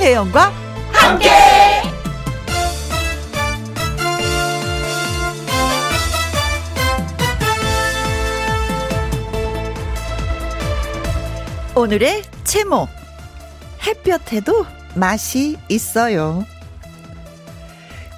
김혜영과 0.00 0.50
함께. 0.92 1.28
오늘의 11.76 12.22
제목 12.44 12.88
햇볕에도 13.86 14.64
맛이 14.94 15.58
있어요. 15.68 16.46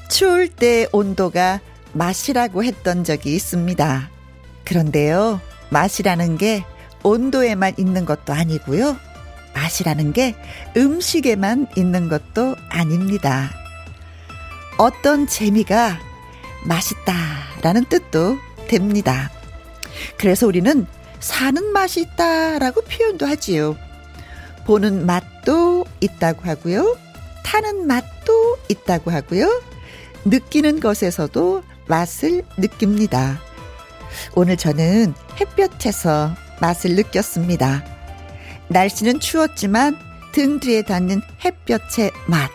추울 0.09 0.49
때 0.49 0.87
온도가 0.93 1.59
맛이라고 1.95 2.63
했던 2.63 3.03
적이 3.03 3.35
있습니다. 3.35 4.09
그런데요, 4.65 5.41
맛이라는 5.71 6.39
게 6.39 6.65
온도에만 7.03 7.75
있는 7.77 8.05
것도 8.05 8.33
아니고요. 8.33 8.97
맛이라는 9.55 10.13
게 10.13 10.35
음식에만 10.77 11.69
있는 11.77 12.09
것도 12.09 12.57
아닙니다. 12.69 13.51
어떤 14.79 15.27
재미가 15.27 15.99
맛있다라는 16.65 17.85
뜻도 17.87 18.39
됩니다. 18.69 19.31
그래서 20.17 20.47
우리는 20.47 20.87
사는 21.21 21.73
맛이 21.73 22.01
있다라고 22.01 22.83
표현도 22.83 23.27
하지요. 23.27 23.77
보는 24.65 25.07
맛도 25.07 25.85
있다고 26.01 26.43
하고요. 26.49 26.97
타는 27.45 27.87
맛도 27.87 28.59
있다고 28.69 29.11
하고요. 29.11 29.63
느끼는 30.25 30.81
것에서도 30.81 31.63
맛을 31.87 32.43
느낍니다. 32.57 33.41
오늘 34.35 34.57
저는 34.57 35.15
햇볕에서 35.41 36.35
맛을 36.61 36.95
느꼈습니다. 36.95 37.92
날씨는 38.73 39.21
추웠지만 39.21 39.97
등 40.33 40.61
뒤에 40.61 40.83
닿는 40.83 41.21
햇볕의 41.45 42.11
맛. 42.27 42.51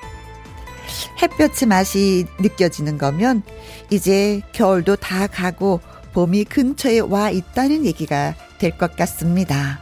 햇볕의 1.22 1.68
맛이 1.68 2.26
느껴지는 2.40 2.98
거면 2.98 3.44
이제 3.90 4.42
겨울도 4.54 4.96
다 4.98 5.28
가고 5.28 5.82
봄이 6.14 6.46
근처에 6.46 7.00
와 7.00 7.30
있다는 7.30 7.86
얘기가 7.86 8.34
될 8.58 8.78
것 8.78 8.96
같습니다. 8.96 9.80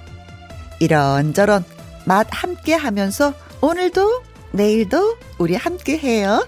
이런저런 0.79 1.63
맛 2.05 2.27
함께 2.31 2.73
하면서 2.73 3.33
오늘도 3.61 4.23
내일도 4.51 5.17
우리 5.37 5.55
함께 5.55 5.97
해요. 5.97 6.45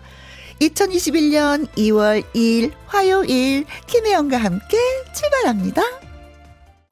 2021년 0.60 1.68
2월 1.78 2.24
2일 2.34 2.72
화요일 2.88 3.66
김혜영과 3.86 4.38
함께 4.38 4.78
출발합니다. 5.14 5.82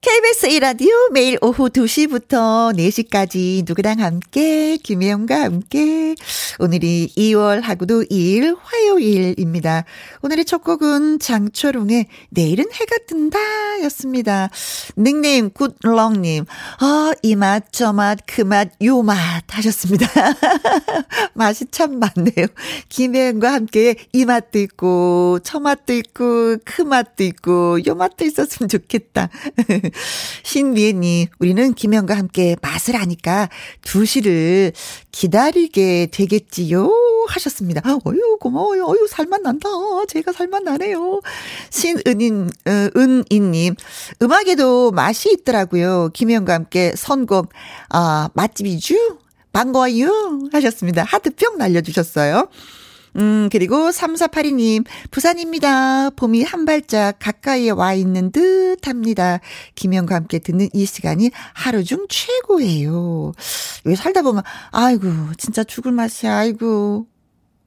KBS 0.06 0.48
1라디오 0.50 1.11
매일 1.14 1.39
오후 1.42 1.67
2시부터 1.67 2.78
4시까지 2.78 3.64
누구랑 3.67 4.00
함께 4.00 4.78
김혜영과 4.78 5.42
함께 5.42 6.14
오늘이 6.59 7.12
2월 7.17 7.62
하고도 7.62 8.03
2일 8.03 8.56
화요일입니다. 8.62 9.84
오늘의 10.22 10.45
첫 10.45 10.64
곡은 10.64 11.17
장초롱의 11.17 12.06
내일은 12.30 12.66
해가 12.72 12.97
뜬다 13.08 13.39
였습니다. 13.86 14.52
닉네임 14.95 15.50
굿렁님 15.50 16.45
아, 16.81 17.12
이 17.23 17.36
맛, 17.36 17.72
저 17.72 17.92
맛, 17.92 18.19
그 18.28 18.42
맛, 18.42 18.69
요 18.84 19.02
맛 19.02 19.17
하셨습니다. 19.50 20.06
맛이 21.34 21.66
참 21.72 21.97
많네요. 22.00 22.45
김혜영과 22.90 23.53
함께 23.53 23.95
이 24.14 24.25
맛도 24.25 24.59
있고 24.59 25.40
저 25.44 25.59
맛도 25.59 25.94
있고 25.94 26.58
그 26.64 26.84
맛도 26.84 27.23
있고 27.23 27.80
요 27.88 27.95
맛도 27.95 28.23
있었으면 28.23 28.69
좋겠다. 28.69 29.30
신미애님, 30.44 31.28
우리는 31.39 31.73
김영과 31.73 32.17
함께 32.17 32.56
맛을 32.61 32.95
아니까 32.95 33.50
2시를 33.83 34.73
기다리게 35.11 36.09
되겠지요? 36.11 36.91
하셨습니다. 37.28 37.81
어유 38.06 38.38
고마워요. 38.39 38.85
어유, 38.85 39.07
살맛 39.09 39.41
난다. 39.41 39.69
제가 40.07 40.31
살맛 40.31 40.63
나네요. 40.63 41.22
신은인, 41.69 42.50
어, 42.67 42.89
은인님, 42.95 43.75
음악에도 44.22 44.91
맛이 44.91 45.31
있더라고요. 45.31 46.09
김영과 46.13 46.53
함께 46.53 46.94
선곡, 46.95 47.50
아, 47.89 48.29
맛집이죠? 48.33 48.95
반가워요. 49.51 50.50
하셨습니다. 50.51 51.03
하트뿅 51.03 51.57
날려주셨어요. 51.57 52.50
음, 53.18 53.50
그리고 53.52 53.90
3482님, 53.90 54.86
부산입니다. 55.12 56.09
봄이 56.12 56.44
한 56.44 56.66
발짝 56.66 57.18
가까이에 57.20 57.70
와 57.70 57.94
있는 57.94 58.31
듯 58.31 58.88
합니다. 58.88 59.40
김영과 59.76 60.16
함께 60.16 60.40
듣는 60.40 60.70
이 60.74 60.86
시간이 60.86 61.31
하루 61.54 61.84
중 61.84 62.06
최고예요. 62.09 63.31
여기 63.86 63.96
살다 63.96 64.22
보면, 64.22 64.44
아이고, 64.72 65.08
진짜 65.38 65.64
죽을 65.64 65.92
맛이야, 65.92 66.36
아이고. 66.36 67.08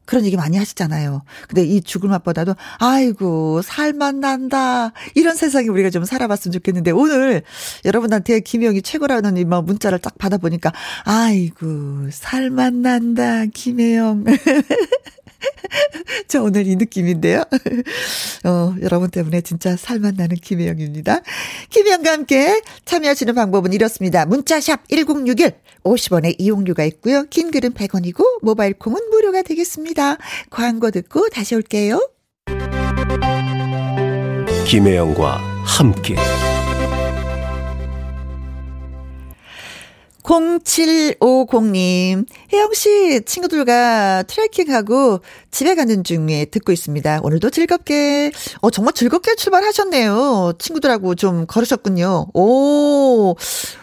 그런 0.05 0.25
얘기 0.25 0.37
많이 0.37 0.57
하시잖아요. 0.57 1.23
근데 1.49 1.65
이 1.65 1.83
죽을 1.83 2.09
맛보다도, 2.09 2.55
아이고, 2.79 3.61
살맛 3.61 4.17
난다. 4.17 4.93
이런 5.15 5.37
세상에 5.37 5.69
우리가 5.69 5.91
좀 5.91 6.05
살아봤으면 6.05 6.53
좋겠는데, 6.53 6.93
오늘 6.93 7.43
여러분한테 7.85 8.41
김영이 8.41 8.81
최고라는 8.81 9.37
이뭐 9.37 9.61
문자를 9.63 9.99
딱 9.99 10.17
받아보니까, 10.17 10.73
아이고, 11.05 12.09
살맛 12.11 12.75
난다, 12.75 13.45
김혜영. 13.53 14.25
저 16.29 16.43
오늘 16.43 16.67
이 16.67 16.77
느낌인데요. 16.77 17.45
어, 18.45 18.75
여러분 18.83 19.11
때문에 19.11 19.41
진짜 19.41 19.77
살맛 19.77 20.15
나는 20.17 20.37
김혜영입니다. 20.37 21.21
김혜영과 21.71 22.13
함께 22.13 22.61
참여하시는 22.85 23.35
방법은 23.35 23.73
이렇습니다. 23.73 24.27
문자샵 24.27 24.89
1061 24.89 25.53
50원의 25.85 26.37
이용료가 26.39 26.85
있고요. 26.85 27.25
긴 27.31 27.51
글은 27.51 27.73
100원이고 27.73 28.23
모바일 28.43 28.75
콩은 28.75 29.11
무료가 29.11 29.43
되겠습니다. 29.43 30.19
광고 30.51 30.91
듣고 30.91 31.29
다시 31.29 31.55
올게요. 31.55 32.09
김혜영과 34.67 35.39
함께 35.65 36.17
0750님, 40.29 42.27
혜영씨, 42.53 43.23
친구들과 43.25 44.25
트레킹하고 44.25 45.21
집에 45.51 45.75
가는 45.75 46.05
중에 46.05 46.45
듣고 46.51 46.71
있습니다. 46.73 47.21
오늘도 47.23 47.49
즐겁게, 47.51 48.31
어, 48.61 48.71
정말 48.71 48.93
즐겁게 48.93 49.35
출발하셨네요. 49.37 50.53
친구들하고 50.59 51.15
좀 51.15 51.47
걸으셨군요. 51.47 52.27
오, 52.35 53.37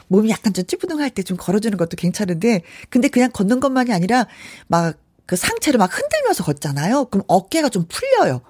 몸이 0.08 0.30
약간 0.30 0.54
좀 0.54 0.66
찌뿌둥할 0.66 1.10
때 1.10 1.24
좀 1.26 1.36
걸어주는 1.38 1.76
것도 1.80 1.96
괜찮은데, 1.98 2.62
근데 2.92 3.08
그냥 3.08 3.32
걷는 3.32 3.60
것만이 3.60 3.92
아니라, 3.92 4.28
막, 4.68 4.96
그 5.26 5.36
상체를 5.36 5.80
막 5.80 5.90
흔들면서 5.92 6.44
걷잖아요. 6.44 7.06
그럼 7.06 7.24
어깨가 7.28 7.70
좀 7.70 7.86
풀려요. 7.90 8.42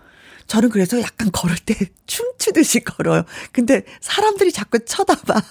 저는 0.48 0.70
그래서 0.70 1.00
약간 1.02 1.32
걸을 1.32 1.56
때 1.66 1.74
춤추듯이 2.06 2.82
걸어요. 2.82 3.24
근데 3.54 3.84
사람들이 4.02 4.52
자꾸 4.52 4.84
쳐다봐. 4.84 5.42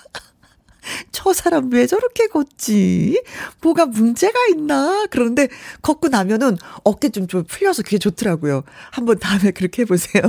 저 1.12 1.32
사람 1.32 1.70
왜 1.72 1.86
저렇게 1.86 2.26
걷지? 2.28 3.22
뭐가 3.62 3.86
문제가 3.86 4.38
있나? 4.48 5.06
그런데 5.10 5.48
걷고 5.82 6.08
나면은 6.08 6.56
어깨 6.84 7.08
좀, 7.08 7.26
좀 7.26 7.44
풀려서 7.44 7.82
그게 7.82 7.98
좋더라고요. 7.98 8.62
한번 8.90 9.18
다음에 9.18 9.50
그렇게 9.50 9.82
해보세요. 9.82 10.22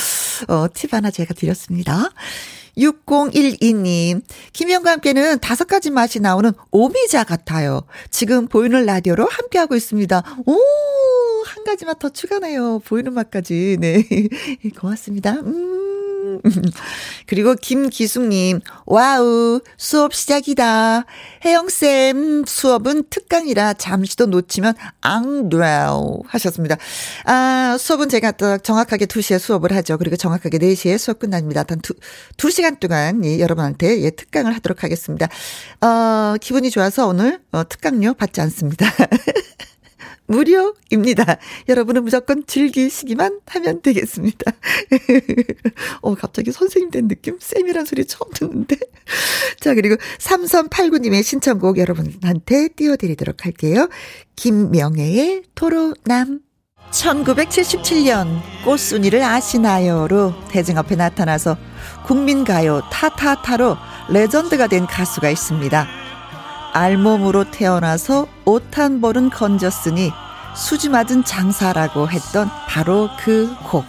어, 0.48 0.66
팁 0.72 0.92
하나 0.94 1.10
제가 1.10 1.34
드렸습니다. 1.34 2.10
6012님, 2.78 4.22
김영과 4.52 4.92
함께는 4.92 5.38
다섯 5.40 5.66
가지 5.66 5.90
맛이 5.90 6.20
나오는 6.20 6.52
오미자 6.70 7.24
같아요. 7.24 7.82
지금 8.10 8.46
보이는 8.48 8.84
라디오로 8.86 9.26
함께하고 9.28 9.76
있습니다. 9.76 10.22
오, 10.46 10.56
한 11.46 11.64
가지 11.64 11.84
맛 11.84 11.98
더 11.98 12.08
추가네요. 12.08 12.80
보이는 12.80 13.12
맛까지. 13.12 13.76
네. 13.78 14.04
고맙습니다. 14.80 15.32
음. 15.32 15.91
그리고 17.26 17.54
김기숙님, 17.54 18.60
와우, 18.86 19.60
수업 19.76 20.14
시작이다. 20.14 21.04
혜영쌤, 21.44 22.44
수업은 22.46 23.04
특강이라 23.10 23.74
잠시도 23.74 24.26
놓치면 24.26 24.74
앙 25.00 25.48
돼요. 25.48 26.20
하셨습니다. 26.26 26.76
아, 27.24 27.76
수업은 27.78 28.08
제가 28.08 28.32
또 28.32 28.58
정확하게 28.58 29.06
2시에 29.06 29.38
수업을 29.38 29.72
하죠. 29.76 29.98
그리고 29.98 30.16
정확하게 30.16 30.58
4시에 30.58 30.98
수업 30.98 31.18
끝납니다. 31.18 31.62
단 31.62 31.78
2, 31.78 31.94
2시간 32.36 32.80
동안 32.80 33.24
예, 33.24 33.38
여러분한테 33.38 34.02
예, 34.02 34.10
특강을 34.10 34.54
하도록 34.56 34.82
하겠습니다. 34.82 35.28
어, 35.80 36.36
기분이 36.40 36.70
좋아서 36.70 37.06
오늘 37.06 37.40
어, 37.52 37.66
특강료 37.68 38.14
받지 38.14 38.40
않습니다. 38.40 38.86
무료입니다. 40.26 41.38
여러분은 41.68 42.04
무조건 42.04 42.44
즐기시기만 42.46 43.40
하면 43.46 43.82
되겠습니다. 43.82 44.52
어, 46.02 46.14
갑자기 46.14 46.52
선생님 46.52 46.90
된 46.90 47.08
느낌? 47.08 47.36
쌤이란 47.40 47.84
소리 47.84 48.04
처음 48.06 48.30
듣는데. 48.32 48.76
자, 49.60 49.74
그리고 49.74 49.96
3389님의 50.18 51.22
신청곡 51.22 51.78
여러분한테 51.78 52.68
띄워드리도록 52.68 53.44
할게요. 53.44 53.88
김명애의 54.36 55.42
토로남. 55.54 56.40
1977년 56.90 58.42
꽃순이를 58.64 59.22
아시나요로 59.22 60.34
대중 60.50 60.76
앞에 60.76 60.94
나타나서 60.94 61.56
국민가요 62.06 62.82
타타타로 62.92 63.76
레전드가 64.10 64.66
된 64.66 64.86
가수가 64.86 65.30
있습니다. 65.30 66.11
알몸으로 66.72 67.50
태어나서 67.50 68.26
옷 68.44 68.62
한 68.78 69.00
벌은 69.00 69.30
건졌으니 69.30 70.12
수지 70.56 70.88
맞은 70.88 71.24
장사라고 71.24 72.08
했던 72.08 72.48
바로 72.68 73.08
그 73.18 73.54
곡. 73.70 73.84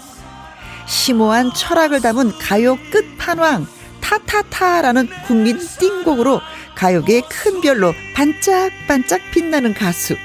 심오한 0.85 1.53
철학을 1.53 2.01
담은 2.01 2.37
가요 2.37 2.77
끝판왕 2.91 3.65
타타타라는 4.01 5.07
국민 5.25 5.57
띵곡으로 5.79 6.41
가요계의 6.75 7.23
큰 7.29 7.61
별로 7.61 7.93
반짝반짝 8.15 9.21
빛나는 9.31 9.73
가수 9.73 10.15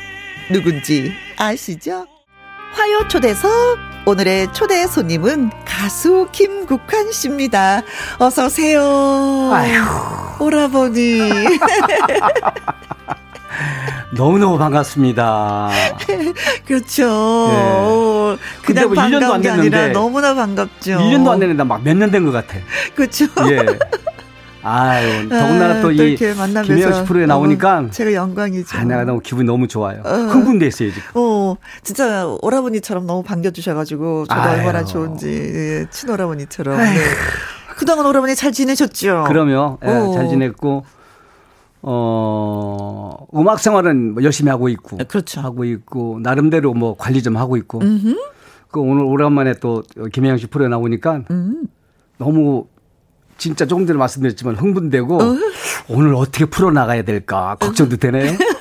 누군지 0.50 1.12
아시죠? 1.36 2.06
화요 2.72 3.06
초대석 3.08 3.50
오늘의 4.12 4.54
초대 4.54 4.86
손님은 4.86 5.50
가수 5.66 6.28
김국환 6.32 7.12
씨입니다. 7.12 7.82
어서 8.18 8.46
오세요. 8.46 8.80
아휴. 9.52 10.42
오라버니. 10.46 11.20
너무너무 14.16 14.56
반갑습니다. 14.56 15.68
그렇죠. 16.66 17.48
네. 17.50 18.36
근데 18.64 18.86
그냥 18.86 18.94
뭐 18.94 19.04
1년도 19.04 19.10
반가운 19.20 19.34
안게 19.34 19.50
아니라 19.50 19.88
너무나 19.88 20.34
반갑죠. 20.34 20.92
1년도 20.96 21.28
안 21.28 21.40
됐는데 21.40 21.64
막 21.64 21.82
몇 21.82 21.94
년 21.94 22.10
된 22.10 22.24
것 22.24 22.32
같아. 22.32 22.56
그렇죠. 22.94 23.26
예. 23.50 23.58
아유, 24.68 25.28
더군다나 25.28 25.74
아, 25.74 25.80
또이 25.80 26.16
김혜영 26.16 26.92
씨 26.92 27.04
프로에 27.04 27.26
너무 27.26 27.46
나오니까 27.46 27.90
제가 27.90 28.12
영광이죠. 28.12 28.76
아, 28.76 28.84
내가 28.84 29.04
너무 29.04 29.20
기분이 29.20 29.46
너무 29.46 29.66
좋아요. 29.66 30.02
어. 30.04 30.10
흥분됐어요, 30.10 30.90
지금. 30.90 31.02
어, 31.14 31.56
진짜 31.82 32.26
오라버니처럼 32.42 33.06
너무 33.06 33.22
반겨주셔가지고 33.22 34.26
저도 34.26 34.40
아유. 34.40 34.58
얼마나 34.58 34.84
좋은지 34.84 35.28
예, 35.28 35.86
친오라버니처럼. 35.90 36.76
네. 36.76 36.84
그동안 37.78 38.04
오라버니 38.06 38.34
잘 38.34 38.52
지내셨죠? 38.52 39.24
그러면 39.28 39.78
예, 39.84 39.88
어. 39.88 40.12
잘 40.12 40.28
지냈고 40.28 40.84
어 41.80 43.26
음악 43.36 43.60
생활은 43.60 44.14
뭐 44.14 44.22
열심히 44.24 44.50
하고 44.50 44.68
있고 44.68 44.96
네, 44.96 45.04
그렇죠. 45.04 45.40
하고 45.40 45.64
있고 45.64 46.18
나름대로 46.20 46.74
뭐 46.74 46.96
관리 46.96 47.22
좀 47.22 47.36
하고 47.36 47.56
있고 47.56 47.80
음흠. 47.80 48.16
그 48.70 48.80
오늘 48.80 49.04
오랜만에 49.04 49.54
또 49.60 49.82
김혜영 50.12 50.38
씨 50.38 50.48
프로에 50.48 50.68
나오니까 50.68 51.22
음. 51.30 51.68
너무 52.18 52.66
진짜 53.38 53.66
조금 53.66 53.86
전에 53.86 53.98
말씀드렸지만 53.98 54.56
흥분되고 54.56 55.22
어. 55.22 55.36
오늘 55.88 56.14
어떻게 56.14 56.44
풀어 56.44 56.70
나가야 56.70 57.02
될까 57.02 57.56
걱정도 57.58 57.96
되네요. 57.96 58.36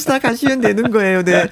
주시다 0.00 0.18
가시면 0.18 0.60
되는 0.60 0.90
거예요. 0.90 1.22
네. 1.22 1.48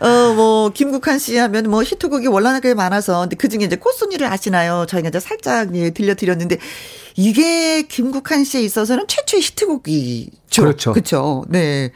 어, 0.00 0.34
뭐, 0.34 0.70
김국환 0.70 1.18
씨 1.18 1.36
하면 1.36 1.70
뭐 1.70 1.82
히트곡이 1.82 2.28
월란하게 2.28 2.72
많아서, 2.74 3.20
근데 3.20 3.36
그 3.36 3.48
중에 3.48 3.64
이제 3.64 3.76
꽃순이를 3.76 4.26
아시나요? 4.26 4.84
저희가 4.88 5.08
이제 5.08 5.20
살짝 5.20 5.74
예, 5.76 5.90
들려드렸는데, 5.90 6.56
이게 7.16 7.82
김국환 7.82 8.44
씨에 8.44 8.62
있어서는 8.62 9.04
최초의 9.06 9.42
히트곡이죠. 9.42 10.62
그렇죠. 10.62 10.92
그렇죠. 10.92 11.44
네. 11.48 11.92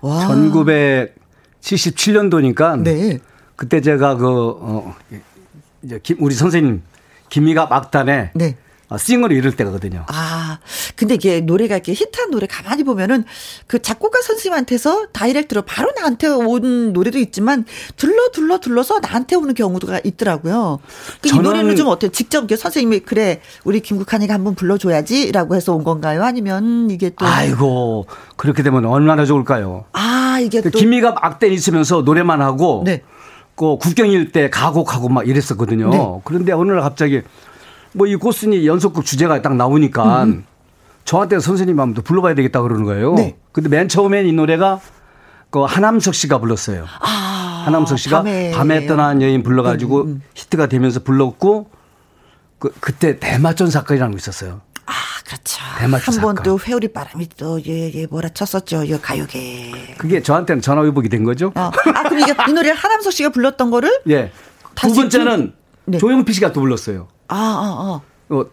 와. 0.00 0.28
1977년도니까 0.28 2.82
네. 2.82 3.18
그때 3.56 3.80
제가 3.80 4.16
그 4.16 4.50
어, 4.60 4.94
이제 5.82 5.98
김, 6.02 6.18
우리 6.20 6.34
선생님 6.34 6.82
김미가 7.30 7.66
막단에 7.66 8.32
네. 8.34 8.56
어, 8.90 8.98
싱어를 8.98 9.36
이룰 9.36 9.54
때거든요. 9.54 10.04
아, 10.08 10.58
근데 10.96 11.14
이게 11.14 11.40
노래가 11.40 11.76
이렇게 11.76 11.92
히트한 11.92 12.32
노래 12.32 12.48
가만히 12.48 12.82
보면은 12.82 13.24
그 13.68 13.80
작곡가 13.80 14.20
선생님한테서 14.20 15.06
다이렉트로 15.12 15.62
바로 15.62 15.92
나한테 15.96 16.26
온 16.26 16.92
노래도 16.92 17.18
있지만 17.20 17.64
둘러 17.96 18.30
둘러 18.32 18.58
둘러서 18.58 18.98
나한테 18.98 19.36
오는 19.36 19.54
경우가 19.54 20.00
있더라고요. 20.02 20.80
그이 21.22 21.30
저는- 21.30 21.42
노래는 21.42 21.76
좀 21.76 21.86
어때요? 21.86 22.10
직접 22.10 22.50
선생님이 22.50 23.00
그래 23.00 23.40
우리 23.62 23.78
김국환이가 23.78 24.34
한번 24.34 24.56
불러줘야지라고 24.56 25.54
해서 25.54 25.72
온 25.72 25.84
건가요? 25.84 26.24
아니면 26.24 26.90
이게 26.90 27.10
또 27.10 27.24
아이고 27.24 28.06
그렇게 28.34 28.64
되면 28.64 28.84
얼마나 28.86 29.24
좋을까요? 29.24 29.84
아, 29.92 30.40
이게 30.42 30.60
그또 30.60 30.76
김미가 30.80 31.12
막단 31.12 31.52
있으면서 31.52 32.02
노래만 32.02 32.42
하고 32.42 32.82
네. 32.84 33.02
그 33.60 33.76
국경일 33.76 34.32
때 34.32 34.48
가곡하고 34.48 35.10
막 35.10 35.28
이랬었거든요. 35.28 35.90
네. 35.90 36.20
그런데 36.24 36.52
어느 36.52 36.72
날 36.72 36.80
갑자기 36.80 37.20
뭐이 37.92 38.16
꽃순이 38.16 38.66
연속곡 38.66 39.04
주제가 39.04 39.42
딱 39.42 39.54
나오니까 39.54 40.26
저한테 41.04 41.40
선생님 41.40 41.78
한번 41.78 42.02
불러봐야 42.02 42.34
되겠다 42.34 42.62
그러는 42.62 42.84
거예요. 42.84 43.10
음. 43.10 43.14
네. 43.16 43.36
근데 43.52 43.68
맨 43.68 43.86
처음엔 43.86 44.24
이 44.24 44.32
노래가 44.32 44.80
그 45.50 45.60
하남석 45.60 46.14
씨가 46.14 46.38
불렀어요. 46.38 46.86
아, 47.00 47.64
하남석 47.66 47.98
씨가 47.98 48.18
밤에, 48.22 48.50
밤에, 48.52 48.86
떠난 48.86 49.20
여인 49.20 49.42
불러가지고 49.42 50.00
음, 50.04 50.06
음. 50.06 50.22
히트가 50.34 50.68
되면서 50.68 51.00
불렀고 51.00 51.68
그 52.58 52.72
그때 52.80 53.18
대마전 53.18 53.68
사건이라는 53.68 54.12
거 54.12 54.16
있었어요. 54.16 54.62
아, 54.90 54.94
그렇죠. 55.24 55.60
한 55.62 56.20
번. 56.20 56.34
또 56.42 56.58
회오리 56.58 56.92
바람이 56.92 57.28
또 57.36 57.58
예 57.60 57.92
예 57.94 58.06
뭐라 58.06 58.28
쳤었죠. 58.30 58.84
이 58.84 58.98
가요계. 59.00 59.94
그게 59.98 60.22
저한테는 60.22 60.60
전화위복이 60.60 61.08
된 61.08 61.24
거죠. 61.24 61.52
어. 61.54 61.70
아, 61.94 62.02
그럼 62.08 62.20
이게 62.20 62.34
이 62.48 62.52
노래를 62.52 62.74
하남석 62.76 63.12
씨가 63.12 63.28
불렀던 63.30 63.70
거를 63.70 64.00
예. 64.08 64.32
두 64.74 64.92
번째는 64.94 65.54
네. 65.86 65.98
조용필 65.98 66.34
씨가 66.34 66.52
또 66.52 66.60
불렀어요. 66.60 67.08
아, 67.28 67.36
아, 67.36 68.00
아. 68.30 68.34
어, 68.34 68.44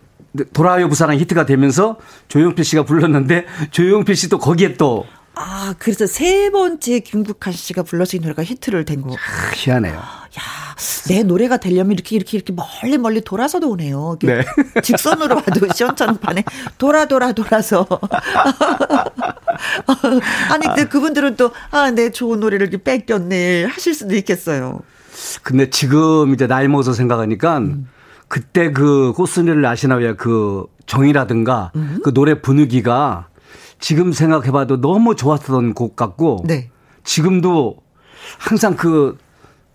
돌아요 0.54 0.88
부산항 0.90 1.18
히트가 1.18 1.46
되면서 1.46 1.98
조용필 2.28 2.64
씨가 2.64 2.84
불렀는데 2.84 3.46
조용필 3.72 4.16
씨도 4.16 4.38
거기에 4.40 4.76
또 4.76 5.06
아, 5.40 5.76
그래서 5.78 6.08
세 6.08 6.50
번째 6.50 7.00
김국환 7.00 7.54
씨가 7.54 7.84
불러서 7.84 8.18
이 8.18 8.20
노래가 8.20 8.44
히트를 8.44 8.86
된 8.86 9.02
거. 9.02 9.14
아, 9.14 9.52
희한해요. 9.54 10.02
야, 10.38 10.42
내 11.08 11.24
노래가 11.24 11.58
되려면 11.58 11.94
이렇게 11.94 12.16
이렇게 12.16 12.38
이렇게 12.38 12.54
멀리 12.54 12.98
멀리 12.98 13.22
돌아서도 13.22 13.70
오네요. 13.70 14.18
네. 14.22 14.44
직선으로 14.84 15.36
와도 15.36 15.68
시원찮은판에 15.74 16.44
돌아 16.78 17.06
돌아 17.06 17.32
돌아서. 17.32 17.88
아니 20.52 20.68
근데 20.68 20.86
그분들은 20.86 21.36
또 21.36 21.52
아, 21.72 21.90
내 21.92 22.12
좋은 22.12 22.40
노래를 22.40 22.68
이렇게 22.68 22.84
뺏겼네 22.84 23.66
하실 23.66 23.94
수도 23.94 24.16
있겠어요. 24.16 24.82
근데 25.42 25.70
지금 25.70 26.34
이제 26.34 26.46
나이 26.46 26.68
먹어서 26.68 26.94
생각하니까 26.94 27.58
음. 27.58 27.88
그때 28.28 28.72
그 28.72 29.14
꽃순이를 29.16 29.66
아시나요? 29.66 30.16
그 30.16 30.66
정이라든가 30.86 31.72
음. 31.76 32.00
그 32.04 32.14
노래 32.14 32.42
분위기가 32.42 33.28
지금 33.80 34.12
생각해봐도 34.12 34.82
너무 34.82 35.16
좋았던 35.16 35.74
곡 35.74 35.96
같고 35.96 36.44
네. 36.46 36.70
지금도 37.04 37.78
항상 38.38 38.76
그 38.76 39.18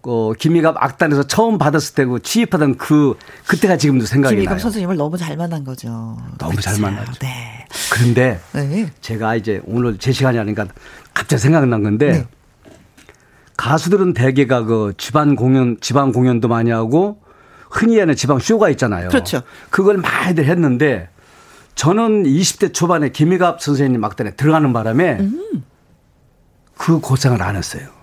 어, 0.04 0.32
김희갑 0.36 0.76
악단에서 0.82 1.24
처음 1.24 1.58
받았을 1.58 1.94
때고 1.94 2.18
취입하던 2.18 2.76
그 2.76 3.16
그때가 3.46 3.76
지금도 3.76 4.04
생각이 4.04 4.34
김희감 4.34 4.54
나요. 4.54 4.62
선생님을 4.62 4.96
너무 4.96 5.16
잘 5.16 5.36
만난 5.36 5.64
거죠. 5.64 6.16
너무 6.38 6.60
잘 6.60 6.74
그쵸? 6.74 6.82
만났죠. 6.82 7.12
네. 7.20 7.66
그런데 7.92 8.40
네. 8.52 8.90
제가 9.00 9.36
이제 9.36 9.60
오늘 9.64 9.98
제 9.98 10.10
시간이 10.10 10.38
아니니까 10.38 10.66
갑자기 11.14 11.40
생각난 11.40 11.82
건데 11.82 12.12
네. 12.12 12.26
가수들은 13.56 14.14
대개가 14.14 14.64
그 14.64 14.92
지방 14.96 15.36
공연 15.36 15.76
지방 15.80 16.10
공연도 16.10 16.48
많이 16.48 16.70
하고 16.70 17.20
흔히 17.70 17.98
하는 17.98 18.16
지방 18.16 18.40
쇼가 18.40 18.70
있잖아요. 18.70 19.08
그렇죠. 19.08 19.42
그걸 19.70 19.98
많이들 19.98 20.46
했는데 20.46 21.08
저는 21.76 22.24
20대 22.24 22.74
초반에 22.74 23.10
김희갑 23.10 23.62
선생님 23.62 24.00
막단에 24.00 24.32
들어가는 24.32 24.72
바람에 24.72 25.18
음. 25.20 25.64
그 26.76 26.98
고생을 26.98 27.40
안 27.40 27.54
했어요. 27.54 28.01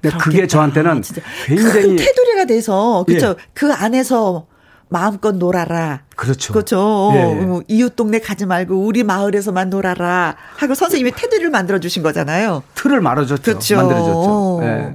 근데 0.00 0.16
그게. 0.16 0.46
저한테는 0.46 1.02
진짜 1.02 1.22
굉장히 1.46 1.82
큰 1.82 1.96
테두리가 1.96 2.44
돼서 2.46 3.04
그렇죠. 3.06 3.28
예. 3.30 3.34
그 3.52 3.72
안에서 3.72 4.46
마음껏 4.88 5.32
놀아라. 5.32 6.02
그렇죠. 6.16 6.52
그렇죠. 6.52 7.10
예, 7.14 7.18
예. 7.18 7.44
뭐 7.44 7.62
이웃 7.68 7.94
동네 7.94 8.18
가지 8.20 8.46
말고 8.46 8.74
우리 8.74 9.04
마을에서만 9.04 9.70
놀아라 9.70 10.36
하고 10.56 10.74
선생님이 10.74 11.12
테두리를 11.12 11.50
만들어 11.50 11.78
주신 11.78 12.02
거잖아요. 12.02 12.62
틀을 12.74 13.00
말아줬죠. 13.00 13.42
그렇죠. 13.42 13.76
만들어줬죠. 13.76 14.60
예. 14.62 14.94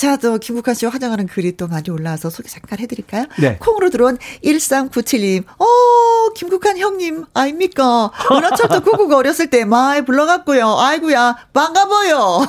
자, 0.00 0.16
또 0.16 0.38
김국환 0.38 0.74
씨와 0.74 0.90
화장하는 0.92 1.26
글이 1.26 1.58
또 1.58 1.68
많이 1.68 1.90
올라와서 1.90 2.30
소개 2.30 2.48
잠깐 2.48 2.78
해드릴까요? 2.78 3.26
네. 3.38 3.58
콩으로 3.60 3.90
들어온 3.90 4.16
1397님. 4.42 5.44
어, 5.58 6.32
김국환 6.34 6.78
형님 6.78 7.26
아닙니까? 7.34 8.10
은하철도 8.32 8.80
999 8.80 9.14
어렸을 9.14 9.50
때 9.50 9.66
많이 9.66 10.02
불러갔고요. 10.06 10.74
아이고야 10.78 11.36
반가워요. 11.52 12.46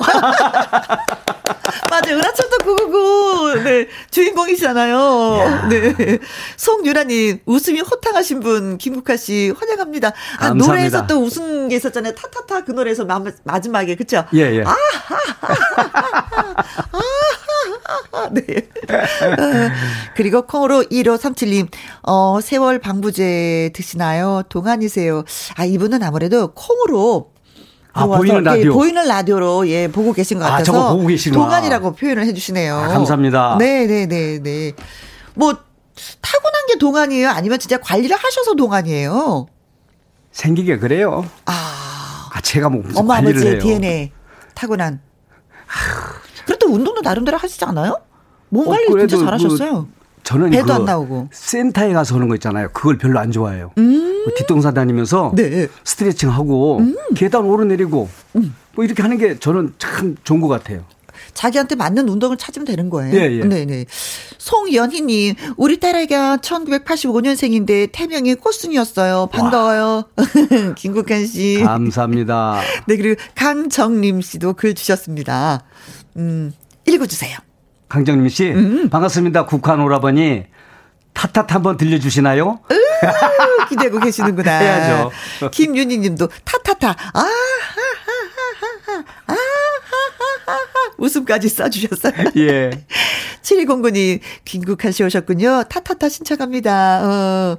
맞아요. 1.90 2.16
은하철도 2.16 2.56
999 2.64 3.64
네, 3.64 3.86
주인공이시잖아요. 4.10 5.68
네. 5.68 6.18
송유라님 6.56 7.40
웃음이 7.44 7.80
호탕하신 7.82 8.40
분 8.40 8.78
김국환 8.78 9.18
씨 9.18 9.52
환영합니다. 9.54 10.08
아, 10.08 10.38
감사합니다. 10.38 10.66
노래에서 10.66 11.06
또 11.06 11.18
웃은 11.18 11.68
게 11.68 11.76
있었잖아요. 11.76 12.14
타타타 12.14 12.64
그 12.64 12.72
노래에서 12.72 13.04
마, 13.04 13.22
마지막에 13.44 13.94
그쵸? 13.94 14.24
예, 14.32 14.56
예. 14.56 14.64
네. 18.32 18.42
어, 18.92 19.70
그리고 20.16 20.42
콩으로 20.42 20.84
1537님, 20.84 21.68
어, 22.02 22.40
세월 22.40 22.78
방부제 22.78 23.70
드시나요? 23.74 24.42
동안이세요. 24.48 25.24
아, 25.56 25.64
이분은 25.64 26.02
아무래도 26.02 26.52
콩으로 26.52 27.32
아, 27.94 28.06
보이는 28.06 28.42
라디오. 28.42 28.70
예, 28.70 28.74
보이는 28.74 29.06
라디오로 29.06 29.68
예 29.68 29.88
보고 29.88 30.12
계신 30.12 30.38
것 30.38 30.46
아, 30.46 30.50
같아서 30.52 30.72
저거 30.72 30.94
보고 30.94 31.06
계시구나. 31.08 31.44
동안이라고 31.44 31.92
표현을 31.94 32.24
해 32.26 32.32
주시네요. 32.32 32.74
아, 32.74 32.88
감사합니다. 32.88 33.56
네 33.58 33.86
네 33.86 34.06
네 34.06 34.38
네. 34.42 34.72
뭐 35.34 35.52
타고난 36.22 36.66
게 36.68 36.78
동안이에요? 36.78 37.28
아니면 37.28 37.58
진짜 37.58 37.76
관리를 37.78 38.16
하셔서 38.16 38.54
동안이에요? 38.54 39.46
생기게 40.30 40.78
그래요. 40.78 41.26
아 41.44 42.30
제가 42.42 42.70
뭐 42.70 42.80
무슨 42.82 42.98
엄마 43.02 43.16
관리를 43.16 43.34
아버지의 43.36 43.52
해요. 43.54 43.62
DNA 43.62 44.12
타고난. 44.54 45.00
그래도 46.46 46.66
운동도 46.68 47.00
나름대로 47.02 47.36
하시지 47.36 47.64
않아요? 47.64 47.98
몸 48.48 48.66
어, 48.66 48.70
관리 48.70 48.86
진짜 49.08 49.18
잘하셨어요. 49.18 49.88
저는 50.24 50.50
배도 50.50 50.66
그안 50.66 50.84
나오고. 50.84 51.28
센터에 51.32 51.92
가서 51.92 52.14
하는 52.14 52.28
거 52.28 52.34
있잖아요. 52.36 52.68
그걸 52.72 52.96
별로 52.96 53.18
안 53.18 53.32
좋아해요. 53.32 53.72
그 53.74 54.34
뒷동산 54.36 54.72
다니면서 54.74 55.30
음. 55.30 55.34
네. 55.36 55.42
음. 55.64 55.68
스트레칭 55.84 56.30
하고 56.30 56.80
계단 57.16 57.44
오르내리고 57.44 58.08
뭐 58.74 58.84
이렇게 58.84 59.02
하는 59.02 59.18
게 59.18 59.38
저는 59.38 59.74
참 59.78 60.16
좋은 60.22 60.40
것 60.40 60.48
같아요. 60.48 60.84
자기한테 61.34 61.76
맞는 61.76 62.08
운동을 62.08 62.36
찾으면 62.36 62.66
되는 62.66 62.90
거예요. 62.90 63.14
예, 63.16 63.38
예. 63.38 63.44
네네. 63.44 63.86
송연희님, 64.38 65.34
우리 65.56 65.78
딸아이가 65.80 66.38
1985년생인데 66.38 67.90
태명이 67.92 68.34
꽃순이었어요. 68.36 69.28
반가워요. 69.32 70.04
김국현 70.76 71.26
씨. 71.26 71.60
감사합니다. 71.64 72.60
네, 72.86 72.96
그리고 72.96 73.20
강정림 73.34 74.20
씨도 74.20 74.54
글 74.54 74.74
주셨습니다. 74.74 75.62
음, 76.16 76.52
읽어주세요. 76.86 77.38
강정림 77.88 78.28
씨 78.28 78.50
음. 78.50 78.90
반갑습니다. 78.90 79.46
국한 79.46 79.80
오라버니 79.80 80.44
탓탓 81.14 81.52
한번 81.54 81.76
들려주시나요? 81.76 82.60
아, 82.68 83.66
기대고 83.68 84.00
계시는구나. 84.00 84.50
해야죠. 84.58 85.10
김윤희 85.50 85.98
님도 85.98 86.28
타타타. 86.44 86.90
아, 86.90 87.20
하 87.20 87.22
하 87.22 87.28
하하하. 88.86 89.04
아, 89.26 89.34
하하하하. 89.34 90.92
웃음까지 90.98 91.48
써주셨어요. 91.48 92.12
예. 92.36 92.70
7209님, 93.42 94.20
김국한 94.44 94.92
씨 94.92 95.02
오셨군요. 95.02 95.64
타타타 95.68 96.08
신청합니다. 96.08 97.00
어, 97.04 97.58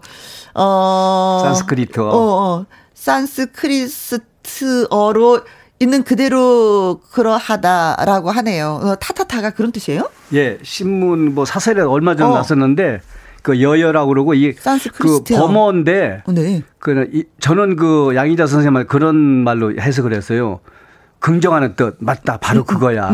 어. 0.56 1.42
산스크리트어. 1.44 2.08
어, 2.10 2.60
어. 2.60 2.66
산스크리스트어로 2.94 5.42
있는 5.84 6.04
그대로 6.04 7.00
그러하다라고 7.12 8.32
하네요. 8.32 8.80
어, 8.84 8.96
타타타가 8.96 9.52
그런 9.52 9.72
뜻이에요? 9.72 10.10
예, 10.34 10.58
신문 10.64 11.36
뭐 11.36 11.46
사설에 11.46 11.82
얼마 11.82 12.16
전에 12.16 12.32
어. 12.32 12.34
났었는데 12.36 13.02
그 13.44 13.62
여여라고 13.62 14.08
그러고 14.08 14.34
이그 14.34 14.62
산스크리스트어. 14.62 15.38
범어인데 15.40 16.24
어, 16.26 16.32
네. 16.32 16.64
그 16.80 17.10
이- 17.14 17.26
저는 17.40 17.76
그 17.76 18.14
양희자 18.16 18.48
선생님 18.48 18.88
그런 18.88 19.16
말로 19.16 19.72
해석을 19.80 20.14
했어요. 20.14 20.60
긍정하는 21.20 21.76
뜻 21.76 21.96
맞다 22.00 22.38
바로 22.38 22.64
그거야. 22.66 23.12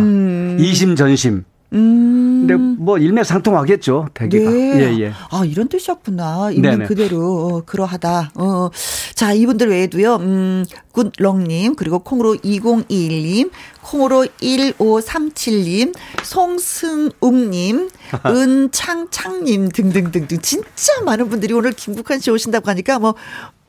이심전심. 0.58 1.44
음. 1.74 2.48
근데 2.48 2.56
뭐 2.56 2.98
일맥상통하겠죠 2.98 4.10
대개가. 4.14 4.50
네. 4.50 4.80
예 4.80 5.00
예. 5.02 5.14
아, 5.30 5.46
이런 5.46 5.68
뜻이었구나. 5.68 6.52
있는 6.52 6.72
네네. 6.72 6.86
그대로, 6.86 7.48
어, 7.48 7.62
그러하다. 7.66 8.32
어. 8.36 8.70
자, 9.14 9.34
이분들 9.34 9.70
외에도요, 9.70 10.16
음, 10.16 10.66
굿롱님, 10.94 11.76
그리고 11.76 12.00
콩으로 12.00 12.36
2021님, 12.36 13.52
콩으로 13.82 14.26
1537님, 14.42 15.94
송승욱님, 16.24 17.90
은창창님 18.26 19.70
등등등등. 19.70 20.40
진짜 20.42 21.02
많은 21.06 21.30
분들이 21.30 21.54
오늘 21.54 21.72
김국환 21.72 22.20
씨 22.20 22.32
오신다고 22.32 22.70
하니까 22.70 23.00
뭐, 23.00 23.16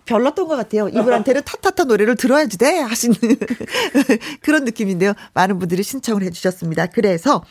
별났던 0.07 0.49
것 0.49 0.57
같아요. 0.57 0.89
이분한테는 0.89 1.43
타타타 1.45 1.85
노래를 1.85 2.17
들어야지 2.17 2.59
돼 2.59 2.79
하시는 2.81 3.15
그런 4.43 4.65
느낌인데요. 4.65 5.13
많은 5.35 5.61
분들이 5.61 5.85
신청을 5.85 6.25
해주셨습니다. 6.25 6.87
그래서 6.87 7.45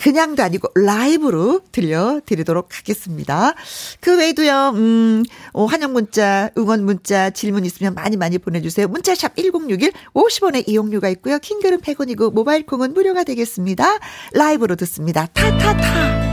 그냥도 0.00 0.42
아니고 0.42 0.68
라이브로 0.74 1.60
들려드리도록 1.72 2.78
하겠습니다. 2.78 3.54
그 4.00 4.18
외에도요, 4.18 4.72
음, 4.74 5.22
어, 5.52 5.66
환영 5.66 5.92
문자, 5.92 6.50
응원 6.58 6.84
문자, 6.84 7.30
질문 7.30 7.64
있으면 7.64 7.94
많이 7.94 8.16
많이 8.16 8.38
보내주세요. 8.38 8.88
문자샵 8.88 9.36
1061, 9.36 9.92
50원의 10.14 10.68
이용료가 10.68 11.08
있고요. 11.10 11.38
킹글은 11.38 11.80
100원이고, 11.80 12.32
모바일 12.32 12.66
콩은 12.66 12.94
무료가 12.94 13.24
되겠습니다. 13.24 13.98
라이브로 14.32 14.76
듣습니다. 14.76 15.26
타타타. 15.26 16.23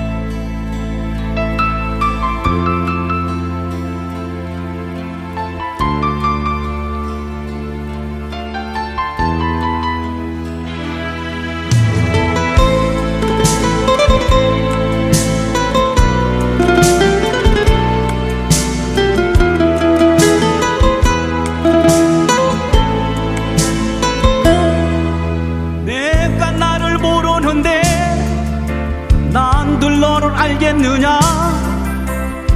알겠느냐? 30.41 31.19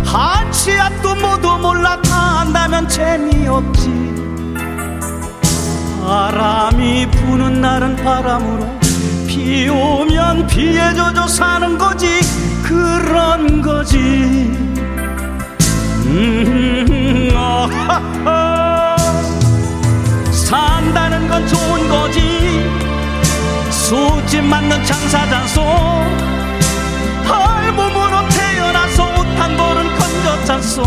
한치 0.04 0.72
앞도 0.80 1.16
모두 1.16 1.56
몰라 1.60 2.02
다 2.02 2.40
안다면 2.40 2.88
재미없지. 2.88 3.90
바람이 6.02 7.08
부는 7.12 7.62
날은 7.62 7.96
바람으로 7.98 8.80
비 9.28 9.70
오면 9.70 10.48
비에 10.48 10.96
젖어 10.96 11.28
사는 11.28 11.78
거지. 11.78 12.08
그런 12.64 13.62
거지. 13.62 13.98
음, 16.08 17.30
아하하. 17.36 18.96
산다는 20.32 21.28
건 21.28 21.48
좋은 21.48 21.88
거지. 21.88 22.68
수집 23.70 24.44
맞는 24.44 24.84
장사 24.86 25.30
잔소 25.30 25.85
건졌잖소 30.76 30.82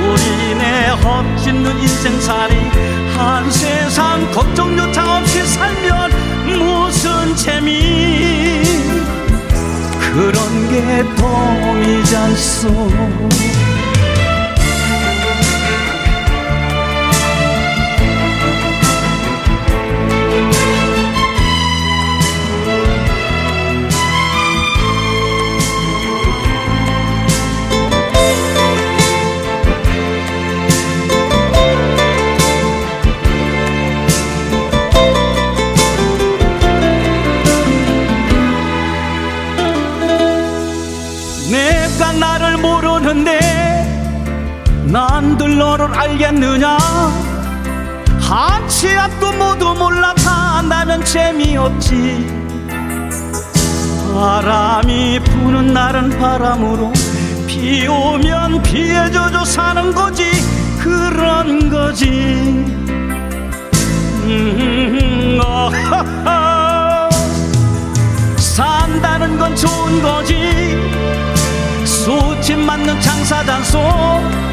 우리네 0.00 0.88
헛짓는 0.88 1.78
인생살이 1.78 2.54
한 3.16 3.50
세상 3.50 4.30
걱정 4.32 4.76
요창 4.76 5.08
없이 5.08 5.46
살면 5.46 6.10
무슨 6.46 7.36
재미? 7.36 8.62
그런 10.00 10.68
게 10.70 11.04
덤이잖소 11.16 12.68
알겠느냐? 46.22 46.78
한치 48.20 48.88
앞도 48.96 49.32
모두 49.32 49.74
몰라 49.74 50.14
다 50.14 50.58
안다면 50.58 51.04
재미없지. 51.04 52.24
바람이 54.14 55.20
부는 55.20 55.72
날은 55.72 56.18
바람으로 56.20 56.92
비 57.46 57.86
오면 57.88 58.62
비에 58.62 59.10
젖어 59.10 59.44
사는 59.44 59.92
거지. 59.92 60.30
그런 60.78 61.68
거지. 61.68 62.06
음, 64.24 65.40
어하하. 65.44 67.10
산다는 68.36 69.38
건 69.38 69.56
좋은 69.56 70.00
거지. 70.00 70.76
수집 71.84 72.58
맞는 72.58 73.00
할 73.32 74.51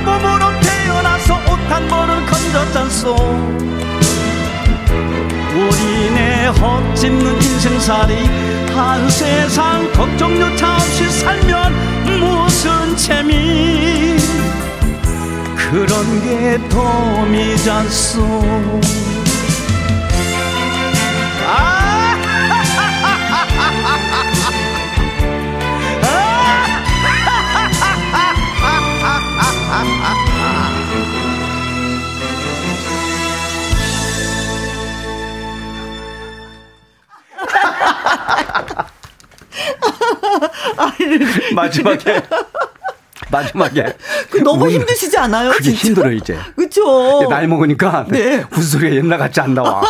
몸으로 0.00 0.60
태어나서 0.60 1.34
옷 1.52 1.60
한 1.70 1.86
벌을 1.86 2.26
건졌잖소. 2.26 3.14
우리네 5.54 6.46
헛짓는 6.48 7.34
인생살이 7.34 8.14
한 8.74 9.08
세상 9.08 9.90
걱정 9.92 10.36
요차 10.40 10.74
없이 10.74 11.08
살면 11.08 11.72
무슨 12.04 12.96
재미? 12.96 14.16
그런 15.56 16.22
게 16.22 16.58
덤이잖소 16.68 18.20
마지막에. 41.62 42.22
마지막에. 43.30 43.96
그 44.30 44.38
너무 44.38 44.68
힘드시지 44.68 45.16
않아요? 45.18 45.50
그게 45.52 45.72
진짜? 45.72 45.86
힘들어, 45.86 46.10
이제. 46.12 46.38
그쵸. 46.56 47.26
나이 47.28 47.46
먹으니까 47.46 48.06
네. 48.08 48.44
웃음소리가 48.50 48.96
옛날 48.96 49.18
같지 49.18 49.40
안 49.40 49.54
나와. 49.54 49.82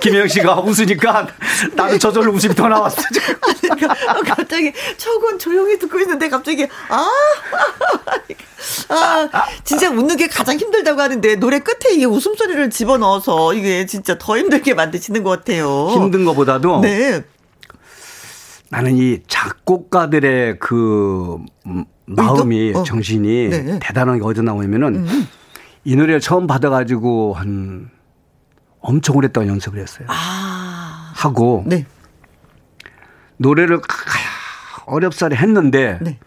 김영 0.00 0.26
씨가 0.26 0.60
웃으니까 0.60 1.28
나는 1.74 1.98
저절로 1.98 2.32
웃음이 2.32 2.54
더 2.54 2.68
나왔어. 2.68 3.00
지금. 3.12 3.36
그러니까 3.62 4.34
갑자기 4.34 4.72
저건 4.96 5.38
조용히 5.38 5.78
듣고 5.78 5.98
있는데 6.00 6.28
갑자기 6.28 6.66
아, 6.88 7.08
아 8.88 9.28
진짜 9.64 9.90
웃는 9.90 10.16
게 10.16 10.26
가장 10.26 10.56
힘들다고 10.58 11.00
하는데 11.00 11.36
노래 11.36 11.60
끝에 11.60 11.94
이게 11.94 12.04
웃음소리를 12.04 12.70
집어넣어서 12.70 13.54
이게 13.54 13.86
진짜 13.86 14.18
더 14.18 14.36
힘들게 14.36 14.74
만드시는 14.74 15.22
것 15.22 15.30
같아요. 15.30 15.90
힘든 15.92 16.24
것보다도 16.24 16.80
네. 16.80 17.22
나는 18.72 18.96
이 18.96 19.20
작곡가들의 19.28 20.58
그 20.58 21.36
음, 21.66 21.84
마음이? 22.06 22.72
어. 22.74 22.82
정신이 22.82 23.48
네. 23.50 23.78
대단한 23.80 24.18
게 24.18 24.24
어디서 24.24 24.42
나오냐면은 24.42 25.06
이 25.84 25.94
노래를 25.94 26.20
처음 26.20 26.46
받아가지고 26.46 27.34
한 27.34 27.90
엄청 28.80 29.16
오랫동안 29.16 29.50
연습을 29.50 29.78
했어요. 29.78 30.06
아, 30.10 31.12
하고 31.14 31.64
네, 31.66 31.84
노래를 33.36 33.80
어렵사리 34.86 35.36
했는데 35.36 35.98
네. 36.00 36.18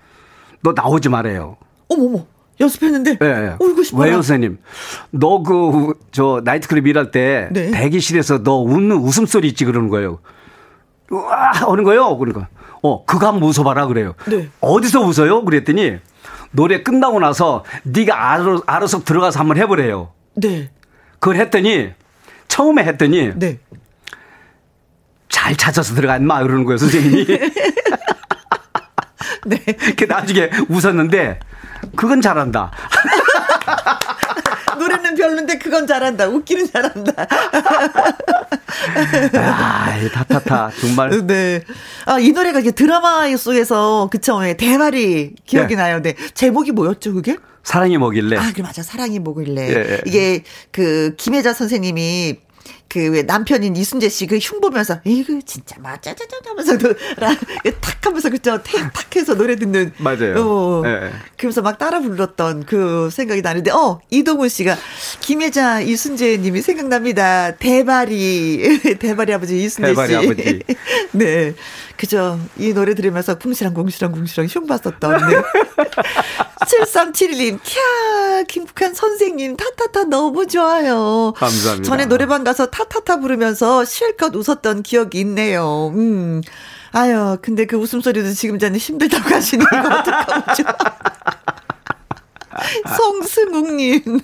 너 0.61 0.71
나오지 0.75 1.09
말아요. 1.09 1.57
어머머. 1.89 2.25
연습했는데 2.59 3.17
예, 3.21 3.25
예. 3.27 3.55
울고 3.59 3.83
싶어요. 3.83 4.03
왜요, 4.03 4.13
선생님? 4.21 4.59
너 5.11 5.43
그 5.43 5.93
저 6.11 6.41
나이트클럽 6.45 6.87
일할 6.87 7.11
때 7.11 7.49
네. 7.51 7.71
대기실에서 7.71 8.43
너 8.43 8.61
웃는 8.61 8.95
웃음소리 8.97 9.47
있지 9.49 9.65
그러는 9.65 9.89
거예요. 9.89 10.19
우와 11.09 11.51
하는 11.51 11.83
거요. 11.83 12.17
그러니까 12.17 12.47
어 12.81 13.05
그거 13.05 13.27
한번 13.27 13.49
웃어봐라 13.49 13.87
그래요. 13.87 14.15
네. 14.27 14.49
어디서 14.61 15.01
웃어요? 15.01 15.43
그랬더니 15.45 15.97
노래 16.51 16.83
끝나고 16.83 17.19
나서 17.19 17.63
네가 17.83 18.31
알아, 18.31 18.59
알아서 18.65 19.03
들어가서 19.03 19.39
한번 19.39 19.57
해보래요. 19.57 20.11
네, 20.35 20.69
그걸 21.19 21.37
했더니 21.37 21.91
처음에 22.47 22.83
했더니 22.83 23.31
네. 23.35 23.59
잘 25.29 25.55
찾아서 25.55 25.95
들어가 25.95 26.17
인마 26.17 26.41
그러는 26.43 26.63
거예요 26.65 26.77
선생님이. 26.77 27.25
네. 29.47 29.57
그 29.97 30.05
나중에 30.05 30.49
웃었는데 30.69 31.39
그건 31.95 32.21
잘한다. 32.21 32.71
노래는 34.75 35.15
별론데 35.15 35.57
그건 35.57 35.87
잘한다. 35.87 36.27
웃기는 36.27 36.71
잘한다. 36.71 37.27
아, 39.35 39.97
이 39.97 40.09
타타타 40.09 40.71
정말 40.79 41.09
네. 41.27 41.61
아, 42.05 42.19
이 42.19 42.31
노래가 42.31 42.59
이게 42.59 42.71
드라마 42.71 43.25
속에서 43.35 44.09
그쵸. 44.11 44.45
예, 44.47 44.55
대발이 44.55 45.35
기억이 45.45 45.75
네. 45.75 45.81
나요. 45.81 46.01
네. 46.01 46.15
제목이 46.33 46.71
뭐였죠, 46.71 47.13
그게? 47.13 47.37
사랑이 47.63 47.97
뭐길래. 47.97 48.37
아, 48.37 48.51
그 48.55 48.61
맞아. 48.61 48.83
사랑이 48.83 49.19
뭐길래. 49.19 49.69
예, 49.69 49.73
예. 49.73 50.01
이게 50.05 50.43
그 50.71 51.15
김혜자 51.17 51.53
선생님이 51.53 52.37
그왜 52.89 53.23
남편인 53.23 53.75
이순재 53.75 54.09
씨 54.09 54.27
그 54.27 54.37
흉 54.37 54.61
보면서 54.61 54.99
이거 55.03 55.39
진짜 55.45 55.75
맞짜짜짜 55.79 56.37
하면서 56.45 56.77
탁 56.77 58.05
하면서 58.05 58.29
그죠 58.29 58.61
탁 58.61 59.15
해서 59.15 59.35
노래 59.35 59.55
듣는 59.55 59.91
맞아요. 59.97 60.35
어, 60.37 60.83
예. 60.85 61.11
그러면서 61.37 61.61
막 61.61 61.77
따라 61.77 61.99
불렀던 61.99 62.65
그 62.65 63.09
생각이 63.11 63.41
나는데 63.41 63.71
어 63.71 63.99
이동훈 64.11 64.49
씨가 64.49 64.77
김혜자 65.21 65.81
이순재 65.81 66.37
님이 66.37 66.61
생각납니다 66.61 67.55
대발이 67.55 68.97
대발이 68.99 69.33
아버지 69.33 69.61
이순재 69.63 69.89
씨 69.89 69.95
대발이 69.95 70.15
아버지. 70.15 70.63
네 71.11 71.53
그죠 71.97 72.39
이 72.57 72.73
노래 72.73 72.93
들으면서 72.93 73.35
궁시랑 73.39 73.73
궁시랑 73.73 74.11
궁시랑 74.11 74.47
흉 74.49 74.67
봤었던 74.67 75.29
네. 75.29 75.35
7371님 76.65 77.59
캬 77.59 78.47
김국한 78.47 78.93
선생님 78.93 79.55
타타타 79.57 80.05
너무 80.05 80.47
좋아요 80.47 81.33
감사합니다. 81.35 81.83
전에 81.87 82.05
노래방 82.05 82.43
가서 82.43 82.67
타타타 82.75 83.21
부르면서 83.21 83.85
실컷 83.85 84.35
웃었던 84.35 84.83
기억이 84.83 85.21
있네요. 85.21 85.93
음. 85.95 86.41
아유, 86.91 87.37
근데 87.41 87.65
그 87.65 87.77
웃음소리도 87.77 88.33
지금 88.33 88.59
전에 88.59 88.77
힘들다고 88.77 89.33
하시는 89.33 89.65
거 89.65 89.77
어떡하죠? 89.77 90.63
송승욱님. 92.97 94.19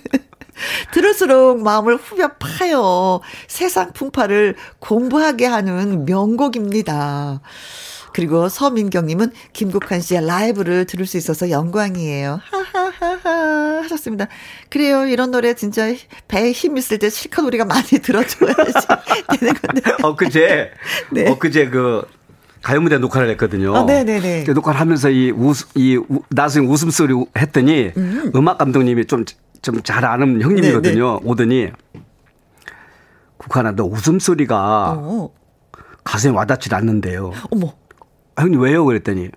들을수록 0.92 1.62
마음을 1.62 1.96
후벼 1.96 2.32
파요. 2.38 3.22
세상 3.48 3.94
풍파를 3.94 4.54
공부하게 4.80 5.46
하는 5.46 6.04
명곡입니다. 6.04 7.40
그리고 8.12 8.48
서민경님은 8.48 9.32
김국환 9.52 10.00
씨의 10.00 10.26
라이브를 10.26 10.84
들을 10.86 11.06
수 11.06 11.16
있어서 11.16 11.50
영광이에요. 11.50 12.40
하하하하 12.42 13.82
하셨습니다. 13.82 14.28
그래요. 14.70 15.06
이런 15.06 15.30
노래 15.30 15.54
진짜 15.54 15.86
배에 16.28 16.52
힘 16.52 16.76
있을 16.76 16.98
때 16.98 17.10
실컷 17.10 17.42
우리가 17.44 17.64
많이 17.64 17.82
들어줘야지 17.86 18.86
되는 19.40 19.54
건데. 19.54 19.80
엊그제 20.02 20.70
네. 21.12 21.28
엇그제 21.30 21.68
그 21.70 22.02
가요무대 22.62 22.98
녹화를 22.98 23.28
했거든요. 23.30 23.74
아, 23.76 23.82
네네네. 23.84 24.44
그 24.44 24.52
녹화를 24.52 24.78
하면서 24.80 25.10
이 25.10 25.30
웃, 25.32 25.66
이 25.74 25.96
우- 25.96 26.22
나중에 26.30 26.66
웃음소리 26.66 27.12
했더니 27.36 27.90
음. 27.96 28.30
악 28.48 28.58
감독님이 28.58 29.06
좀, 29.06 29.24
좀 29.62 29.82
잘 29.82 30.04
아는 30.04 30.40
형님이거든요. 30.42 31.20
네, 31.22 31.28
오더니 31.28 31.70
국하나 33.36 33.72
너 33.72 33.84
웃음소리가 33.84 34.94
어, 34.98 35.30
가슴에 36.04 36.32
와닿질 36.32 36.74
않는데요. 36.74 37.32
어머. 37.50 37.72
아, 38.36 38.42
형님 38.42 38.60
왜요? 38.60 38.84
그랬더니 38.84 39.28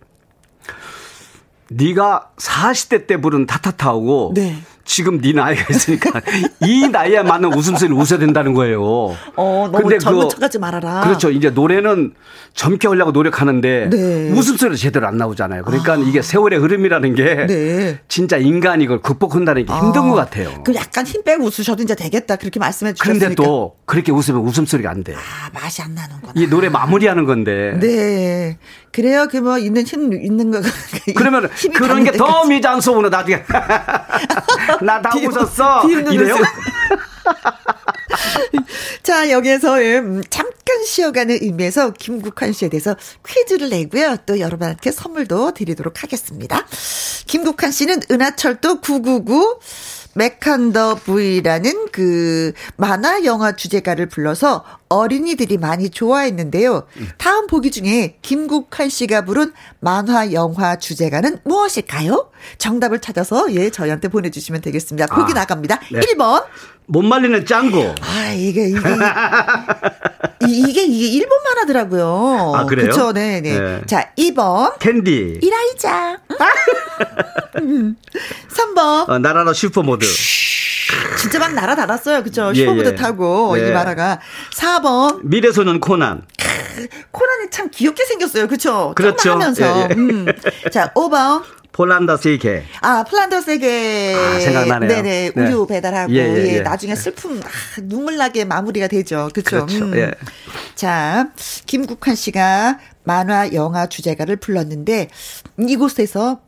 네가 1.69 2.29
40대 2.38 3.08
때 3.08 3.17
부른 3.19 3.47
타타타하고 3.47 4.34
네. 4.36 4.58
지금 4.88 5.19
네 5.19 5.34
나이가 5.34 5.65
있으니까 5.71 6.21
이 6.62 6.88
나이에 6.89 7.23
맞는 7.23 7.55
웃음소리를 7.55 7.97
웃어야 7.99 8.19
된다는 8.19 8.53
거예요. 8.53 8.84
어, 8.84 9.67
너무 9.71 9.79
근데 9.81 9.97
젊은 9.97 10.19
그거- 10.19 10.29
척하지 10.29 10.60
말아라. 10.60 11.01
그렇죠. 11.01 11.31
이제 11.31 11.49
노래는 11.49 12.13
젊게 12.53 12.88
하려고 12.88 13.10
노력하는데 13.12 13.89
네. 13.89 14.31
웃음소리가 14.31 14.77
제대로 14.77 15.08
안 15.08 15.17
나오잖아요. 15.17 15.63
그러니까 15.63 15.95
이게 15.95 16.21
세월의 16.21 16.60
흐름이라는 16.60 17.15
게 17.15 17.47
네. 17.47 17.99
진짜 18.08 18.38
인간이 18.38 18.84
이걸 18.84 19.01
극복한다는 19.01 19.65
게 19.65 19.73
힘든 19.73 20.01
아, 20.03 20.05
것 20.08 20.13
같아요. 20.13 20.62
그 20.63 20.75
약간 20.75 21.03
힘 21.08 21.23
빼고 21.23 21.45
웃으셔도 21.45 21.81
이제 21.81 21.95
되겠다. 21.95 22.36
그렇게 22.36 22.60
말씀해 22.60 22.93
주셨으니까. 22.93 23.19
그런데 23.19 23.36
또 23.36 23.77
그렇게 23.86 24.12
웃으면 24.12 24.41
웃음소리가 24.41 24.91
안 24.91 25.03
돼. 25.03 25.15
아, 25.15 25.49
맛이 25.51 25.81
안 25.81 25.95
나는구나. 25.95 26.34
이 26.36 26.45
노래 26.47 26.69
마무리하는 26.69 27.25
건데. 27.25 27.75
네. 27.81 28.60
그래요. 28.95 29.27
그 29.29 29.41
뭐 29.41 29.58
있는 29.58 29.84
힘 29.86 30.13
있는 30.13 30.51
거. 30.51 30.62
그러면 31.17 31.49
그런 31.75 32.05
게 32.05 32.12
더. 32.13 32.45
미장소으로 32.45 33.10
나중에 33.10 33.43
나 34.81 35.01
다 35.01 35.12
웃었어 35.17 35.84
이래요. 35.89 36.38
자, 39.03 39.29
여기에서 39.29 39.77
음, 39.79 40.23
잠깐 40.29 40.84
쉬어가는 40.86 41.38
의미에서 41.41 41.91
김국환 41.91 42.53
씨에 42.53 42.69
대해서 42.69 42.95
퀴즈를 43.27 43.69
내고요. 43.69 44.17
또 44.25 44.39
여러분한테 44.39 44.91
선물도 44.91 45.53
드리도록 45.53 46.01
하겠습니다. 46.03 46.65
김국환 47.27 47.71
씨는 47.71 48.01
은하철도 48.10 48.81
999 48.81 49.60
메칸더 50.17 50.99
V라는 51.03 51.88
그 51.91 52.53
만화 52.77 53.25
영화 53.25 53.53
주제가를 53.55 54.08
불러서 54.08 54.63
어린이들이 54.95 55.58
많이 55.58 55.89
좋아했는데요. 55.89 56.88
다음 57.17 57.47
보기 57.47 57.71
중에 57.71 58.17
김국환 58.21 58.89
씨가 58.89 59.25
부른 59.25 59.51
만화 59.79 60.31
영화 60.34 60.77
주제가는 60.77 61.39
무엇일까요? 61.43 62.31
정답을 62.58 62.99
찾아서 62.99 63.53
예, 63.53 63.69
저희한테 63.69 64.08
보내주시면 64.08 64.62
되겠습니다. 64.62 65.13
보기 65.15 65.31
아, 65.34 65.36
나갑니다. 65.36 65.79
네. 65.91 65.99
1번. 65.99 66.45
못 66.88 67.01
말리는 67.01 67.45
짱구. 67.47 67.93
아, 68.01 68.31
이게, 68.34 68.67
이게, 68.69 68.79
이- 70.47 70.69
이게, 70.69 70.84
이게 70.84 71.08
일본 71.08 71.41
만화더라고요. 71.43 72.53
아, 72.55 72.65
그래요? 72.65 72.89
그쵸, 72.89 73.12
네 73.12 73.41
네. 73.41 73.60
네. 73.60 73.81
자, 73.88 74.12
2번. 74.17 74.77
캔디. 74.79 75.39
이라이자. 75.41 76.19
음. 77.62 77.95
3번. 78.49 79.10
어, 79.10 79.17
날아라 79.19 79.53
슈퍼보드. 79.53 80.05
진짜 81.17 81.39
막 81.39 81.54
날아다녔어요. 81.54 82.24
그쵸? 82.24 82.52
예, 82.56 82.60
슈퍼보드 82.60 82.89
예. 82.89 82.95
타고, 82.95 83.56
네. 83.56 83.69
이 83.69 83.71
만화가. 83.71 84.19
4번. 84.54 85.19
미래소년 85.24 85.80
코난. 85.80 86.24
코난이 87.12 87.50
참 87.52 87.69
귀엽게 87.71 88.06
생겼어요. 88.06 88.48
그쵸? 88.48 88.93
그렇죠. 88.95 89.32
하면서. 89.32 89.63
예, 89.63 89.88
예. 89.89 89.93
음. 89.95 90.26
자, 90.71 90.91
5번. 90.93 91.43
플란더스의 91.75 92.15
개. 92.15 92.63
아, 92.80 93.04
플란더스의 93.03 93.92
개. 93.92 94.15
아, 94.15 94.39
생각나네요. 94.39 94.88
네네. 94.88 95.32
네. 95.36 95.41
우유 95.41 95.67
배달하고. 95.67 96.13
예, 96.13 96.19
예, 96.19 96.38
예, 96.38 96.54
예. 96.56 96.62
나중에 96.62 96.95
슬픔, 96.95 97.41
아, 97.43 97.82
눈물 97.82 98.15
나게 98.15 98.45
마무리가 98.45 98.88
되죠. 98.88 99.30
그쵸? 99.34 99.65
그렇죠. 99.65 99.84
음. 99.84 99.98
예. 99.98 100.12
자, 100.76 101.28
김국환 101.65 102.15
씨가 102.15 102.80
만화, 103.04 103.52
영화 103.52 103.88
주제가를 103.88 104.38
불렀는데, 104.38 105.10
이곳에서 105.60 106.39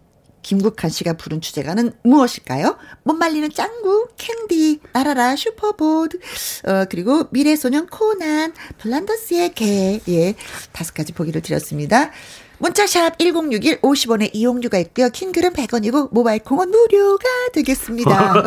김국환 0.52 0.90
씨가 0.90 1.14
부른 1.14 1.42
주제가는 1.42 1.92
무엇일까요? 2.04 2.78
못 3.04 3.14
말리는 3.16 3.52
짱구, 3.52 4.08
캔디, 4.16 4.80
날아라 4.94 5.36
슈퍼보드, 5.36 6.18
어, 6.66 6.86
그리고 6.90 7.26
미래소년 7.32 7.88
코난, 7.88 8.54
플란더스의 8.78 9.54
개, 9.56 10.00
예, 10.08 10.36
다섯 10.72 10.94
가지 10.94 11.12
보기를 11.12 11.42
드렸습니다. 11.42 12.12
문자샵 12.60 13.20
1061 13.20 13.82
50원의 13.82 14.30
이용료가 14.34 14.78
있고요. 14.80 15.10
긴 15.10 15.22
글은 15.22 15.52
100원이고 15.52 16.12
모바일 16.14 16.40
콩은 16.40 16.72
무료가 16.72 17.26
되겠습니다. 17.54 18.34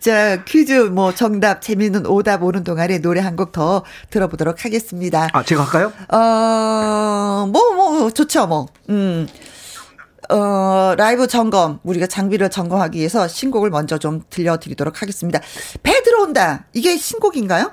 자, 0.00 0.42
퀴즈 0.44 0.72
뭐 0.72 1.14
정답 1.14 1.60
재미있는 1.62 2.06
오답 2.06 2.42
오는 2.42 2.64
동안에 2.64 2.98
노래 2.98 3.20
한 3.20 3.36
곡 3.36 3.52
더 3.52 3.84
들어보도록 4.10 4.64
하겠습니다. 4.64 5.28
아, 5.32 5.42
제가 5.44 5.62
할까요? 5.64 5.92
어, 6.08 7.46
뭐, 7.46 7.72
뭐, 7.74 8.10
좋죠, 8.10 8.46
뭐. 8.48 8.66
음. 8.88 9.28
어, 10.30 10.94
라이브 10.96 11.26
점검, 11.26 11.78
우리가 11.84 12.06
장비를 12.06 12.50
점검하기 12.50 12.98
위해서 12.98 13.26
신곡을 13.28 13.70
먼저 13.70 13.98
좀 13.98 14.22
들려드리도록 14.30 15.00
하겠습니다. 15.02 15.40
배 15.82 16.02
들어온다. 16.02 16.66
이게 16.74 16.96
신곡인가요? 16.96 17.72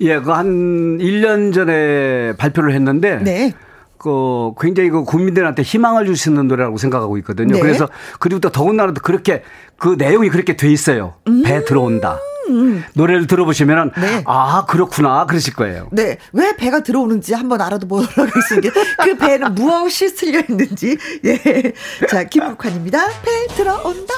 예, 0.00 0.20
그 0.20 0.30
한 0.32 0.98
1년 0.98 1.54
전에 1.54 2.34
발표를 2.36 2.74
했는데. 2.74 3.16
네. 3.22 3.52
그 3.98 4.52
굉장히 4.60 4.90
그 4.90 5.04
국민들한테 5.04 5.62
희망을 5.62 6.06
있는 6.06 6.48
노래라고 6.48 6.76
생각하고 6.76 7.16
있거든요. 7.18 7.54
네. 7.54 7.60
그래서 7.60 7.88
그리고 8.20 8.40
또 8.40 8.50
더군다나 8.50 8.92
또 8.92 9.00
그렇게 9.00 9.42
그 9.78 9.96
내용이 9.98 10.28
그렇게 10.28 10.54
돼 10.54 10.70
있어요. 10.70 11.14
배 11.44 11.64
들어온다. 11.64 12.18
노래를 12.94 13.26
들어보시면은 13.26 13.92
네. 13.98 14.22
아 14.26 14.64
그렇구나 14.66 15.26
그러실 15.26 15.54
거예요. 15.54 15.88
네. 15.92 16.18
왜 16.32 16.56
배가 16.56 16.82
들어오는지 16.82 17.34
한번 17.34 17.60
알아보도록 17.60 18.16
하겠습니다. 18.16 18.70
그 19.02 19.16
배는 19.16 19.54
무엇이 19.54 20.08
쓸려 20.08 20.40
있는지. 20.48 20.96
예. 21.24 21.72
자, 22.08 22.24
김국환입니다. 22.24 23.06
배 23.22 23.54
들어온다. 23.54 24.14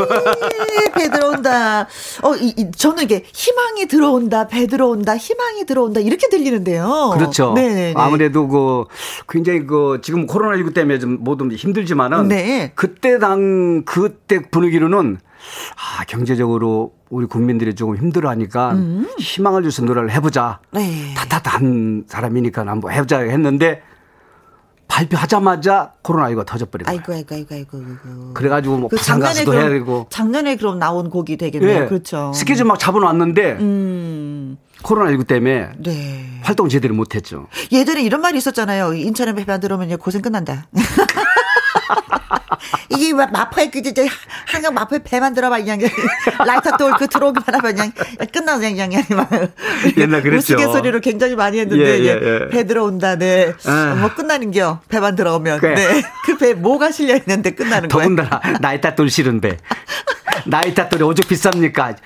예, 0.00 0.92
배 0.92 1.10
들어온다. 1.10 1.88
어, 2.22 2.36
이, 2.36 2.54
이, 2.56 2.70
저는 2.70 3.04
이게 3.04 3.24
희망이 3.32 3.86
들어온다, 3.86 4.46
배 4.46 4.66
들어온다, 4.66 5.16
희망이 5.16 5.64
들어온다, 5.66 6.00
이렇게 6.00 6.28
들리는데요. 6.28 7.10
그렇죠. 7.14 7.52
네. 7.54 7.92
아무래도 7.96 8.46
그 8.46 8.84
굉장히 9.28 9.66
그 9.66 10.00
지금 10.02 10.26
코로나19 10.26 10.74
때문에 10.74 10.98
좀 10.98 11.18
모두 11.20 11.48
힘들지만은 11.48 12.28
네. 12.28 12.72
그때 12.74 13.18
당 13.18 13.82
그때 13.84 14.42
분위기로는 14.50 15.18
아 15.76 16.04
경제적으로 16.04 16.92
우리 17.10 17.26
국민들이 17.26 17.74
조금 17.74 17.96
힘들어하니까 17.96 18.76
희망을 19.18 19.62
줄수 19.62 19.80
있는 19.80 19.88
노래를 19.94 20.10
해보자. 20.12 20.60
음. 20.74 20.78
네. 20.78 21.14
타타한 21.14 22.04
사람이니까 22.06 22.66
한번 22.66 22.92
해보자 22.92 23.18
했는데 23.20 23.82
발표하자마자 24.88 25.92
코로나19가 26.02 26.46
터져버린 26.46 26.86
거예요. 26.86 26.98
아이고, 26.98 27.12
아이고, 27.12 27.34
아이고, 27.34 27.54
아이고. 27.54 28.34
그래가지고 28.34 28.78
뭐 28.78 28.88
그 28.88 28.96
부산 28.96 29.20
가서도 29.20 29.52
해야 29.54 29.68
되고. 29.68 30.06
작년에 30.10 30.56
그럼 30.56 30.78
나온 30.78 31.10
곡이 31.10 31.36
되겠네요. 31.36 31.82
예. 31.84 31.86
그렇죠. 31.86 32.32
스케줄 32.34 32.64
막 32.64 32.78
잡아놨는데 32.78 33.52
음, 33.60 34.56
코로나19 34.82 35.26
때문에 35.26 35.70
네. 35.84 36.40
활동 36.42 36.68
제대로 36.70 36.94
못했죠. 36.94 37.48
예전에 37.70 38.02
이런 38.02 38.22
말이 38.22 38.38
있었잖아요. 38.38 38.94
인천에 38.94 39.34
배만 39.34 39.60
들어오면 39.60 39.98
고생 39.98 40.22
끝난다. 40.22 40.66
이게 42.90 43.12
왜 43.12 43.26
마포에 43.26 43.70
그 43.70 43.78
이제 43.78 44.06
한강 44.46 44.74
마포에 44.74 45.00
배만 45.04 45.34
들어봐 45.34 45.58
그냥 45.58 45.80
라이터 46.46 46.76
돌그 46.76 47.08
들어오기만 47.08 47.44
하면 47.54 47.74
그냥 47.74 47.92
끝나서 48.32 48.60
그냥 48.60 48.90
그냥 48.90 49.04
막 49.10 49.30
옛날 49.96 50.22
그랬죠. 50.22 50.54
우스갯소리로 50.54 51.00
굉장히 51.00 51.34
많이 51.36 51.58
했는데 51.58 52.00
예, 52.00 52.04
예, 52.04 52.18
예, 52.22 52.40
예. 52.44 52.48
배 52.48 52.66
들어온다 52.66 53.16
네. 53.16 53.52
아. 53.66 53.96
뭐 54.00 54.14
끝나는겨 54.14 54.80
배만 54.88 55.14
들어오면 55.16 55.60
그래. 55.60 55.74
네. 55.74 56.02
그 56.24 56.38
배 56.38 56.54
뭐가 56.54 56.92
실려 56.92 57.16
있는데 57.16 57.50
끝나는 57.50 57.88
거예요. 57.88 58.02
더군다나 58.16 58.40
나이tat돌 58.60 59.10
싫은 59.10 59.40
배. 59.40 59.56
나이tat돌이 60.46 61.02
오죽 61.02 61.26
비쌉니까? 61.26 61.96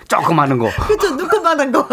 하는 0.41 0.59
거. 0.59 0.71
그쵸, 0.87 1.11
눈금만한 1.17 1.71
거. 1.73 1.87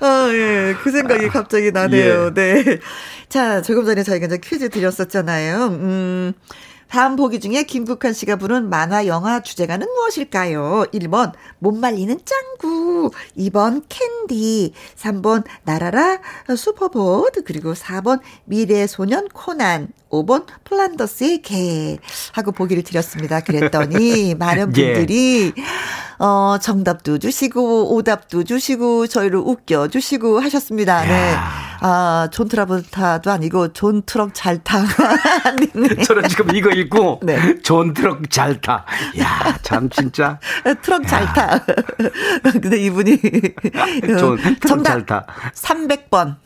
아, 0.00 0.28
예. 0.32 0.74
그 0.82 0.90
생각이 0.90 1.28
갑자기 1.28 1.72
나네요. 1.72 2.26
예. 2.26 2.34
네. 2.34 2.78
자, 3.28 3.62
조금 3.62 3.84
전에 3.84 4.02
저희가 4.02 4.26
이제 4.26 4.38
퀴즈 4.38 4.68
드렸었잖아요. 4.68 5.66
음. 5.66 6.32
다음 6.88 7.16
보기 7.16 7.38
중에 7.38 7.64
김국환 7.64 8.14
씨가 8.14 8.36
부른 8.36 8.70
만화 8.70 9.06
영화 9.06 9.40
주제가는 9.40 9.86
무엇일까요? 9.86 10.86
1번 10.92 11.32
못 11.58 11.72
말리는 11.72 12.18
짱구 12.24 13.10
2번 13.36 13.84
캔디 13.90 14.72
3번 14.96 15.44
날아라 15.64 16.18
슈퍼보드 16.56 17.44
그리고 17.44 17.74
4번 17.74 18.20
미래 18.46 18.86
소년 18.86 19.28
코난 19.28 19.88
5번 20.10 20.46
플란더스의 20.64 21.42
개 21.42 21.98
하고 22.32 22.52
보기를 22.52 22.82
드렸습니다. 22.82 23.40
그랬더니 23.40 24.34
많은 24.38 24.76
예. 24.76 24.92
분들이 24.94 25.52
어 26.18 26.58
정답도 26.60 27.18
주시고 27.18 27.94
오답도 27.94 28.44
주시고 28.44 29.06
저희를 29.06 29.38
웃겨 29.38 29.88
주시고 29.88 30.40
하셨습니다. 30.40 31.02
네. 31.02 31.36
아, 31.80 32.28
존 32.32 32.48
트라볼타도 32.48 33.30
아니고 33.30 33.72
존 33.72 34.02
트럭 34.02 34.30
잘 34.34 34.62
타. 34.64 34.80
네. 35.74 35.94
저는 36.02 36.28
지금 36.28 36.54
이거 36.54 36.70
읽고 36.70 37.20
네. 37.22 37.60
존 37.62 37.94
트럭 37.94 38.28
잘 38.30 38.60
타. 38.60 38.84
야, 39.18 39.56
참 39.62 39.88
진짜. 39.88 40.40
트럭 40.82 41.06
잘 41.06 41.24
타. 41.32 41.64
근데 42.42 42.78
이분이 42.78 43.20
존 44.18 44.36
트럭 44.36 44.60
정답 44.66 44.84
잘 44.84 45.06
타. 45.06 45.26
300번 45.54 46.36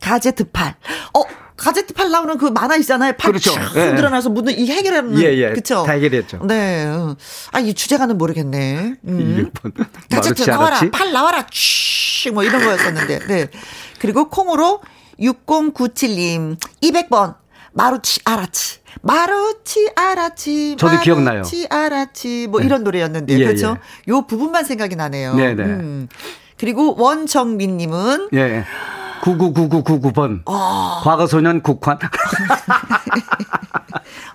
가제트 0.00 0.50
팔. 0.50 0.74
어, 1.14 1.22
가제트 1.62 1.94
팔 1.94 2.10
나오는 2.10 2.36
그 2.38 2.46
만화 2.46 2.76
있잖아요. 2.76 3.12
팔 3.16 3.30
그렇죠. 3.30 3.52
쫙 3.52 3.72
예, 3.76 3.80
예. 3.80 3.86
흔들어놔서 3.88 4.30
무슨 4.30 4.58
이 4.58 4.68
해결하는 4.68 5.16
예, 5.20 5.32
예. 5.36 5.52
그쵸? 5.52 5.84
다 5.86 5.92
해결했죠. 5.92 6.40
네. 6.46 6.86
어. 6.86 7.16
아, 7.52 7.60
이 7.60 7.72
주제가는 7.72 8.18
모르겠네. 8.18 8.96
음. 9.06 9.50
6번. 9.54 9.72
가제트 10.10 10.40
마루치 10.40 10.50
나와라. 10.50 10.76
알았지? 10.78 10.90
팔 10.90 11.12
나와라. 11.12 11.46
쉬, 11.52 12.30
뭐 12.30 12.42
이런 12.42 12.64
거였었는데. 12.64 13.26
네. 13.28 13.46
그리고 14.00 14.28
콩으로 14.28 14.80
6097님 15.20 16.56
200번 16.82 17.36
마루치 17.72 18.20
아라치. 18.24 18.80
마루치 19.02 19.88
아라치. 19.94 20.76
저도 20.76 21.00
기억나요. 21.00 21.38
마루치 21.38 21.66
아라치. 21.70 22.48
뭐 22.48 22.60
이런 22.60 22.82
노래였는데. 22.82 23.38
예, 23.38 23.44
그렇죠? 23.44 23.78
요 24.08 24.22
부분만 24.26 24.64
생각이 24.64 24.96
나네요. 24.96 25.34
네 25.36 25.54
네. 25.54 25.62
음. 25.62 26.08
그리고 26.58 26.94
원정민 26.96 27.76
님은 27.76 28.30
예. 28.34 28.64
999999번. 29.22 30.42
아. 30.46 31.00
과거 31.04 31.26
소년 31.26 31.62
국환. 31.62 31.98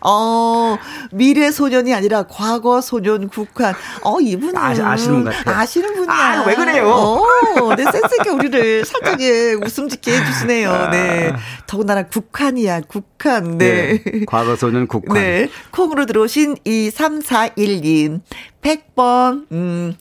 어, 0.01 0.77
미래 1.11 1.51
소년이 1.51 1.93
아니라 1.93 2.23
과거 2.23 2.79
소년 2.81 3.27
국환. 3.27 3.73
어, 4.03 4.19
이분은 4.21 4.55
아시- 4.55 4.81
아시는 4.81 5.23
분 5.23 5.31
같아요. 5.33 5.55
아시는 5.57 5.93
분이야. 5.95 6.13
아, 6.13 6.43
왜 6.47 6.55
그래요? 6.55 6.89
어, 6.89 7.75
네, 7.75 7.83
센스 7.83 8.15
있게 8.19 8.29
우리를 8.29 8.85
살짝 8.85 9.19
예, 9.21 9.53
웃음 9.53 9.89
짓게 9.89 10.17
해 10.17 10.25
주시네요. 10.25 10.89
네. 10.91 11.33
더군다나 11.65 12.03
국환이야, 12.03 12.81
국환. 12.87 13.57
네. 13.57 14.01
네. 14.03 14.25
과거 14.25 14.55
소년 14.55 14.87
국환. 14.87 15.15
네. 15.21 15.49
콩으로 15.71 16.05
들어오신 16.05 16.55
2341님. 16.65 18.21
100번, 18.61 19.45
음, 19.51 19.93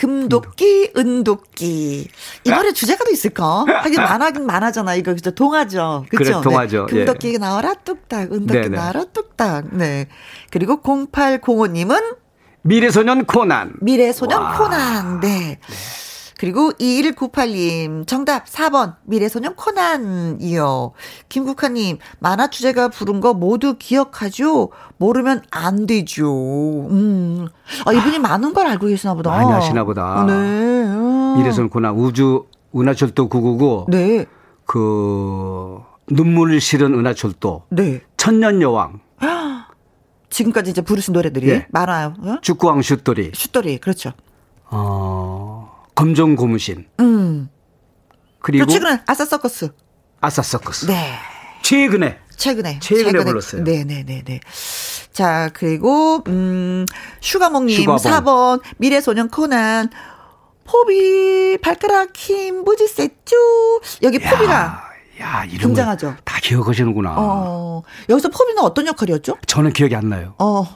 금도끼, 0.00 0.92
은도끼. 0.96 2.08
이 2.44 2.50
노래 2.50 2.72
주제가도 2.72 3.10
있을까? 3.10 3.66
하긴 3.68 4.00
만화긴 4.02 4.46
만화잖아. 4.46 4.94
이거 4.94 5.14
진짜 5.14 5.30
동화죠. 5.30 6.06
그쵸? 6.08 6.24
그래, 6.24 6.40
동화죠. 6.42 6.86
네. 6.86 7.04
금도끼 7.04 7.38
나와라 7.38 7.74
뚝딱, 7.74 8.32
은도끼 8.32 8.60
네네. 8.60 8.76
나와라 8.78 9.04
뚝딱. 9.12 9.76
네. 9.76 10.08
그리고 10.50 10.80
0805님은 10.80 12.16
미래소년 12.62 13.26
코난. 13.26 13.74
미래소년 13.82 14.40
와. 14.42 14.56
코난. 14.56 15.20
네. 15.20 15.58
그리고 16.40 16.70
2198님, 16.70 18.06
정답 18.06 18.46
4번, 18.46 18.94
미래소년 19.04 19.54
코난이요. 19.56 20.92
김국환님, 21.28 21.98
만화 22.18 22.48
주제가 22.48 22.88
부른 22.88 23.20
거 23.20 23.34
모두 23.34 23.76
기억하죠? 23.78 24.70
모르면 24.96 25.42
안 25.50 25.84
되죠. 25.84 26.30
음. 26.88 27.46
아, 27.84 27.92
이분이 27.92 28.20
많은 28.20 28.54
걸 28.54 28.66
알고 28.68 28.86
계시나 28.86 29.12
보다. 29.12 29.32
많이 29.32 29.52
아시나 29.52 29.84
보다. 29.84 30.24
네. 30.24 30.32
어. 30.32 31.34
미래소년 31.36 31.68
코난 31.68 31.94
우주 31.94 32.46
은하철도 32.74 33.28
999. 33.28 33.86
네. 33.90 34.24
그 34.64 35.78
눈물을 36.10 36.58
실은 36.62 36.94
은하철도. 36.94 37.64
네. 37.68 38.00
천년 38.16 38.62
여왕. 38.62 39.00
지금까지 40.30 40.70
이제 40.70 40.80
부르신 40.80 41.12
노래들이 41.12 41.50
예. 41.50 41.66
많아요. 41.68 42.14
어? 42.18 42.38
축구왕 42.40 42.80
슛돌이. 42.80 43.32
슛돌이, 43.34 43.76
그렇죠. 43.76 44.12
어, 44.70 45.69
검정 46.00 46.34
고무신. 46.34 46.86
음. 47.00 47.48
그리고 48.40 48.64
또 48.64 48.72
최근에 48.72 49.00
아싸 49.06 49.24
서커스. 49.24 49.68
아싸 50.20 50.42
서커스. 50.42 50.86
네. 50.86 51.12
최근에 51.62 52.18
최근에. 52.36 52.78
최근에 52.80 53.22
불렀어요. 53.24 53.62
네네네네. 53.62 54.40
자, 55.12 55.50
그리고, 55.52 56.22
음, 56.28 56.86
슈가몽님, 57.20 57.76
슈가봉. 57.76 57.98
4번, 57.98 58.62
미래소년 58.78 59.28
코난, 59.28 59.90
포비, 60.64 61.58
발가락 61.60 62.16
힘, 62.16 62.64
무지 62.64 62.86
셌죠? 62.88 63.36
여기 64.02 64.18
포비가, 64.18 64.89
야, 65.20 65.44
이름 65.44 65.68
등장하죠. 65.68 66.16
다 66.24 66.38
기억하시는구나. 66.42 67.14
어, 67.16 67.82
여기서 68.08 68.30
포비는 68.30 68.62
어떤 68.62 68.86
역할이었죠? 68.86 69.36
저는 69.46 69.72
기억이 69.72 69.94
안 69.94 70.08
나요. 70.08 70.34
어. 70.38 70.66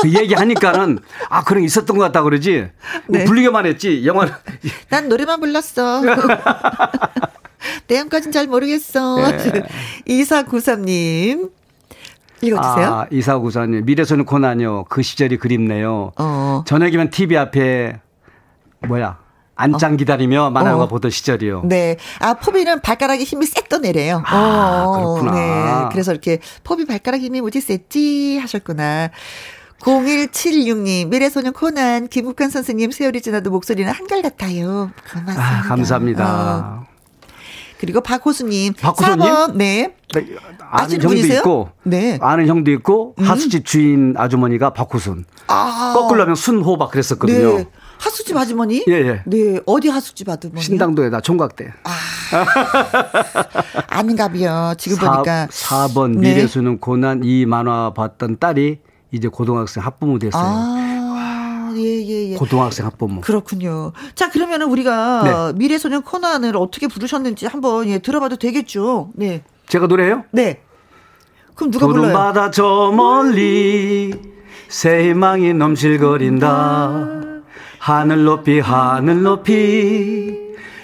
그 0.00 0.12
얘기하니까는 0.12 0.98
아 1.30 1.42
그런 1.44 1.62
게 1.62 1.66
있었던 1.66 1.96
것 1.96 2.04
같다 2.04 2.22
그러지. 2.22 2.68
뭐 3.08 3.18
네. 3.18 3.24
불리게만 3.24 3.66
했지. 3.66 4.06
영화는 4.06 4.32
난 4.90 5.08
노래만 5.08 5.40
불렀어. 5.40 6.02
내용까진 7.88 8.30
잘 8.32 8.46
모르겠어. 8.46 9.16
네. 9.30 9.66
2493님. 10.06 11.50
읽어주세요. 12.40 12.86
아, 12.86 13.06
이사구사님 13.10 13.84
미래소년 13.84 14.24
코난요. 14.24 14.84
그 14.84 15.02
시절이 15.02 15.38
그립네요. 15.38 16.12
어. 16.16 16.62
저녁이면 16.66 17.10
TV 17.10 17.36
앞에 17.36 18.00
뭐야 18.86 19.18
안짱 19.58 19.96
기다리며 19.96 20.50
만화가 20.50 20.84
어. 20.84 20.88
보던 20.88 21.10
시절이요. 21.10 21.62
네. 21.64 21.96
아, 22.20 22.34
포비는 22.34 22.80
발가락에 22.80 23.24
힘이 23.24 23.44
셌 23.44 23.68
떠내래요. 23.68 24.22
아, 24.24 24.84
어, 24.86 24.92
그렇구나. 24.92 25.32
네. 25.34 25.88
그래서 25.90 26.12
이렇게 26.12 26.38
포비 26.62 26.86
발가락 26.86 27.20
힘이 27.20 27.40
무지 27.40 27.60
셌지 27.60 28.38
하셨구나. 28.38 29.10
0176님, 29.80 31.08
미래소년 31.08 31.52
코난, 31.52 32.08
김국환 32.08 32.50
선생님, 32.50 32.90
세월이 32.90 33.20
지나도 33.20 33.50
목소리는 33.50 33.92
한결같아요. 33.92 34.90
고맙습니다. 35.12 35.42
아, 35.42 35.62
감사합니다. 35.62 36.84
어. 36.84 36.86
그리고 37.78 38.00
박호수님. 38.00 38.74
박호수님? 38.74 39.18
4번, 39.18 39.54
네. 39.54 39.94
네, 40.14 40.26
아는 40.70 40.94
형도 40.94 41.08
분이세요? 41.08 41.38
있고, 41.38 41.70
네. 41.84 42.18
아는 42.20 42.48
형도 42.48 42.72
있고, 42.72 43.14
하수집 43.18 43.64
주인 43.64 44.14
아주머니가 44.16 44.72
박후순. 44.72 45.24
아. 45.46 45.92
거꾸로 45.96 46.22
하면 46.22 46.34
순호박 46.34 46.90
그랬었거든요. 46.90 47.58
네. 47.58 47.66
하숙집 47.98 48.36
아주머니? 48.36 48.84
예, 48.88 48.92
예. 48.92 49.22
네. 49.26 49.60
어디 49.66 49.88
하숙집 49.88 50.28
아주머니? 50.28 50.62
신당도에다 50.62 51.20
총각대. 51.20 51.72
아닌가비요. 53.88 54.74
지금 54.78 54.96
사- 54.98 55.12
보니까. 55.12 55.48
4번 55.50 56.18
네. 56.18 56.34
미래수는 56.34 56.78
고난 56.78 57.22
이 57.24 57.46
만화 57.46 57.92
봤던 57.94 58.38
딸이 58.38 58.78
이제 59.10 59.28
고등학생 59.28 59.82
학부모 59.84 60.18
됐어요. 60.18 60.42
아, 60.44 61.72
예, 61.76 61.82
예, 61.82 62.30
예. 62.32 62.36
고등학생 62.36 62.86
학부모. 62.86 63.20
그렇군요. 63.22 63.92
자, 64.14 64.30
그러면 64.30 64.62
은 64.62 64.68
우리가 64.70 65.22
네. 65.52 65.58
미래소년 65.58 66.02
코난을 66.02 66.56
어떻게 66.56 66.86
부르셨는지 66.88 67.46
한번 67.46 67.88
예, 67.88 67.98
들어봐도 67.98 68.36
되겠죠? 68.36 69.10
네. 69.14 69.42
제가 69.66 69.86
노래해요? 69.86 70.24
네. 70.30 70.60
그럼 71.54 71.72
누가 71.72 71.86
불러요? 71.88 72.12
바다 72.12 72.50
저 72.52 72.92
멀리 72.94 74.12
새희망이 74.68 75.54
넘실거린다 75.54 77.22
하늘 77.88 78.24
높이 78.24 78.60
하늘 78.60 79.22
높이 79.22 80.38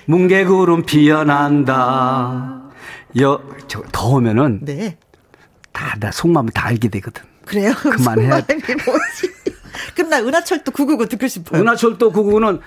뭉게구름 0.06 0.84
피어난다 0.84 2.62
여, 3.20 3.42
저, 3.68 3.82
더우면은 3.92 4.60
네. 4.62 4.96
다, 5.72 5.96
나 6.00 6.10
속마음을 6.10 6.52
다 6.52 6.68
알게 6.68 6.88
되거든. 6.88 7.22
그래요? 7.44 7.74
뭐지? 8.86 9.34
그럼 9.94 10.08
나 10.08 10.18
은하철도 10.20 10.72
999 10.72 11.08
듣고 11.08 11.28
싶어요. 11.28 11.60
은하철도 11.60 12.10
999는 12.10 12.60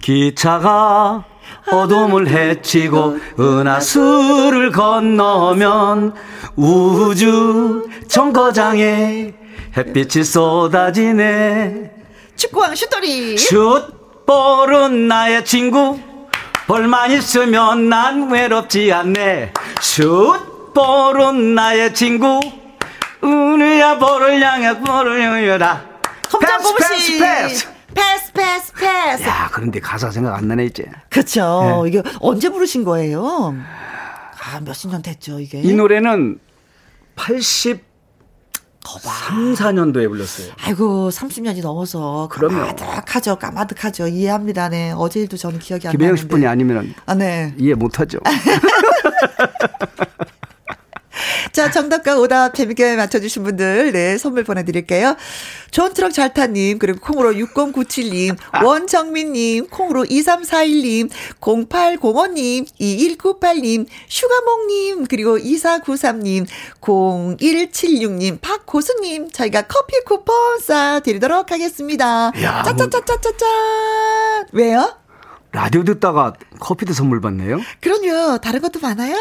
기차가 0.00 1.26
어둠을 1.70 2.28
헤치고 2.28 3.18
은하수를 3.38 4.72
건너면 4.72 6.14
우주 6.56 7.90
정거장에 8.08 9.34
햇빛이 9.76 10.24
쏟아지네 10.24 12.01
축구왕 12.36 12.74
슛돌이. 12.74 13.38
슛볼은 13.38 15.08
나의 15.08 15.44
친구 15.44 15.98
볼만 16.66 17.10
있으면 17.12 17.88
난 17.88 18.30
외롭지 18.30 18.92
않네 18.92 19.52
슛볼은 19.80 21.54
나의 21.54 21.92
친구 21.94 22.40
은우야 23.22 23.98
볼을 23.98 24.40
향해 24.42 24.78
볼을 24.78 25.20
향해라 25.22 25.84
홈장 26.32 26.58
패스, 26.58 26.72
고무신. 26.72 27.18
패스, 27.20 27.44
패스. 27.48 27.68
패스, 27.94 28.32
패스, 28.32 28.72
패스. 28.72 29.22
야, 29.28 29.50
그런데 29.52 29.78
가사 29.80 30.10
생각 30.10 30.34
안 30.34 30.48
나네, 30.48 30.64
이제. 30.64 30.86
그렇죠. 31.10 31.82
네. 31.84 31.88
이게 31.90 32.02
언제 32.20 32.48
부르신 32.48 32.84
거예요? 32.84 33.54
아, 34.40 34.60
몇십 34.60 34.90
년 34.90 35.02
됐죠, 35.02 35.38
이게. 35.40 35.60
이 35.60 35.74
노래는 35.74 36.38
80, 37.16 37.84
3, 38.84 39.54
4년도에 39.54 40.08
불렀어요. 40.08 40.52
아이고, 40.64 41.10
30년이 41.10 41.62
넘어서 41.62 42.28
그럼요. 42.30 42.74
까마득하죠, 42.76 43.36
까마득하죠. 43.36 44.08
이해합니다. 44.08 44.68
네. 44.68 44.92
어제 44.96 45.20
일도 45.20 45.36
저는 45.36 45.58
기억이 45.58 45.86
안 45.86 45.92
김혜영 45.92 46.10
나는데. 46.14 46.20
씨 46.22 46.28
분이 46.28 46.46
아니면 46.46 46.94
아, 47.06 47.14
네. 47.14 47.54
이해 47.58 47.74
못 47.74 48.00
하죠. 48.00 48.18
자, 51.52 51.70
정답과 51.70 52.18
오답 52.18 52.54
재밌게 52.54 52.96
맞춰주신 52.96 53.44
분들, 53.44 53.92
네, 53.92 54.18
선물 54.18 54.44
보내드릴게요. 54.44 55.16
좋은 55.70 55.92
트럭 55.94 56.12
잘타님, 56.12 56.78
그리고 56.78 57.00
콩으로 57.00 57.32
6097님, 57.32 58.36
원정민님, 58.64 59.68
콩으로 59.68 60.04
2341님, 60.04 61.10
0805님, 61.40 62.66
2198님, 62.78 63.86
슈가몽님, 64.08 65.06
그리고 65.06 65.38
2493님, 65.38 66.46
0176님, 66.80 68.40
박고수님, 68.40 69.30
저희가 69.30 69.62
커피 69.62 70.00
쿠폰 70.04 70.58
쏴드리도록 70.58 71.48
하겠습니다. 71.50 72.32
야, 72.42 72.62
짜짜짜짜짜짜. 72.64 73.46
왜요? 74.52 75.01
라디오 75.52 75.84
듣다가 75.84 76.32
커피도 76.60 76.92
선물 76.94 77.20
받네요. 77.20 77.60
그럼요. 77.80 78.38
다른 78.38 78.60
것도 78.62 78.80
많아요. 78.80 79.14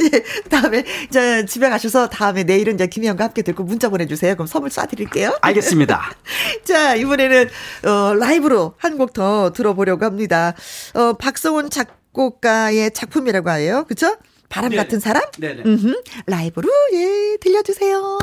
예, 0.00 0.22
다음에 0.50 0.84
이제 1.08 1.44
집에 1.46 1.68
가셔서 1.68 2.08
다음에 2.08 2.42
내일은 2.44 2.74
이제 2.74 2.86
김혜영과 2.86 3.24
함께 3.24 3.42
듣고 3.42 3.62
문자 3.64 3.88
보내주세요. 3.88 4.34
그럼 4.34 4.46
선물 4.46 4.70
쏴드릴게요. 4.70 5.38
알겠습니다. 5.40 6.02
자 6.64 6.94
이번에는 6.96 7.48
어, 7.86 8.14
라이브로 8.14 8.74
한 8.78 8.98
곡 8.98 9.12
더 9.14 9.52
들어보려고 9.52 10.04
합니다. 10.04 10.54
어, 10.94 11.12
박성훈 11.14 11.70
작곡가의 11.70 12.92
작품이라고 12.92 13.50
해요. 13.50 13.84
그렇죠? 13.86 14.16
바람 14.48 14.70
네. 14.70 14.76
같은 14.76 14.98
사람? 15.00 15.22
네네. 15.38 15.62
음흠. 15.64 16.02
라이브로 16.26 16.68
예 16.94 17.36
들려주세요. 17.40 18.18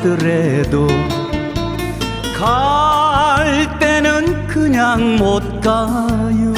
왔더라도 0.00 0.86
갈 2.38 3.78
때는 3.78 4.46
그냥 4.46 5.16
못 5.16 5.60
가요. 5.60 6.54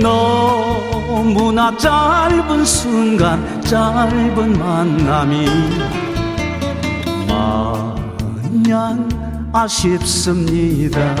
너무나 0.00 1.76
짧은 1.76 2.64
순간 2.64 3.60
짧은 3.62 4.58
만남이 4.58 5.46
마냥 7.28 9.08
아쉽습니다 9.52 11.14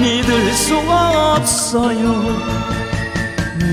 믿을 0.00 0.52
수 0.52 0.78
없어요. 0.78 2.22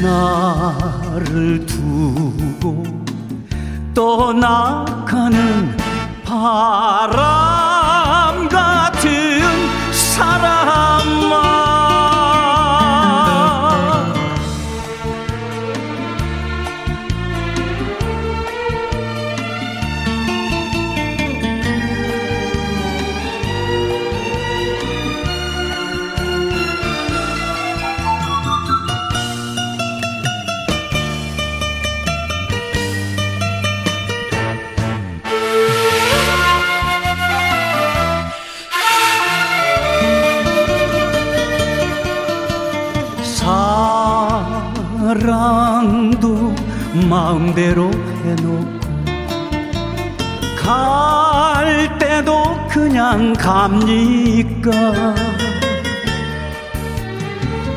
나를 0.04 1.66
두고 1.66 2.84
떠나가는 3.94 5.78
바람 6.26 7.67
갑니까 53.48 55.16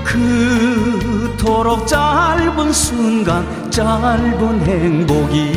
그토록 0.02 1.86
짧은 1.86 2.72
순간 2.72 3.70
짧은 3.70 4.62
행복이 4.62 5.52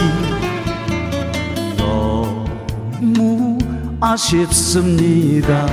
너무 1.75 3.57
아쉽습니다 3.99 5.65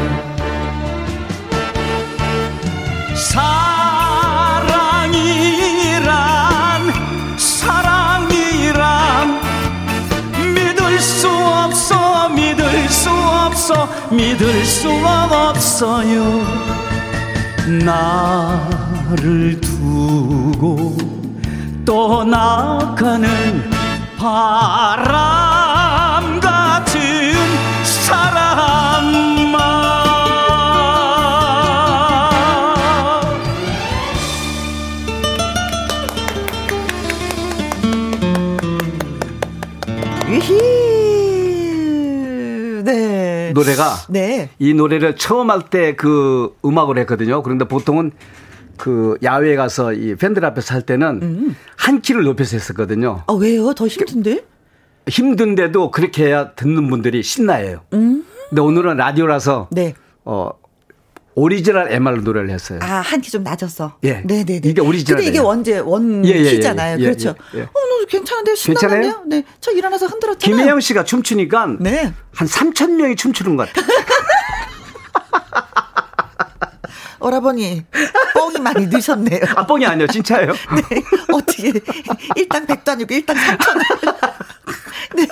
믿을 14.41 14.65
수가 14.65 15.51
없어요. 15.51 16.41
나를 17.85 19.61
두고 19.61 20.97
떠나가는 21.85 23.29
바람 24.19 25.50
네. 44.09 44.51
이 44.59 44.75
노래를 44.75 45.17
처음 45.17 45.51
할 45.51 45.63
때 45.71 45.95
그 45.97 46.57
음악을 46.65 46.99
했거든요. 46.99 47.43
그런데 47.43 47.67
보통은 47.67 48.13
그 48.77 49.17
야외에 49.23 49.57
가서 49.57 49.93
이 49.93 50.15
팬들 50.15 50.45
앞에서 50.45 50.75
할 50.75 50.83
때는 50.83 51.21
음. 51.23 51.57
한 51.77 52.01
키를 52.01 52.23
높여서 52.25 52.57
했었거든요. 52.57 53.23
아, 53.27 53.33
왜요? 53.35 53.75
더 53.75 53.87
힘든데? 53.87 54.45
힘든데도 55.09 55.91
그렇게 55.91 56.27
해야 56.27 56.53
듣는 56.53 56.89
분들이 56.89 57.23
신나해요. 57.23 57.83
근데 57.91 58.61
오늘은 58.63 58.97
라디오라서 58.97 59.69
음. 59.71 59.75
네. 59.75 59.95
어 60.25 60.51
오리지널 61.35 61.93
MR 61.93 62.21
노래를 62.23 62.51
했어요. 62.51 62.81
아, 62.83 62.97
한 63.01 63.21
키 63.21 63.31
좀 63.31 63.43
낮았어. 63.45 63.97
예. 64.05 64.23
네네네. 64.25 64.61
이게 64.65 64.81
오리지널이에요. 64.81 65.25
근데 65.27 65.29
이게 65.31 65.39
원제, 65.39 65.79
원 65.79 66.25
예, 66.27 66.31
예, 66.31 66.35
예, 66.45 66.51
키잖아요. 66.57 66.99
예, 66.99 67.05
그렇죠. 67.05 67.35
예, 67.55 67.59
예. 67.61 67.63
어, 67.63 67.69
너 67.73 68.05
괜찮은데요? 68.09 68.55
신나는데요? 68.57 69.23
네. 69.27 69.45
저 69.61 69.71
일어나서 69.71 70.07
흔들었잖아요. 70.07 70.57
김혜영 70.57 70.81
씨가 70.81 71.05
춤추니까 71.05 71.77
네. 71.81 72.13
한 72.35 72.49
3천 72.49 72.91
명이 72.97 73.17
춤추는 73.17 73.57
것 73.57 73.69
같아요. 73.73 73.87
오라버니, 77.21 77.85
뻥이 78.35 78.59
많이 78.61 78.87
넣으셨네요. 78.87 79.41
아 79.55 79.67
뻥이 79.67 79.85
아니에요, 79.87 80.07
진짜예요. 80.09 80.53
네. 80.91 81.03
어떻게, 81.33 81.73
일당 82.37 82.67
백도 82.67 82.93
아니고 82.93 83.15
일당 83.15 83.37
삼천 83.37 83.79
네. 85.17 85.27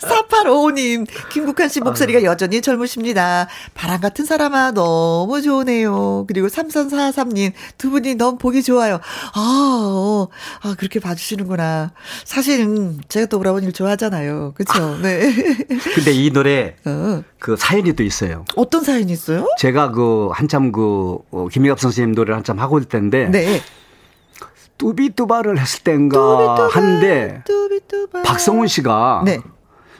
4855님, 0.00 1.06
김국환 1.30 1.68
씨 1.68 1.80
목소리가 1.80 2.22
여전히 2.22 2.62
젊으십니다. 2.62 3.46
바람 3.74 4.00
같은 4.00 4.24
사람아, 4.24 4.72
너무 4.72 5.42
좋으네요. 5.42 6.24
그리고 6.28 6.48
3343님, 6.48 7.52
두 7.76 7.90
분이 7.90 8.14
너무 8.14 8.38
보기 8.38 8.62
좋아요. 8.62 9.00
아, 9.34 9.80
어, 9.92 10.28
아, 10.62 10.74
그렇게 10.78 10.98
봐주시는구나. 11.00 11.92
사실, 12.24 12.96
제가 13.08 13.26
또 13.26 13.38
오라버니를 13.38 13.72
좋아하잖아요. 13.72 14.54
그쵸? 14.56 14.96
네. 15.02 15.30
근데 15.94 16.12
이 16.12 16.30
노래 16.30 16.76
어. 16.84 17.22
그 17.38 17.56
사연이 17.56 17.92
또 17.92 18.02
있어요. 18.02 18.44
어떤 18.56 18.82
사연이 18.82 19.12
있어요? 19.12 19.46
제가 19.58 19.90
그 19.90 20.28
한참 20.32 20.72
그 20.72 20.95
어, 21.30 21.48
김희갑 21.50 21.78
선생님 21.80 22.14
노래를 22.14 22.36
한참 22.36 22.58
하고 22.58 22.78
있을 22.78 22.88
때인데 22.88 23.28
네. 23.30 23.60
뚜비뚜바를 24.78 25.58
했을 25.58 25.82
때인가 25.84 26.18
뚜비뚜바, 26.18 26.68
한데 26.68 27.42
뚜비뚜바. 27.46 28.22
박성훈 28.22 28.66
씨가 28.68 29.22
네. 29.24 29.40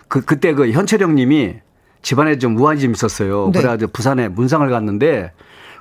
그 0.09 0.20
그때 0.24 0.52
그 0.54 0.70
현철형님이 0.70 1.56
집안에 2.02 2.38
좀 2.38 2.56
우환이 2.59 2.80
좀 2.80 2.92
있었어요. 2.92 3.50
네. 3.52 3.61
그래가지고 3.61 3.92
부산에 3.92 4.28
문상을 4.28 4.68
갔는데 4.68 5.32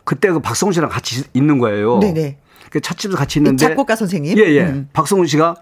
그때 0.04 0.32
그 0.32 0.40
박성훈 0.40 0.74
씨랑 0.74 0.90
같이 0.90 1.24
있는 1.34 1.60
거예요. 1.60 2.00
네네. 2.00 2.38
그 2.72 2.80
찻집도 2.80 3.16
같이 3.18 3.40
있는데 3.40 3.68
작곡가 3.68 3.96
선생님? 3.96 4.38
예예. 4.38 4.62
음. 4.64 4.90
박성훈 4.94 5.28
씨가 5.28 5.56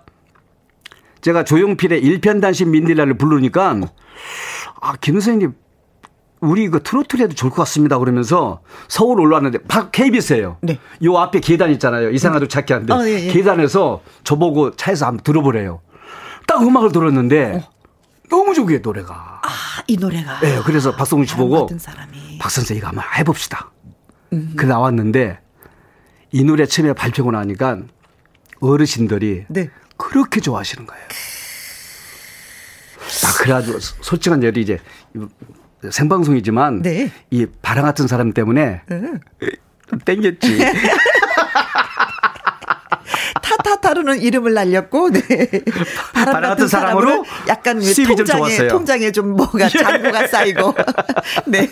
제가 1.21 1.43
조용필의 1.43 2.01
일편단심 2.01 2.71
민들레를 2.71 3.17
부르니까 3.17 3.79
아 4.81 4.95
김 5.01 5.15
선생님 5.15 5.53
우리 6.43 6.67
그 6.67 6.83
트로트를 6.83 7.23
해도 7.23 7.35
좋을 7.35 7.51
것 7.51 7.57
같습니다. 7.57 7.97
그러면서 7.97 8.61
서울 8.89 9.21
올라왔는데 9.21 9.59
박 9.67 9.91
KBS예요. 9.91 10.57
네. 10.61 10.77
요 11.03 11.17
앞에 11.17 11.39
계단 11.39 11.71
있잖아요. 11.71 12.09
이상하도 12.11 12.49
찾기 12.49 12.73
한데 12.73 12.93
아, 12.93 13.07
예, 13.07 13.27
예. 13.27 13.31
계단에서 13.31 14.01
저보고 14.23 14.75
차에서 14.75 15.05
한번 15.05 15.23
들어보래요. 15.23 15.81
딱 16.45 16.61
음악을 16.61 16.91
들었는데 16.91 17.65
너무 18.29 18.53
좋게 18.53 18.79
노래가. 18.79 19.41
아, 19.41 19.49
이 19.87 19.95
노래가. 19.95 20.41
네, 20.41 20.59
그래서 20.65 20.93
박성훈 20.95 21.25
씨 21.25 21.33
바람 21.35 21.49
보고. 21.49 21.69
박 22.39 22.51
선생 22.51 22.75
이거 22.75 22.87
한번 22.87 23.05
해봅시다. 23.17 23.71
음. 24.33 24.53
그 24.57 24.65
나왔는데 24.65 25.39
이 26.31 26.43
노래 26.43 26.65
처음에 26.65 26.93
발표고 26.93 27.31
나니까 27.31 27.79
어르신들이 28.59 29.45
네. 29.47 29.69
그렇게 29.95 30.41
좋아하시는 30.41 30.85
거예요. 30.85 31.03
아, 33.23 33.33
그래가지고 33.37 33.79
솔직한 33.79 34.43
얘기 34.43 34.61
이제 34.61 34.79
생방송이지만 35.91 36.81
네. 36.81 37.11
이 37.29 37.45
바람 37.61 37.85
같은 37.85 38.07
사람 38.07 38.33
때문에 38.33 38.81
응. 38.91 39.19
좀 39.89 39.99
땡겼지. 39.99 40.57
타타타루는 43.41 44.21
이름을 44.21 44.53
날렸고, 44.53 45.11
네. 45.11 45.21
바람, 46.13 46.33
바람 46.33 46.49
같은 46.51 46.67
사람으로 46.67 46.93
사람으로 46.93 47.25
약간 47.47 47.81
좀 47.81 48.05
통장에. 48.15 48.67
통장에 48.67 49.11
좀 49.11 49.35
뭐가 49.35 49.69
잔고가 49.69 50.27
쌓이고. 50.27 50.73
네. 51.47 51.69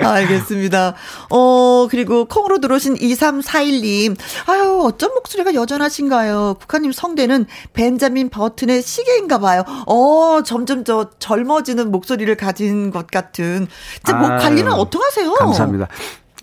알겠습니다. 0.00 0.94
어, 1.30 1.88
그리고 1.90 2.26
콩으로 2.26 2.60
들어오신 2.60 2.96
2341님. 2.96 4.16
아유, 4.46 4.80
어쩜 4.84 5.14
목소리가 5.14 5.54
여전하신가요? 5.54 6.56
국화님 6.60 6.92
성대는 6.92 7.46
벤자민 7.72 8.28
버튼의 8.28 8.82
시계인가 8.82 9.38
봐요. 9.38 9.64
어, 9.86 10.42
점점 10.44 10.84
저 10.84 11.10
젊어지는 11.18 11.90
목소리를 11.90 12.34
가진 12.36 12.90
것 12.90 13.06
같은. 13.06 13.66
진짜 14.04 14.16
목 14.16 14.28
관리는 14.28 14.70
어떻게 14.72 15.04
하세요? 15.04 15.32
감사합니다. 15.32 15.88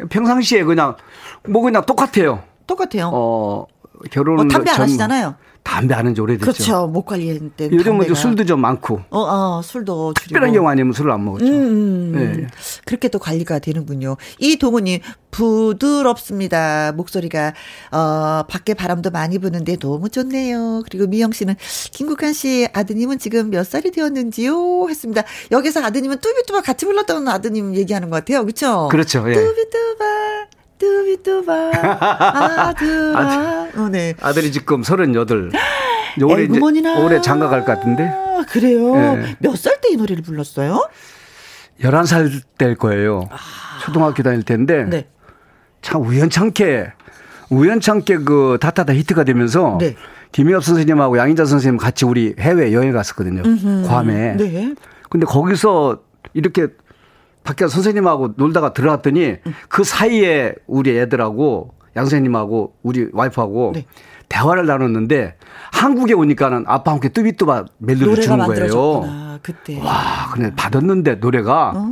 평상시에 0.09 0.63
그냥 0.63 0.95
뭐 1.47 1.61
그냥 1.61 1.85
똑같아요. 1.85 2.43
똑같아요. 2.67 3.09
어 3.13 3.65
결혼 4.11 4.39
어, 4.41 4.47
담배 4.47 4.69
안 4.69 4.75
전- 4.75 4.83
하시잖아요. 4.85 5.35
담배 5.63 5.93
안 5.95 6.05
한지 6.07 6.21
오래됐죠. 6.21 6.45
그렇죠. 6.45 6.87
목 6.87 7.07
관리할 7.07 7.39
때. 7.57 7.65
요즘은 7.65 7.83
좀 7.83 7.97
담배가. 7.97 8.15
술도 8.15 8.45
좀 8.45 8.61
많고 8.61 9.01
어, 9.09 9.19
어, 9.19 9.61
술도 9.61 10.13
줄이고. 10.13 10.27
특별한 10.29 10.53
경우 10.53 10.69
아니면 10.69 10.93
술을 10.93 11.11
안 11.11 11.25
먹었죠. 11.25 11.45
음, 11.45 11.51
음, 11.51 12.13
음. 12.15 12.37
네. 12.41 12.47
그렇게 12.85 13.09
또 13.09 13.19
관리가 13.19 13.59
되는군요. 13.59 14.15
이동우님, 14.39 15.01
부드럽습니다. 15.31 16.93
목소리가, 16.93 17.53
어, 17.91 18.43
밖에 18.47 18.73
바람도 18.75 19.09
많이 19.11 19.39
부는데 19.39 19.75
너무 19.77 20.07
좋네요. 20.09 20.83
그리고 20.89 21.07
미영 21.07 21.33
씨는, 21.33 21.55
김국환 21.91 22.31
씨 22.31 22.67
아드님은 22.73 23.19
지금 23.19 23.49
몇 23.49 23.65
살이 23.65 23.91
되었는지요? 23.91 24.87
했습니다. 24.89 25.23
여기서 25.51 25.83
아드님은 25.83 26.19
뚜비뚜바 26.21 26.61
같이 26.61 26.85
불렀던 26.85 27.27
아드님 27.27 27.75
얘기하는 27.75 28.09
것 28.09 28.17
같아요. 28.17 28.45
그쵸? 28.45 28.87
그렇죠. 28.89 29.25
예. 29.29 29.33
뚜비뚜바, 29.33 30.05
뚜비뚜바, 30.77 31.71
아들아. 32.67 33.67
어, 33.75 33.89
네. 33.89 34.13
아들이 34.21 34.51
지금 34.51 34.83
38. 34.83 35.49
올해 36.23 36.43
이제. 36.43 36.59
올해 37.03 37.21
장가 37.21 37.47
갈 37.49 37.61
것 37.65 37.67
같은데. 37.77 38.03
아, 38.09 38.43
그래요? 38.49 38.95
예. 38.95 39.35
몇살 39.39 39.79
때 39.81 39.89
이 39.91 39.95
노래를 39.95 40.21
불렀어요? 40.23 40.89
11살 41.81 42.41
때일 42.57 42.75
거예요. 42.75 43.29
초등학교 43.83 44.21
다닐 44.23 44.43
아. 44.43 44.83
네. 44.85 45.07
참 45.81 46.01
우연찮게 46.01 46.91
우연찮게 47.49 48.17
그 48.19 48.57
다타다 48.59 48.93
히트가 48.93 49.23
되면서 49.23 49.77
네. 49.79 49.95
김희엽 50.33 50.63
선생님하고 50.63 51.17
양인자 51.17 51.45
선생님 51.45 51.77
같이 51.77 52.03
우리 52.05 52.35
해외 52.39 52.73
여행 52.73 52.91
갔었거든요. 52.91 53.43
괌에. 53.87 54.35
네. 54.35 54.75
근데 55.09 55.25
거기서 55.25 55.99
이렇게 56.33 56.67
밖에 57.47 57.65
선생님하고 57.65 58.33
놀다가 58.35 58.73
들어갔더니 58.73 59.37
그 59.69 59.85
사이에 59.85 60.53
우리 60.67 60.97
애들하고 60.99 61.73
양 61.95 62.03
선생님하고 62.03 62.73
우리 62.83 63.07
와이프하고 63.13 63.71
네. 63.73 63.85
대화를 64.27 64.65
나눴는데 64.65 65.35
한국에 65.71 66.13
오니까는 66.13 66.65
아빠 66.67 66.91
함께 66.91 67.07
뚜비뚜바 67.07 67.65
멜로디를 67.77 68.07
노래가 68.09 68.21
주는 68.21 68.37
거예요. 68.37 68.47
만들어졌구나. 68.49 69.39
그때. 69.41 69.79
와, 69.79 70.29
근데 70.33 70.53
받았는데 70.55 71.15
노래가 71.15 71.71
어. 71.73 71.91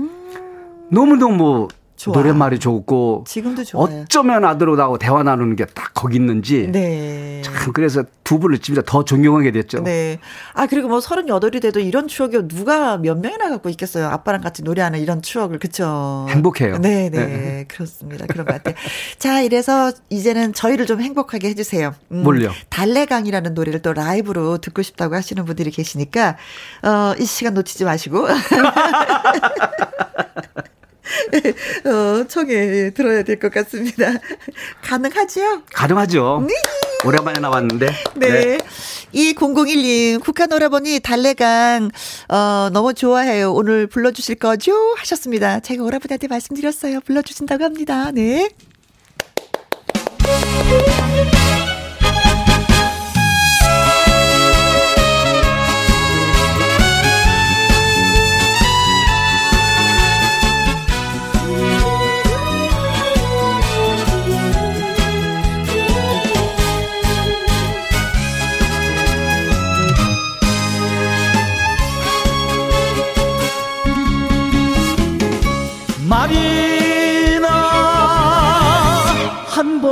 너무너무 0.92 1.70
좋아. 2.06 2.14
노랫말이 2.16 2.60
좋고 2.60 3.26
지금도 3.28 3.64
좋아요. 3.64 4.02
어쩌면 4.04 4.46
아들하고 4.46 4.98
대화 4.98 5.24
나누는 5.24 5.56
게 5.56 5.66
딱 5.74 5.92
거기 5.94 6.16
있는지. 6.18 6.70
네. 6.72 7.42
참 7.44 7.74
그래서 7.74 8.04
두 8.24 8.38
분을 8.40 8.60
진짜 8.60 8.82
더 8.86 9.04
존경하게 9.04 9.52
됐죠. 9.52 9.84
네. 9.84 10.20
아 10.54 10.68
그리고 10.68 10.88
뭐 10.88 11.02
서른여덟이 11.02 11.60
돼도 11.60 11.80
이런 11.80 12.08
추억이 12.08 12.48
누가 12.48 12.98
몇 12.98 13.18
명이나 13.20 13.50
갖고 13.50 13.70
있겠어요. 13.70 14.08
아빠랑 14.08 14.42
같이 14.42 14.62
노래하는 14.64 15.00
이런 15.00 15.22
추억을 15.24 15.58
그쵸. 15.60 16.26
행복해요. 16.30 16.78
네, 16.78 17.10
네, 17.10 17.26
네. 17.26 17.66
그렇습니다. 17.68 18.26
그런 18.28 18.46
것 18.46 18.54
같아요. 18.54 18.76
자, 19.18 19.42
이래서 19.42 19.92
이제는 20.10 20.54
저희를 20.54 20.86
좀 20.86 21.02
행복하게 21.02 21.50
해 21.50 21.56
주세요. 21.56 21.94
음, 22.12 22.22
뭘요? 22.24 22.52
달래강이라는 22.70 23.54
노래를 23.56 23.82
또 23.82 23.94
라이브로 23.94 24.60
듣고 24.60 24.82
싶다고 24.84 25.16
하시는 25.16 25.44
분들이 25.46 25.72
계시니까 25.72 26.38
어 26.84 27.16
이 27.20 27.26
시간 27.26 27.54
놓치지 27.54 27.86
마시고. 27.86 28.28
어, 31.86 32.24
청해 32.28 32.92
들어야 32.94 33.24
될 33.24 33.40
것 33.40 33.52
같습니다. 33.54 34.12
가능하지요? 34.84 35.64
가능하죠. 35.74 36.46
네. 36.48 36.54
오랜만에 37.06 37.40
나왔는데. 37.40 37.88
네. 38.16 38.30
네. 38.30 38.58
이 39.12 39.34
001님, 39.36 40.24
국한 40.24 40.52
오라버니 40.52 41.00
달래강, 41.02 41.92
어, 42.30 42.70
너무 42.74 42.94
좋아해요. 42.94 43.54
오늘 43.54 43.88
불러주실 43.88 44.36
거죠? 44.36 44.74
하셨습니다. 44.98 45.60
제가 45.60 45.84
오라버니한테 45.84 46.28
말씀드렸어요. 46.28 47.02
불러주신다고 47.02 47.64
합니다. 47.64 48.12
네. 48.12 48.50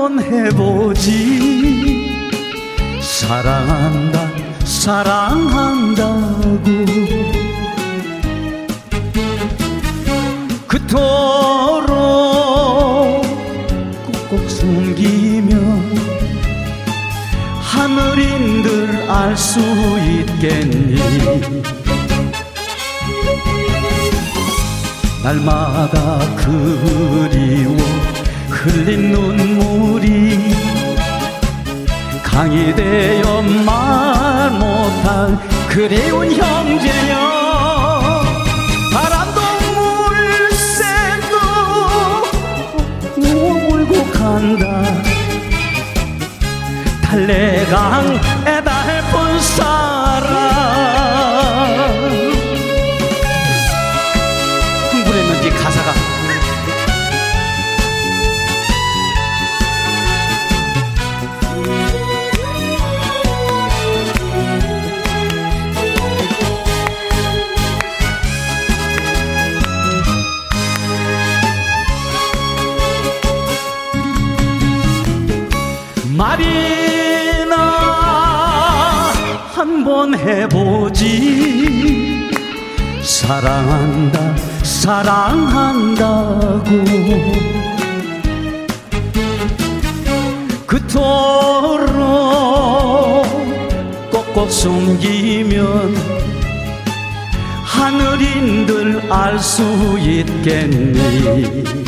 한번 0.04 0.20
해보지. 0.22 1.80
사랑한다 3.00 4.30
사랑한다고. 4.66 6.12
그토록 10.68 11.94
꾹꾹 14.30 14.50
숨기며 14.50 15.56
하늘인들 17.62 19.10
알 19.10 19.38
수 19.38 19.62
있겠니? 19.62 21.00
날마다 25.24 26.20
그리워 26.36 27.78
흘린 28.64 29.12
눈물이 29.12 30.40
강이 32.24 32.74
되어 32.74 33.42
말 33.42 34.52
못할 34.52 35.38
그리운 35.68 36.32
형제여. 36.32 38.24
바람도 38.94 39.42
물새도 39.76 41.36
울고 43.18 44.12
간다. 44.12 44.82
달래강 47.04 48.20
말이나 76.34 77.56
한번 79.54 80.18
해보지. 80.18 81.12
사랑한다 83.02 84.36
사랑한다고. 84.64 86.04
그토록 90.66 91.94
꼭꼭 94.10 94.50
숨기면 94.52 95.96
하늘인들 97.64 99.12
알 99.12 99.38
수 99.40 99.62
있겠니 100.00 101.83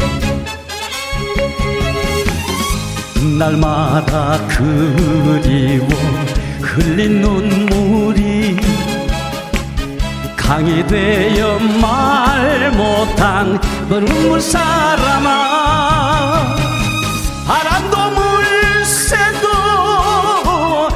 날마다 3.37 4.39
그리워 4.47 5.87
흘린 6.61 7.21
눈물이 7.21 8.57
강이 10.37 10.85
되어 10.87 11.59
말 11.81 12.71
못한 12.71 13.59
그 13.89 13.95
눈물 13.95 14.39
사람아. 14.39 15.35
바람도 17.45 17.97
물새도 18.11 19.47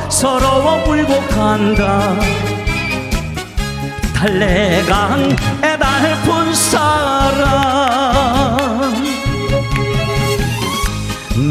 서러워 0.10 0.86
울고 0.88 1.22
간다. 1.28 2.16
달래강에 4.14 5.78
달픈 5.80 6.39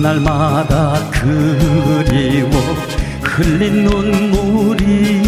날마다 0.03 0.94
그리워 1.11 2.51
흘린 3.22 3.84
눈물이 3.84 5.22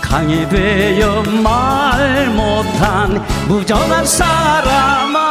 강이 0.00 0.48
되어 0.48 1.22
말 1.42 2.28
못한 2.30 3.24
무정한 3.48 4.04
사람아 4.04 5.22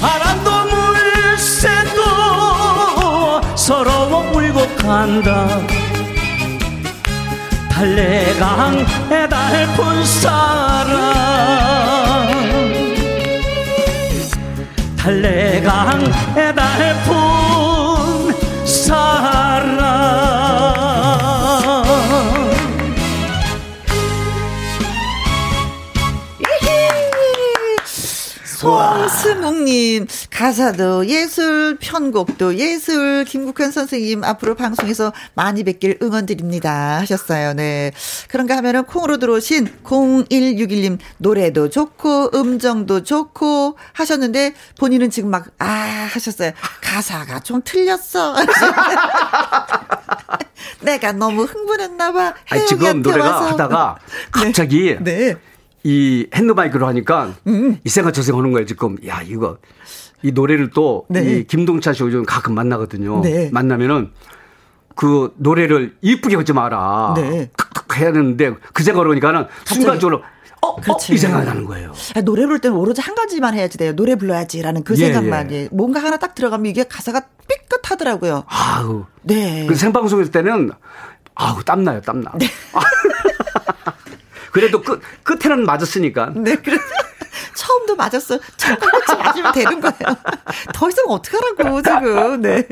바람도 0.00 0.50
물새도 0.66 2.00
서러워 3.56 4.30
울고 4.32 4.76
간다. 4.76 5.60
달래강에 7.78 9.28
달픈 9.28 10.04
사람 10.04 10.88
달래강에 15.08 16.54
달픈 16.54 17.67
송스묵님 29.28 30.06
가사도 30.30 31.06
예술 31.06 31.76
편곡도 31.80 32.56
예술 32.56 33.24
김국현 33.24 33.70
선생님 33.70 34.24
앞으로 34.24 34.54
방송에서 34.54 35.12
많이 35.34 35.64
뵙길 35.64 35.98
응원드립니다 36.02 36.98
하셨어요. 37.00 37.52
네 37.52 37.92
그런가 38.28 38.56
하면은 38.56 38.84
콩으로 38.84 39.18
들어오신 39.18 39.68
0161님 39.84 40.98
노래도 41.18 41.68
좋고 41.68 42.30
음정도 42.34 43.02
좋고 43.02 43.76
하셨는데 43.92 44.54
본인은 44.78 45.10
지금 45.10 45.30
막 45.30 45.48
아 45.58 46.08
하셨어요. 46.12 46.52
가사가 46.80 47.40
좀 47.40 47.60
틀렸어. 47.64 48.36
내가 50.82 51.12
너무 51.12 51.42
흥분했나봐. 51.44 52.34
지금 52.68 53.02
노래가 53.02 53.30
와서. 53.30 53.48
하다가 53.48 53.98
갑자기 54.30 54.96
네. 55.00 55.18
네. 55.18 55.34
이 55.88 56.26
핸드마이크로 56.34 56.86
하니까 56.86 57.32
음. 57.46 57.78
이 57.82 57.88
생각 57.88 58.12
저 58.12 58.20
생각 58.20 58.40
하는 58.40 58.52
거예요 58.52 58.66
지금 58.66 58.96
야 59.06 59.22
이거 59.22 59.56
이 60.22 60.32
노래를 60.32 60.68
또이 60.70 61.04
네. 61.08 61.42
김동찬 61.44 61.94
씨 61.94 62.02
요즘 62.02 62.26
가끔 62.26 62.54
만나거든요 62.54 63.22
네. 63.22 63.48
만나면은 63.50 64.10
그 64.94 65.32
노래를 65.38 65.96
이쁘게 66.02 66.36
하지 66.36 66.52
마라 66.52 67.14
네. 67.16 67.50
해야 67.96 68.12
되는데 68.12 68.54
그제 68.74 68.92
걸으니까는 68.92 69.46
순간적으로 69.64 70.22
어, 70.60 70.72
어, 70.72 70.82
이 71.10 71.16
생각이 71.16 71.46
나는 71.46 71.64
거예요. 71.64 71.92
아, 72.16 72.20
노래 72.20 72.44
부를 72.44 72.58
때는 72.58 72.76
오로지 72.76 73.00
한 73.00 73.14
가지만 73.14 73.54
해야지 73.54 73.78
돼요. 73.78 73.94
노래 73.94 74.16
불러야지라는 74.16 74.82
그 74.82 74.94
예, 74.94 75.06
생각만. 75.06 75.52
예. 75.52 75.68
뭔가 75.70 76.02
하나 76.02 76.16
딱 76.16 76.34
들어가면 76.34 76.66
이게 76.66 76.82
가사가 76.82 77.22
삐끗하더라고요. 77.48 78.42
아우. 78.48 79.04
네. 79.22 79.66
그 79.68 79.76
생방송일 79.76 80.32
때는 80.32 80.72
아우 81.36 81.62
땀나요, 81.62 82.00
땀나. 82.00 82.32
네. 82.38 82.48
그래도 84.52 84.82
끝 84.82 85.00
끝에는 85.24 85.64
맞았으니까. 85.64 86.32
네, 86.36 86.56
그래서 86.56 86.82
처음도 87.54 87.96
맞았어. 87.96 88.38
처음 88.56 88.76
같이 88.78 89.16
맞으면 89.16 89.52
되는 89.52 89.80
거예요. 89.80 90.16
더 90.72 90.88
이상 90.88 91.04
어떡하라고, 91.08 91.82
지금. 91.82 92.40
네. 92.42 92.66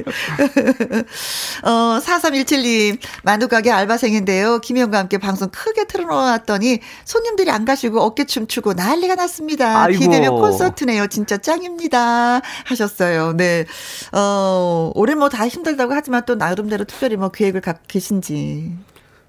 어, 1.62 1.98
4317님, 2.00 2.98
만두가게 3.24 3.70
알바생인데요. 3.70 4.60
김희영과 4.60 4.98
함께 4.98 5.18
방송 5.18 5.48
크게 5.50 5.86
틀어놓았더니 5.86 6.80
손님들이 7.04 7.50
안 7.50 7.64
가시고 7.64 8.00
어깨춤 8.00 8.46
추고 8.46 8.74
난리가 8.74 9.16
났습니다. 9.16 9.82
아이고. 9.84 9.98
기대면 10.00 10.36
콘서트네요. 10.36 11.06
진짜 11.08 11.36
짱입니다. 11.38 12.40
하셨어요. 12.64 13.32
네. 13.36 13.66
어, 14.12 14.90
올해 14.94 15.14
뭐 15.14 15.26
다 15.28 15.46
힘들다고 15.48 15.92
하지만 15.92 16.22
또 16.24 16.36
나름대로 16.36 16.84
특별히 16.84 17.16
뭐 17.16 17.28
계획을 17.30 17.60
갖고 17.60 17.82
계신지. 17.88 18.72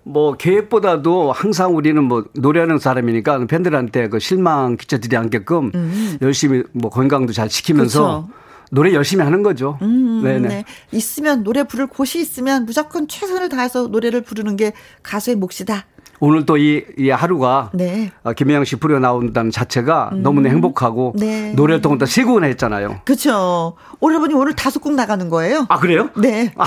뭐 0.07 0.33
계획보다도 0.33 1.31
항상 1.31 1.75
우리는 1.75 2.01
뭐 2.01 2.25
노래하는 2.33 2.79
사람이니까 2.79 3.45
팬들한테 3.47 4.09
그 4.09 4.19
실망 4.19 4.77
끼쳐드리지 4.77 5.17
않게끔 5.17 5.71
음. 5.75 6.17
열심히 6.21 6.63
뭐 6.71 6.89
건강도 6.89 7.33
잘 7.33 7.49
지키면서 7.49 8.21
그쵸. 8.27 8.37
노래 8.71 8.93
열심히 8.93 9.23
하는 9.23 9.43
거죠. 9.43 9.77
음, 9.81 10.21
네네. 10.23 10.47
네. 10.47 10.65
있으면 10.91 11.43
노래 11.43 11.63
부를 11.63 11.87
곳이 11.87 12.19
있으면 12.19 12.65
무조건 12.65 13.07
최선을 13.07 13.49
다해서 13.49 13.87
노래를 13.87 14.21
부르는 14.21 14.55
게 14.55 14.73
가수의 15.03 15.35
몫이다. 15.35 15.85
오늘 16.19 16.45
또 16.45 16.57
이 16.57 16.83
이 16.97 17.09
하루가 17.09 17.69
네. 17.73 18.11
어, 18.23 18.33
김혜영 18.33 18.63
씨 18.65 18.75
부려 18.77 18.99
나온다는 18.99 19.51
자체가 19.51 20.09
음. 20.13 20.23
너무나 20.23 20.49
행복하고 20.49 21.13
네. 21.15 21.53
노래를 21.53 21.81
통해서 21.81 22.05
세 22.05 22.23
곡이나 22.23 22.47
했잖아요. 22.47 23.01
그렇죠. 23.05 23.75
오늘 23.99 24.19
보니 24.19 24.33
오늘 24.33 24.53
다섯 24.55 24.79
곡 24.79 24.93
나가는 24.93 25.29
거예요. 25.29 25.65
아 25.69 25.79
그래요? 25.79 26.09
네. 26.17 26.53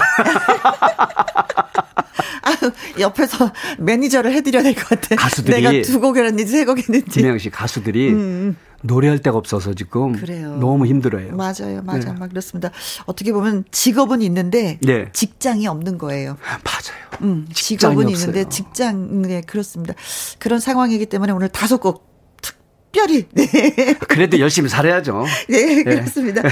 아, 2.43 2.53
옆에서 2.99 3.53
매니저를 3.79 4.33
해드려야 4.33 4.63
될 4.63 4.75
것 4.75 4.89
같아. 4.89 5.17
가수들이 5.17 5.63
내가 5.63 5.83
두곡 5.87 6.17
했는지 6.17 6.47
세곡 6.53 6.79
했는지. 6.79 7.11
김혜영 7.11 7.39
씨 7.39 7.51
가수들이 7.51 8.11
음. 8.11 8.57
노래할 8.83 9.19
데가 9.19 9.37
없어서 9.37 9.75
지금 9.75 10.13
그래요. 10.13 10.57
너무 10.57 10.87
힘들어요. 10.87 11.35
맞아요, 11.37 11.83
맞아, 11.85 12.13
네. 12.13 12.19
막 12.19 12.29
그렇습니다. 12.31 12.71
어떻게 13.07 13.33
보면 13.33 13.65
직업은 13.71 14.23
있는데 14.23 14.79
네. 14.83 15.11
직장이 15.13 15.67
없는 15.67 15.99
거예요. 15.99 16.37
맞아요. 16.65 17.21
음, 17.23 17.47
직업은. 17.53 18.09
있는데 18.09 18.49
직장 18.49 19.23
네 19.23 19.43
그렇습니다. 19.43 19.95
그런 20.39 20.61
상황이기 20.61 21.07
때문에 21.07 21.33
오늘 21.33 21.49
다섯 21.49 21.79
곡 21.79 22.09
특별히 22.43 23.27
네. 23.33 23.47
그래도 24.09 24.39
열심히 24.39 24.69
살아야죠. 24.69 25.25
네, 25.49 25.83
그렇습니다. 25.83 26.43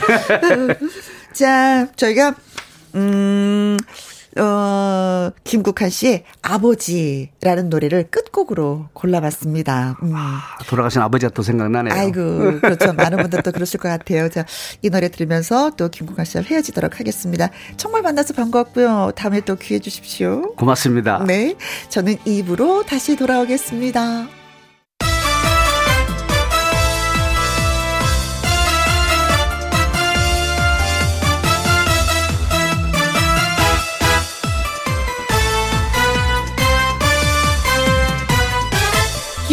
자, 1.33 1.89
저희가 1.97 2.35
음. 2.95 3.77
어, 4.39 5.31
김국환 5.45 5.91
씨의 5.91 6.25
아버지라는 6.43 7.69
노래를 7.69 8.09
끝곡으로 8.11 8.87
골라봤습니다. 8.93 9.97
음. 10.03 10.13
아, 10.15 10.41
돌아가신 10.69 11.03
아버지가 11.03 11.33
또 11.33 11.43
생각나네요. 11.43 11.95
아이고, 11.95 12.61
그렇죠. 12.61 12.93
많은 12.93 13.19
분들 13.19 13.43
또 13.43 13.53
그러실 13.53 13.81
것 13.81 13.89
같아요. 13.89 14.29
자, 14.29 14.45
이 14.83 14.91
노래 14.91 15.09
들으면서 15.09 15.71
또 15.77 15.89
김국환 15.89 16.25
씨와 16.25 16.45
헤어지도록 16.45 17.01
하겠습니다. 17.01 17.51
정말 17.77 18.03
만나서 18.03 18.35
반갑고요. 18.35 19.13
다음에 19.17 19.41
또 19.41 19.57
기회 19.57 19.79
주십시오. 19.79 20.55
고맙습니다. 20.55 21.25
네. 21.27 21.57
저는 21.89 22.17
입으로 22.25 22.85
다시 22.85 23.17
돌아오겠습니다. 23.17 24.38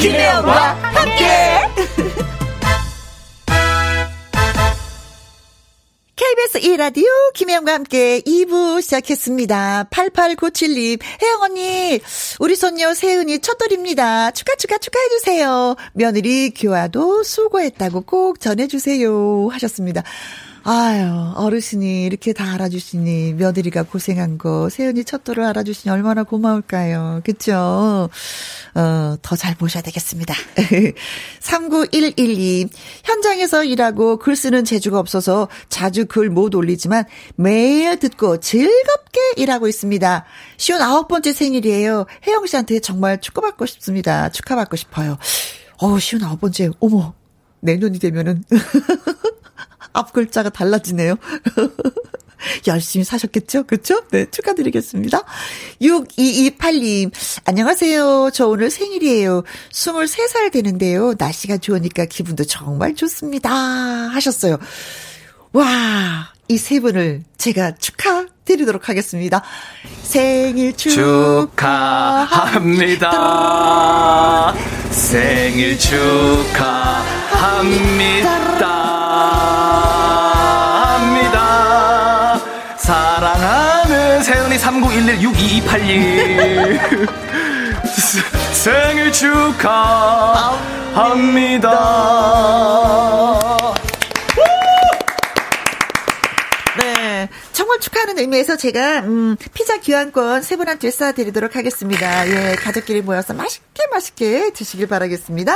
김혜영과 0.06 0.54
함께. 0.54 1.26
KBS 6.16 6.60
1라디오 6.60 7.08
김혜영과 7.34 7.74
함께 7.74 8.22
2부 8.22 8.84
시작했습니다. 8.84 9.88
8897님, 9.90 11.02
혜영 11.02 11.42
언니, 11.42 12.00
우리 12.38 12.56
손녀 12.56 12.94
세은이 12.94 13.40
첫돌입니다. 13.40 14.30
축하, 14.30 14.54
축하, 14.58 14.78
축하해주세요. 14.78 15.76
며느리 15.94 16.52
교화도 16.52 17.24
수고했다고 17.24 18.02
꼭 18.02 18.40
전해주세요. 18.40 19.50
하셨습니다. 19.54 20.04
아유, 20.68 21.32
어르신이 21.36 22.06
이렇게 22.06 22.34
다 22.34 22.54
알아주시니, 22.54 23.34
며느리가 23.34 23.84
고생한 23.84 24.40
거, 24.40 24.68
세연이 24.68 25.04
첫돌을 25.04 25.44
알아주시니 25.44 25.94
얼마나 25.94 26.24
고마울까요. 26.24 27.22
그쵸? 27.24 28.10
어, 28.74 29.16
더잘 29.22 29.54
보셔야 29.56 29.84
되겠습니다. 29.84 30.34
39112. 31.40 32.68
현장에서 33.04 33.64
일하고 33.64 34.18
글 34.18 34.36
쓰는 34.36 34.66
재주가 34.66 34.98
없어서 34.98 35.50
자주 35.70 36.08
글 36.08 36.32
못 36.32 36.56
올리지만 36.56 37.06
매일 37.36 38.00
듣고 38.00 38.40
즐겁게 38.40 39.20
일하고 39.38 39.68
있습니다. 39.68 40.26
시온 40.58 40.82
아홉 40.82 41.08
번째 41.08 41.32
생일이에요. 41.32 42.08
혜영 42.26 42.48
씨한테 42.48 42.80
정말 42.80 43.22
축하받고 43.22 43.68
싶습니다. 43.68 44.30
축하받고 44.30 44.76
싶어요. 44.78 45.18
어, 45.78 46.00
시온 46.00 46.24
아홉 46.24 46.42
번째, 46.42 46.72
어머, 46.80 47.14
내년이 47.62 48.00
되면은. 48.00 48.44
앞 49.96 50.14
글자가 50.14 50.50
달라지네요. 50.50 51.16
열심히 52.68 53.04
사셨겠죠? 53.06 53.64
그쵸? 53.64 54.04
네, 54.12 54.26
축하드리겠습니다. 54.30 55.24
6228님, 55.82 57.12
안녕하세요. 57.46 58.30
저 58.34 58.48
오늘 58.48 58.70
생일이에요. 58.70 59.44
23살 59.72 60.52
되는데요. 60.52 61.16
날씨가 61.18 61.58
좋으니까 61.58 62.06
기분도 62.06 62.44
정말 62.44 62.94
좋습니다. 62.94 63.50
하셨어요. 63.52 64.58
와, 65.54 66.36
이 66.48 66.58
세 66.58 66.80
분을 66.80 67.24
제가 67.38 67.76
축하드리도록 67.76 68.88
하겠습니다. 68.90 69.42
생일 70.04 70.76
축하합니다. 70.78 71.02
생일 74.92 75.80
축하합니다. 75.80 76.96
사랑하는 82.86 84.22
세은이 84.22 84.58
39116228님 84.58 87.10
생일 88.54 89.12
축하합니다. 89.12 90.62
네. 96.80 97.28
정말 97.54 97.80
축하하는 97.80 98.20
의미에서 98.20 98.56
제가 98.56 99.00
음, 99.00 99.36
피자 99.56 99.82
교환권 99.82 100.44
세 100.44 100.56
분한테 100.56 100.90
쏴드리도록 100.90 101.54
하겠습니다. 101.54 102.30
예, 102.30 102.54
가족끼리 102.54 103.02
모여서 103.02 103.34
맛있게 103.34 103.88
맛있게 103.92 104.52
드시길 104.54 104.86
바라겠습니다. 104.88 105.56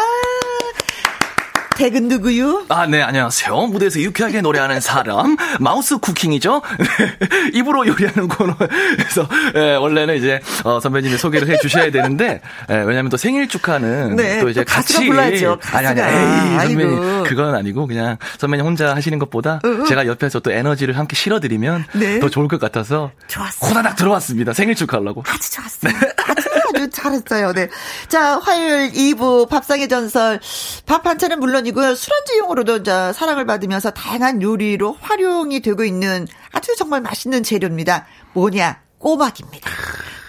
댁은 1.80 2.10
누구요? 2.10 2.66
아, 2.68 2.86
네, 2.88 3.02
안녕하세요. 3.02 3.68
무대에서 3.68 4.02
유쾌하게 4.02 4.42
노래하는 4.42 4.82
사람, 4.82 5.38
마우스 5.62 5.98
쿠킹이죠? 5.98 6.62
입으로 7.56 7.88
요리하는 7.88 8.28
코너에서, 8.28 9.30
예, 9.56 9.76
원래는 9.76 10.18
이제, 10.18 10.42
어, 10.66 10.82
선배님이 10.82 11.18
소개를 11.18 11.48
해 11.48 11.58
주셔야 11.60 11.90
되는데, 11.90 12.42
예, 12.70 12.76
왜냐면 12.76 13.08
또 13.08 13.16
생일 13.16 13.48
축하는 13.48 14.18
네, 14.18 14.42
또 14.42 14.50
이제 14.50 14.66
또 14.66 14.74
같이. 14.74 15.08
불러야죠. 15.08 15.58
아니, 15.72 15.88
아니, 15.88 16.02
에이, 16.02 16.60
선배님. 16.68 17.02
아이고. 17.02 17.24
그건 17.24 17.56
아니고, 17.56 17.88
그냥 17.88 18.18
선배님 18.40 18.66
혼자 18.66 18.94
하시는 18.94 19.18
것보다 19.18 19.62
으 19.64 19.86
제가 19.88 20.06
옆에서 20.06 20.42
또 20.42 20.52
에너지를 20.52 20.98
함께 20.98 21.16
실어드리면 21.16 21.86
네. 21.94 22.20
더 22.20 22.28
좋을 22.28 22.50
것 22.50 22.60
같아서. 22.60 23.12
좋았어요. 23.30 23.70
호다닥 23.70 23.96
들어왔습니다. 23.96 24.52
생일 24.52 24.76
축하하려고. 24.76 25.24
아주 25.26 25.50
좋았어 25.50 25.88
요. 25.88 25.94
네. 26.74 26.80
아주 26.80 26.90
잘했어요. 26.90 27.54
네. 27.54 27.70
자, 28.08 28.40
화요일 28.40 28.92
2부 28.92 29.50
밥상의 29.50 29.88
전설. 29.88 30.40
밥 30.86 31.04
반찬은 31.04 31.40
물론 31.40 31.58
아니고요. 31.58 31.96
술안주용으로도 31.96 32.84
자, 32.84 33.14
사랑을 33.14 33.46
받으면서 33.46 33.92
다양한 33.92 34.42
요리로 34.42 34.98
활용이 35.02 35.62
되고 35.62 35.84
있는 35.84 36.28
아주 36.52 36.76
정말 36.76 37.02
맛있는 37.02 37.44
재료입니다. 37.44 38.08
뭐냐? 38.34 38.82
꼬막입니다. 39.00 39.70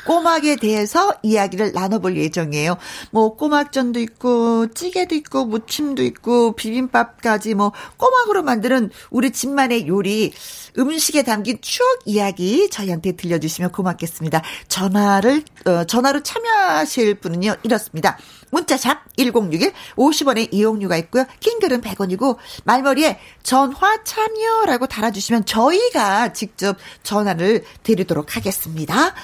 꼬막에 0.07 0.57
대해서 0.57 1.15
이야기를 1.23 1.73
나눠볼 1.73 2.17
예정이에요. 2.17 2.77
뭐 3.11 3.37
꼬막전도 3.37 4.01
있고 4.01 4.69
찌개도 4.73 5.15
있고 5.17 5.45
무침도 5.45 6.03
있고 6.03 6.53
비빔밥까지 6.53 7.55
뭐 7.55 7.73
꼬막으로 7.97 8.43
만드는 8.43 8.91
우리 9.11 9.31
집만의 9.31 9.87
요리 9.89 10.33
음식에 10.79 11.23
담긴 11.23 11.59
추억 11.61 12.01
이야기 12.05 12.71
저희한테 12.71 13.13
들려주시면 13.13 13.73
고맙겠습니다. 13.73 14.43
전화를 14.69 15.43
어, 15.67 15.85
전화로 15.85 16.23
참여하실 16.23 17.17
분은요 17.17 17.57
이렇습니다. 17.63 18.19
문자샵 18.51 19.17
1061 19.17 19.73
50원의 19.97 20.53
이용료가 20.53 20.97
있고요. 20.99 21.25
킹글은 21.41 21.81
100원이고 21.81 22.37
말머리에 22.65 23.19
전화 23.43 24.03
참여라고 24.05 24.87
달아주시면 24.87 25.47
저희가 25.47 26.33
직접 26.33 26.77
전화를 27.03 27.65
드리도록 27.83 28.37
하겠습니다. 28.37 29.15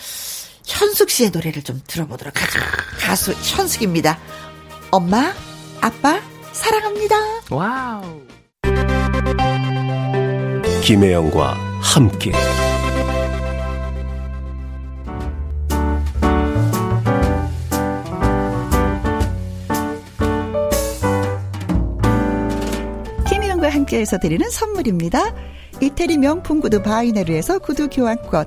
현숙 0.67 1.11
씨의 1.11 1.31
노래를 1.31 1.63
좀 1.63 1.81
들어보도록 1.87 2.43
하죠. 2.43 2.59
가수 2.99 3.33
현숙입니다. 3.33 4.19
엄마, 4.91 5.33
아빠, 5.81 6.21
사랑합니다. 6.53 7.17
와우. 7.51 8.23
김혜영과 10.83 11.57
함께 11.81 12.33
함께해서 23.87 24.19
드리는 24.19 24.49
선물입니다. 24.49 25.35
이태리 25.81 26.19
명품 26.19 26.61
구두 26.61 26.83
바이네르에서 26.83 27.59
구두 27.59 27.89
교환권 27.89 28.47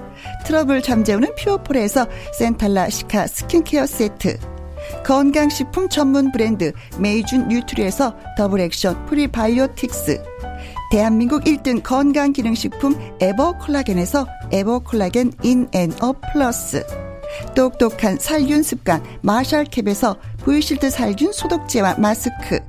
트러블 0.43 0.81
잠재우는 0.81 1.35
퓨어폴에서 1.35 2.07
센텔라 2.37 2.89
시카 2.89 3.27
스킨케어 3.27 3.85
세트. 3.85 4.37
건강식품 5.05 5.89
전문 5.89 6.31
브랜드 6.31 6.73
메이준 6.97 7.47
뉴트리에서 7.47 8.15
더블 8.37 8.61
액션 8.61 9.05
프리바이오틱스. 9.05 10.23
대한민국 10.91 11.43
1등 11.43 11.81
건강기능식품 11.83 12.95
에버콜라겐에서 13.21 14.27
에버콜라겐 14.51 15.33
이너 15.41 16.13
플러스. 16.33 16.85
똑똑한 17.55 18.17
살균 18.19 18.61
습관 18.61 19.01
마샬캡에서 19.21 20.17
보이실드 20.39 20.89
살균 20.89 21.31
소독제와 21.31 21.95
마스크. 21.97 22.59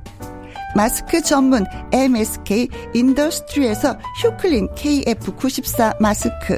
마스크 0.75 1.21
전문 1.21 1.65
MSK 1.91 2.67
인더스트리에서 2.93 3.97
휴클린 4.21 4.69
KF94 4.69 6.01
마스크 6.01 6.57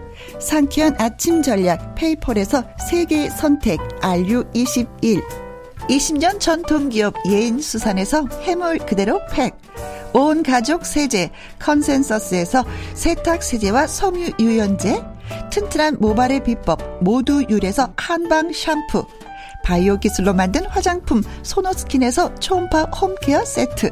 상쾌한 0.41 0.95
아침 0.99 1.41
전략 1.41 1.95
페이펄에서 1.95 2.63
세계 2.89 3.29
선택 3.29 3.79
RU21 4.01 5.21
20년 5.89 6.39
전통기업 6.39 7.13
예인수산에서 7.25 8.27
해물 8.43 8.79
그대로 8.79 9.19
팩. 9.31 9.55
온 10.13 10.43
가족 10.43 10.85
세제 10.85 11.31
컨센서스에서 11.59 12.63
세탁 12.93 13.43
세제와 13.43 13.87
섬유 13.87 14.31
유연제. 14.39 15.03
튼튼한 15.51 15.97
모발의 15.99 16.43
비법 16.43 17.03
모두 17.03 17.43
유래서 17.49 17.93
한방 17.97 18.51
샴푸. 18.53 19.05
바이오 19.63 19.99
기술로 19.99 20.33
만든 20.33 20.65
화장품 20.65 21.21
소노스킨에서 21.43 22.35
초음파 22.35 22.83
홈케어 22.85 23.45
세트 23.45 23.91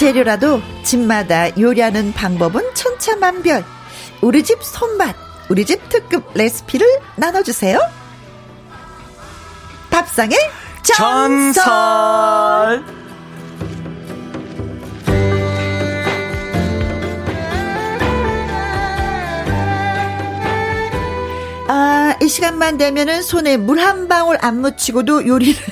재료라도 0.00 0.62
집마다 0.82 1.54
요리하는 1.58 2.14
방법은 2.14 2.72
천차만별. 2.72 3.62
우리 4.22 4.42
집 4.42 4.64
손맛, 4.64 5.14
우리 5.50 5.66
집 5.66 5.90
특급 5.90 6.24
레시피를 6.32 6.86
나눠주세요. 7.16 7.78
밥상의 9.90 10.38
전설. 10.82 11.62
전설. 11.62 12.84
아, 21.68 22.16
이 22.22 22.26
시간만 22.26 22.78
되면은 22.78 23.20
손에 23.22 23.58
물 23.58 23.78
한 23.78 24.08
방울 24.08 24.38
안 24.40 24.62
묻히고도 24.62 25.26
요리를. 25.26 25.62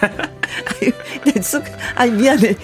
아유, 0.04 0.92
내 1.24 1.42
쑥, 1.42 1.64
아 1.96 2.06
미안해. 2.06 2.54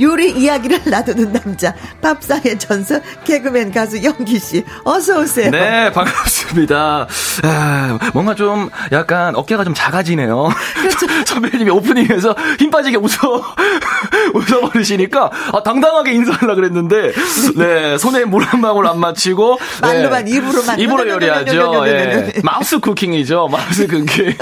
요리 0.00 0.30
이야기를 0.32 0.80
놔두는 0.90 1.32
남자. 1.32 1.74
밥상의 2.00 2.58
전설, 2.58 3.02
개그맨 3.24 3.72
가수 3.72 4.02
영기 4.02 4.38
씨. 4.38 4.64
어서 4.84 5.20
오세요. 5.20 5.50
네, 5.50 5.92
반갑습니다. 5.92 7.06
아, 7.42 7.98
뭔가 8.14 8.34
좀 8.34 8.70
약간 8.92 9.34
어깨가 9.36 9.64
좀 9.64 9.74
작아지네요. 9.74 10.48
그렇죠. 10.80 11.06
선배님이 11.26 11.70
오프닝에서 11.70 12.34
힘 12.58 12.70
빠지게 12.70 12.96
웃어, 12.96 13.42
웃어버리시니까, 14.34 15.30
아, 15.52 15.62
당당하게 15.62 16.12
인사하려고 16.12 16.56
그랬는데, 16.56 17.12
네, 17.56 17.98
손에 17.98 18.24
물 18.24 18.40
한 18.50 18.60
방울 18.62 18.86
안 18.88 18.98
맞히고, 18.98 19.58
네, 19.82 19.86
말로만, 19.86 20.26
입으로만. 20.26 20.80
입으로 20.80 21.08
요리하죠. 21.08 21.86
예. 21.86 22.32
마우스 22.42 22.80
쿠킹이죠. 22.80 23.48
마우스 23.48 23.86
쿠킹. 23.86 24.34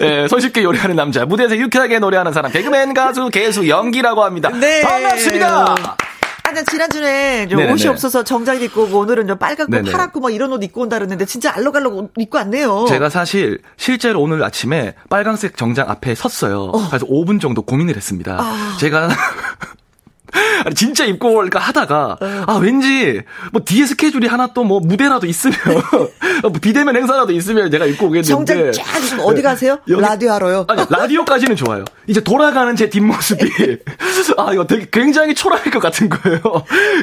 예, 0.00 0.26
손쉽게 0.28 0.62
요리하는 0.62 0.96
남자. 0.96 1.24
무대에서 1.26 1.56
유쾌하게 1.56 1.98
노래하는 1.98 2.32
사람. 2.32 2.50
개그맨 2.52 2.94
가수, 2.94 3.28
개수, 3.28 3.68
연기라고 3.68 4.24
합니다. 4.24 4.48
네. 4.50 4.67
반갑습니다. 4.82 5.74
아, 6.44 6.52
나 6.52 6.62
지난주에 6.62 7.46
좀 7.46 7.58
네네네. 7.58 7.74
옷이 7.74 7.88
없어서 7.88 8.24
정장 8.24 8.60
입고 8.62 8.84
오고 8.84 9.00
오늘은 9.00 9.26
좀 9.26 9.38
빨갛고 9.38 9.70
네네. 9.70 9.90
파랗고 9.92 10.20
뭐 10.20 10.30
이런 10.30 10.50
옷 10.50 10.62
입고 10.64 10.80
온다 10.80 10.96
그랬는데 10.96 11.26
진짜 11.26 11.52
알록알록 11.54 11.94
옷 11.94 12.12
입고 12.16 12.38
왔네요. 12.38 12.86
제가 12.88 13.10
사실 13.10 13.58
실제로 13.76 14.22
오늘 14.22 14.42
아침에 14.42 14.94
빨강색 15.10 15.58
정장 15.58 15.90
앞에 15.90 16.14
섰어요. 16.14 16.72
그래서 16.88 17.04
5분 17.06 17.38
정도 17.40 17.60
고민을 17.60 17.96
했습니다. 17.96 18.38
아. 18.40 18.76
제가 18.80 19.10
아니, 20.64 20.74
진짜 20.74 21.04
입고 21.04 21.32
올까 21.34 21.58
하다가, 21.58 22.18
아, 22.46 22.54
왠지, 22.60 23.20
뭐, 23.52 23.62
뒤에 23.64 23.86
스케줄이 23.86 24.26
하나 24.26 24.48
또 24.54 24.64
뭐, 24.64 24.80
무대라도 24.80 25.26
있으면, 25.26 25.56
뭐 26.42 26.52
비대면 26.60 26.96
행사라도 26.96 27.32
있으면 27.32 27.70
내가 27.70 27.86
입고 27.86 28.06
오겠는데. 28.06 28.28
정장 28.28 28.72
쫙 28.72 28.84
어디 29.24 29.42
가세요? 29.42 29.78
여기- 29.88 30.00
라디오 30.02 30.30
하러요. 30.32 30.64
아니, 30.68 30.82
라디오까지는 30.88 31.56
좋아요. 31.56 31.84
이제 32.06 32.20
돌아가는 32.20 32.74
제 32.76 32.88
뒷모습이, 32.88 33.44
아, 34.36 34.52
이거 34.52 34.66
되게 34.66 34.86
굉장히 34.90 35.34
초라할 35.34 35.70
것 35.70 35.78
같은 35.80 36.08
거예요. 36.08 36.40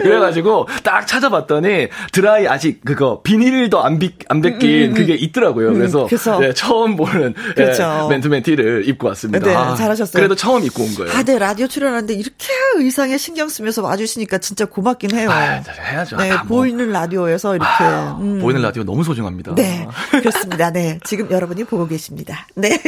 그래가지고, 0.01 0.67
딱 0.83 1.05
찾아봤더니, 1.07 1.87
드라이 2.11 2.47
아직 2.47 2.81
그거, 2.85 3.21
비닐도 3.23 3.83
안, 3.83 3.99
비, 3.99 4.13
안 4.27 4.41
벗긴 4.41 4.93
그게 4.93 5.13
있더라고요. 5.15 5.73
그래서, 5.73 6.03
음, 6.03 6.07
그래서. 6.07 6.39
예, 6.43 6.53
처음 6.53 6.95
보는, 6.95 7.33
그렇죠. 7.55 8.05
예, 8.05 8.09
맨투맨 8.13 8.43
티를 8.43 8.87
입고 8.87 9.07
왔습니다. 9.07 9.45
네, 9.45 9.55
아, 9.55 9.75
잘하셨어요. 9.75 10.19
그래도 10.19 10.35
처음 10.35 10.63
입고 10.63 10.83
온 10.83 10.93
거예요. 10.95 11.11
아, 11.13 11.23
네, 11.23 11.37
라디오 11.39 11.67
출연하는데 11.67 12.13
이렇게 12.13 12.47
의상에 12.75 13.17
신경 13.25 13.49
쓰면서 13.49 13.81
와주시니까 13.81 14.37
진짜 14.37 14.65
고맙긴 14.65 15.15
해요. 15.15 15.31
아, 15.31 15.63
해야죠. 15.67 16.15
네, 16.17 16.29
다 16.29 16.43
뭐. 16.43 16.59
보이는 16.59 16.91
라디오에서 16.91 17.55
이렇게. 17.55 17.83
아, 17.83 18.15
음. 18.21 18.39
보이는 18.39 18.61
라디오 18.61 18.83
너무 18.83 19.03
소중합니다. 19.03 19.55
네, 19.55 19.87
그렇습니다. 20.11 20.69
네, 20.69 20.99
지금 21.03 21.31
여러분이 21.31 21.63
보고 21.63 21.87
계십니다. 21.87 22.45
네. 22.53 22.79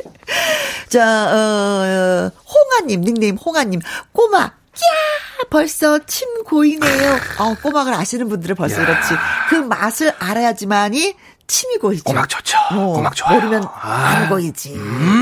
자, 0.88 1.04
어, 1.30 2.30
홍아님, 2.48 3.02
닉네임 3.02 3.36
홍아님, 3.36 3.80
꼬마. 4.12 4.44
야 4.44 5.44
벌써 5.50 5.98
침 6.06 6.42
고이네요. 6.44 7.18
어, 7.38 7.54
꼬막을 7.62 7.92
아시는 7.92 8.28
분들은 8.30 8.56
벌써 8.56 8.80
야. 8.80 8.86
그렇지. 8.86 9.14
그 9.50 9.54
맛을 9.56 10.12
알아야지만이 10.18 11.14
침이 11.46 11.76
고이죠. 11.76 12.04
꼬막 12.04 12.28
좋죠. 12.28 12.56
어, 12.72 12.92
꼬막 12.94 13.14
좋아요. 13.14 13.34
모르면 13.34 13.64
아. 13.64 13.90
안 13.90 14.28
고이지. 14.30 14.74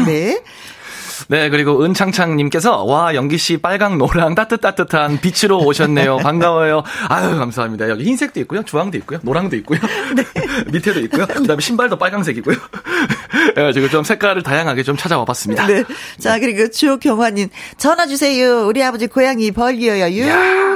네. 0.06 0.42
네, 1.28 1.48
그리고 1.48 1.82
은창창님께서, 1.84 2.84
와, 2.84 3.14
영기씨 3.14 3.58
빨강, 3.58 3.98
노랑, 3.98 4.34
따뜻 4.34 4.60
따뜻한 4.60 5.20
빛으로 5.20 5.58
오셨네요. 5.64 6.18
반가워요. 6.18 6.82
아유, 7.08 7.36
감사합니다. 7.38 7.88
여기 7.88 8.04
흰색도 8.04 8.40
있고요. 8.40 8.62
주황도 8.62 8.98
있고요. 8.98 9.18
노랑도 9.22 9.56
있고요. 9.56 9.80
밑에도 10.72 11.00
있고요. 11.00 11.26
그 11.26 11.46
다음에 11.46 11.60
신발도 11.60 11.96
빨강색이고요. 11.96 12.56
그래가지고 13.54 13.88
좀 13.88 14.04
색깔을 14.04 14.42
다양하게 14.42 14.82
좀 14.82 14.96
찾아와 14.96 15.24
봤습니다. 15.24 15.66
네. 15.66 15.84
자, 16.18 16.38
그리고 16.38 16.70
주경화님, 16.70 17.48
전화 17.76 18.06
주세요. 18.06 18.66
우리 18.66 18.82
아버지 18.82 19.06
고양이 19.06 19.50
벌려요. 19.50 20.14
유 20.16 20.24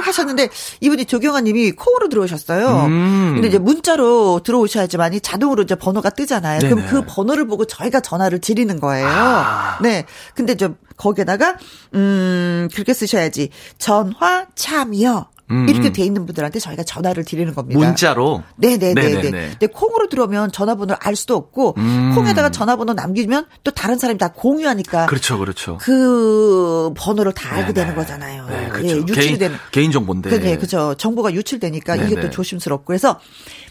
하셨는데, 0.01 0.49
이분이 0.81 1.05
조경화님이 1.05 1.71
콩으로 1.71 2.09
들어오셨어요. 2.09 2.85
음. 2.85 3.31
근데 3.35 3.47
이제 3.47 3.57
문자로 3.57 4.41
들어오셔야지만이 4.43 5.21
자동으로 5.21 5.63
이제 5.63 5.75
번호가 5.75 6.09
뜨잖아요. 6.09 6.59
그럼 6.59 6.79
네네. 6.79 6.89
그 6.89 7.03
번호를 7.07 7.47
보고 7.47 7.65
저희가 7.65 7.99
전화를 7.99 8.39
드리는 8.39 8.79
거예요. 8.79 9.07
아. 9.07 9.77
네. 9.81 10.05
근데 10.35 10.55
저, 10.55 10.71
거기에다가, 10.97 11.55
음, 11.93 12.67
그렇게 12.73 12.93
쓰셔야지. 12.93 13.49
전화 13.77 14.45
참여. 14.55 15.29
음, 15.51 15.67
이렇게 15.67 15.89
음. 15.89 15.93
돼 15.93 16.03
있는 16.03 16.25
분들한테 16.25 16.59
저희가 16.59 16.83
전화를 16.83 17.25
드리는 17.25 17.53
겁니다. 17.53 17.79
문자로. 17.79 18.43
네네네네. 18.57 19.01
네네네. 19.01 19.49
근데 19.51 19.67
콩으로 19.67 20.07
들어오면 20.09 20.51
전화번호를 20.51 20.97
알 21.01 21.15
수도 21.15 21.35
없고, 21.35 21.75
음. 21.77 22.13
콩에다가 22.15 22.49
전화번호 22.49 22.93
남기면 22.93 23.47
또 23.63 23.71
다른 23.71 23.97
사람이 23.97 24.19
다 24.19 24.29
공유하니까 24.29 25.07
그렇죠, 25.07 25.39
그렇죠. 25.39 25.77
그 25.81 26.93
번호를 26.95 27.33
다 27.33 27.55
알게 27.55 27.73
네네. 27.73 27.73
되는 27.73 27.95
거잖아요. 27.95 28.47
네, 28.47 28.65
예, 28.65 28.69
그렇죠. 28.69 28.97
유출이 28.97 29.15
개인, 29.15 29.39
되는. 29.39 29.57
개인 29.71 29.91
정보인데. 29.91 30.29
그게 30.29 30.57
그죠. 30.57 30.93
정보가 30.95 31.33
유출되니까 31.33 31.95
이게 31.95 32.15
네네. 32.15 32.21
또 32.21 32.29
조심스럽고 32.29 32.85
그래서 32.85 33.19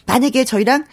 만약에 0.07 0.45
저희랑 0.45 0.85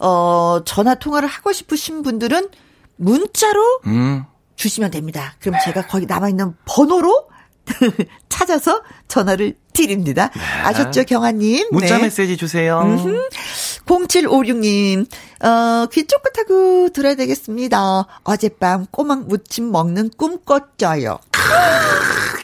어 0.00 0.60
전화 0.64 0.94
통화를 0.94 1.28
하고 1.28 1.52
싶으신 1.52 2.02
분들은 2.02 2.48
문자로 2.96 3.80
음. 3.86 4.24
주시면 4.56 4.90
됩니다. 4.90 5.34
그럼 5.40 5.56
제가 5.64 5.86
거기 5.86 6.06
남아 6.06 6.28
있는 6.28 6.54
번호로 6.64 7.26
찾아서 8.28 8.82
전화를 9.08 9.54
드립니다. 9.72 10.30
아셨죠, 10.64 11.04
경아님? 11.04 11.56
네. 11.56 11.68
문자 11.70 11.96
네. 11.96 12.04
메시지 12.04 12.36
주세요. 12.36 12.80
0756님, 13.86 15.06
어, 15.44 15.86
귀 15.92 16.06
쫑긋하고 16.06 16.90
들어야 16.90 17.14
되겠습니다. 17.14 18.06
어젯밤 18.24 18.86
꼬막 18.90 19.26
무침 19.28 19.70
먹는 19.72 20.10
꿈 20.16 20.38
꿨죠요. 20.44 21.18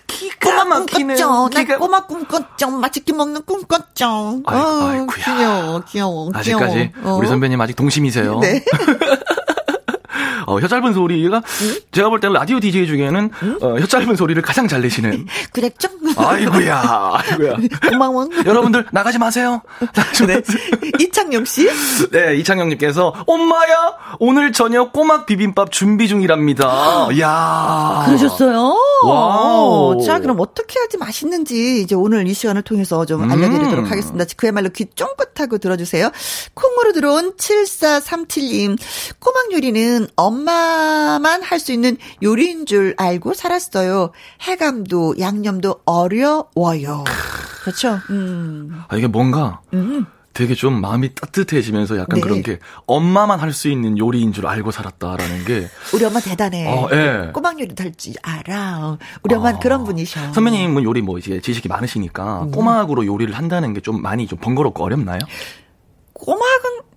기가 0.07 0.37
꼬막 0.63 0.65
꿈 0.65 0.81
막히는. 0.87 1.17
꿨죠. 1.17 1.49
나 1.53 1.63
기가- 1.65 1.79
꼬막 1.79 2.09
꿈 2.09 2.25
꿨죠. 2.25 2.71
맛있게 2.71 3.13
먹는 3.13 3.43
꿈 3.45 3.63
꿨죠. 3.65 4.43
아이, 4.47 4.59
어, 4.59 4.89
아이쿠야. 4.89 5.25
귀여워, 5.37 5.81
귀여워, 5.89 6.31
아직까지 6.35 6.93
귀여워. 6.95 7.15
어. 7.15 7.19
우리 7.19 7.29
선배님 7.29 7.61
아직 7.61 7.75
동심이세요. 7.77 8.39
네. 8.41 8.65
어, 10.49 10.59
혀 10.61 10.67
짧은 10.67 10.95
소리가 10.95 11.43
제가 11.93 12.09
볼 12.09 12.21
때는 12.21 12.33
라디오 12.35 12.59
DJ 12.59 12.87
중에는 12.87 13.31
어, 13.61 13.75
혀 13.79 13.87
짧은 13.87 14.17
소리를 14.17 14.41
가장 14.43 14.67
잘 14.67 14.81
내시는. 14.81 15.27
그랬죠? 15.53 15.89
아이고야, 16.17 17.13
아이고야. 17.15 17.57
고마워. 17.91 18.29
여러분들 18.47 18.87
나가지 18.91 19.19
마세요. 19.19 19.61
나가지 19.95 20.25
네. 20.27 20.37
마세요. 20.37 20.59
이창용 20.99 21.45
씨? 21.45 21.69
네, 22.11 22.37
이창영님께서 22.37 23.25
엄마야 23.27 23.95
오늘 24.19 24.53
저녁 24.53 24.93
꼬막 24.93 25.27
비빔밥 25.27 25.71
준비 25.71 26.09
중이랍니다. 26.09 27.09
야 27.21 28.05
그러셨어요? 28.07 28.75
와우. 29.05 30.03
자, 30.05 30.19
그럼 30.21 30.41
어떻게 30.41 30.79
해야지 30.81 30.97
맛있는지 30.97 31.83
이제 31.83 31.95
오늘 31.95 32.27
이 32.27 32.33
시간을 32.33 32.63
통해서 32.63 33.05
좀 33.05 33.23
음. 33.25 33.31
알려드리도록 33.31 33.91
하겠습니다. 33.91 34.25
그야말로 34.37 34.71
귀 34.71 34.87
쫑긋하고 34.95 35.59
들어주세요. 35.59 36.11
콩으로 36.55 36.93
들어온 36.93 37.35
7437님. 37.37 38.79
꼬막 39.19 39.53
요리는 39.53 40.07
엄 40.17 40.38
마만 40.45 41.43
할 41.43 41.59
수 41.61 41.73
있는 41.73 41.97
요리인 42.23 42.67
줄 42.67 42.95
알고 42.97 43.35
살았어요. 43.35 44.13
해감도, 44.43 45.17
양념도 45.19 45.81
어려워요. 45.85 47.05
그렇죠? 47.63 47.99
음. 48.11 48.81
아, 48.89 48.97
이게 48.97 49.07
뭔가 49.07 49.61
되게 50.33 50.55
좀 50.55 50.81
마음이 50.81 51.15
따뜻해지면서 51.17 51.97
약간 51.99 52.15
네. 52.17 52.21
그런 52.21 52.43
게 52.45 52.61
엄마만 52.87 53.41
할 53.41 53.53
수 53.53 53.69
있는 53.69 53.99
요리인 53.99 54.33
줄 54.33 54.47
알고 54.47 54.71
살았다라는 54.71 55.45
게 55.45 55.67
우리 55.93 56.05
엄마 56.05 56.21
대단해. 56.21 56.69
어, 56.69 56.89
예. 56.93 57.33
꼬막 57.33 57.59
요리 57.61 57.75
할줄 57.77 58.15
알아. 58.23 58.99
우리 59.25 59.35
엄마는 59.35 59.57
아. 59.57 59.61
그런 59.61 59.83
분이셔. 59.85 60.33
선배님은 60.33 60.85
요리 60.85 61.03
뭐 61.03 61.19
이제 61.19 61.41
지식이 61.41 61.69
많으시니까 61.69 62.43
음. 62.45 62.51
꼬막으로 62.53 63.05
요리를 63.05 63.35
한다는 63.37 63.75
게 63.75 63.81
좀 63.81 64.01
많이 64.01 64.27
좀 64.29 64.39
번거롭고 64.39 64.85
어렵나요? 64.85 65.19
꼬막은 66.13 66.88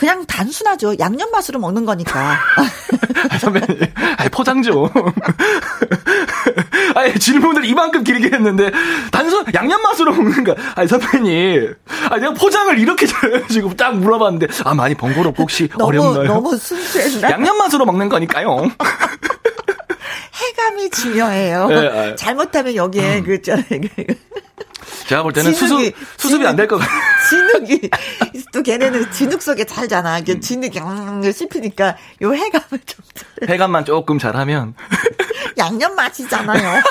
그냥 0.00 0.24
단순하죠. 0.24 0.94
양념 0.98 1.30
맛으로 1.30 1.58
먹는 1.58 1.84
거니까. 1.84 2.38
아, 3.28 3.36
선배님, 3.36 3.80
아니, 4.16 4.30
포장 4.30 4.62
좀. 4.62 4.88
아니, 6.96 7.18
질문을 7.18 7.66
이만큼 7.66 8.02
길게 8.02 8.34
했는데, 8.34 8.70
단순, 9.12 9.44
양념 9.52 9.82
맛으로 9.82 10.14
먹는 10.14 10.44
거. 10.44 10.56
아니, 10.74 10.88
선배님. 10.88 11.74
아니, 12.08 12.20
내가 12.22 12.32
포장을 12.32 12.78
이렇게 12.78 13.04
잘해가지고 13.04 13.76
딱 13.76 13.94
물어봤는데, 13.98 14.46
아, 14.64 14.72
많이 14.72 14.94
번거롭고 14.94 15.42
혹시 15.42 15.68
너무 15.68 15.88
어렵나요? 15.88 16.32
너무 16.32 16.56
순수했나? 16.56 17.32
양념 17.32 17.58
맛으로 17.58 17.84
먹는 17.84 18.08
거니까요. 18.08 18.70
해감이 20.32 20.88
중요해요. 20.88 21.66
네, 21.66 21.88
아. 21.88 22.16
잘못하면 22.16 22.74
여기에 22.74 23.20
그, 23.20 23.42
저, 23.42 23.54
그, 23.68 23.80
제가 25.08 25.22
볼 25.22 25.32
때는 25.32 25.52
진흙이- 25.52 25.54
수습, 25.56 25.94
수습이 26.16 26.46
안 26.46 26.56
될 26.56 26.66
것 26.68 26.78
같아요. 26.78 27.00
진흙이, 27.28 27.90
또 28.52 28.62
걔네는 28.62 29.10
진흙 29.12 29.40
속에 29.42 29.64
살잖아. 29.68 30.18
이게 30.18 30.38
진흙이 30.40 30.78
음, 30.80 31.22
씹히니까 31.32 31.96
요 32.22 32.32
해감을 32.34 32.80
좀, 32.86 33.04
해감만 33.48 33.84
조금 33.84 34.18
잘하면. 34.18 34.74
양념 35.58 35.94
맛이잖아요. 35.94 36.82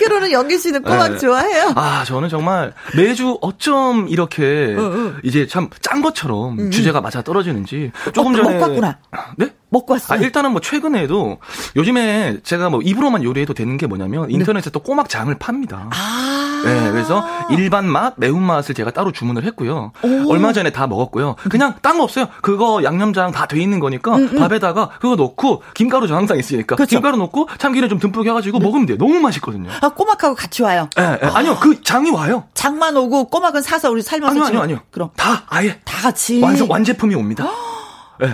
결혼은 0.00 0.30
연기 0.30 0.58
씨는 0.58 0.82
꼬막 0.82 1.12
네. 1.12 1.18
좋아해요? 1.18 1.72
아, 1.74 2.04
저는 2.04 2.28
정말 2.28 2.72
매주 2.96 3.38
어쩜 3.40 4.06
이렇게 4.08 4.42
응. 4.78 5.16
이제 5.24 5.46
참 5.46 5.68
짠 5.80 6.00
것처럼 6.02 6.70
주제가 6.70 7.00
맞아 7.00 7.22
떨어지는지 7.22 7.90
조금 8.12 8.32
어, 8.34 8.36
전에 8.36 8.50
먹고 8.50 8.62
왔구나. 8.66 8.98
네? 9.36 9.48
먹고 9.74 9.92
왔어. 9.94 10.14
아, 10.14 10.16
일단은 10.16 10.52
뭐 10.52 10.60
최근에도 10.60 11.38
요즘에 11.76 12.38
제가 12.42 12.70
뭐 12.70 12.80
입으로만 12.82 13.22
요리해도 13.24 13.52
되는 13.54 13.76
게 13.76 13.86
뭐냐면 13.86 14.30
인터넷에 14.30 14.70
또 14.70 14.80
꼬막장을 14.80 15.34
팝니다. 15.38 15.76
네. 15.76 15.90
아. 15.92 16.40
네, 16.64 16.90
그래서 16.92 17.22
일반 17.50 17.84
맛, 17.86 18.14
매운맛을 18.16 18.74
제가 18.74 18.90
따로 18.92 19.12
주문을 19.12 19.44
했고요. 19.44 19.92
오. 20.02 20.30
얼마 20.32 20.54
전에 20.54 20.70
다 20.70 20.86
먹었고요. 20.86 21.36
그냥 21.50 21.74
딴 21.82 21.98
거 21.98 22.04
없어요. 22.04 22.26
그거 22.40 22.82
양념장 22.82 23.32
다 23.32 23.44
돼 23.46 23.60
있는 23.60 23.78
거니까 23.80 24.16
밥에다가 24.38 24.88
그거 25.00 25.14
넣고 25.16 25.62
김가루 25.74 26.06
저 26.08 26.16
항상 26.16 26.38
있으니까 26.38 26.74
음, 26.74 26.76
그렇죠. 26.76 26.96
김가루 26.96 27.18
넣고 27.18 27.48
참기름 27.58 27.90
좀 27.90 27.98
듬뿍 27.98 28.26
해가지고 28.26 28.60
먹으면 28.60 28.86
돼요. 28.86 28.96
너무 28.96 29.20
맛있거든요. 29.20 29.68
아, 29.82 29.90
꼬막하고 29.90 30.34
같이 30.34 30.62
와요. 30.62 30.88
예, 30.98 31.18
예. 31.22 31.26
아니요, 31.26 31.58
그 31.60 31.82
장이 31.82 32.10
와요. 32.10 32.44
장만 32.54 32.96
오고 32.96 33.26
꼬막은 33.26 33.60
사서 33.60 33.90
우리 33.90 34.00
삶아서 34.00 34.30
아니요, 34.30 34.44
아니요, 34.46 34.60
아니요. 34.62 34.78
그럼 34.90 35.10
다 35.16 35.42
아예 35.48 35.78
다 35.84 36.00
같이 36.00 36.40
완성 36.40 36.70
완제품이 36.70 37.14
옵니다. 37.14 37.46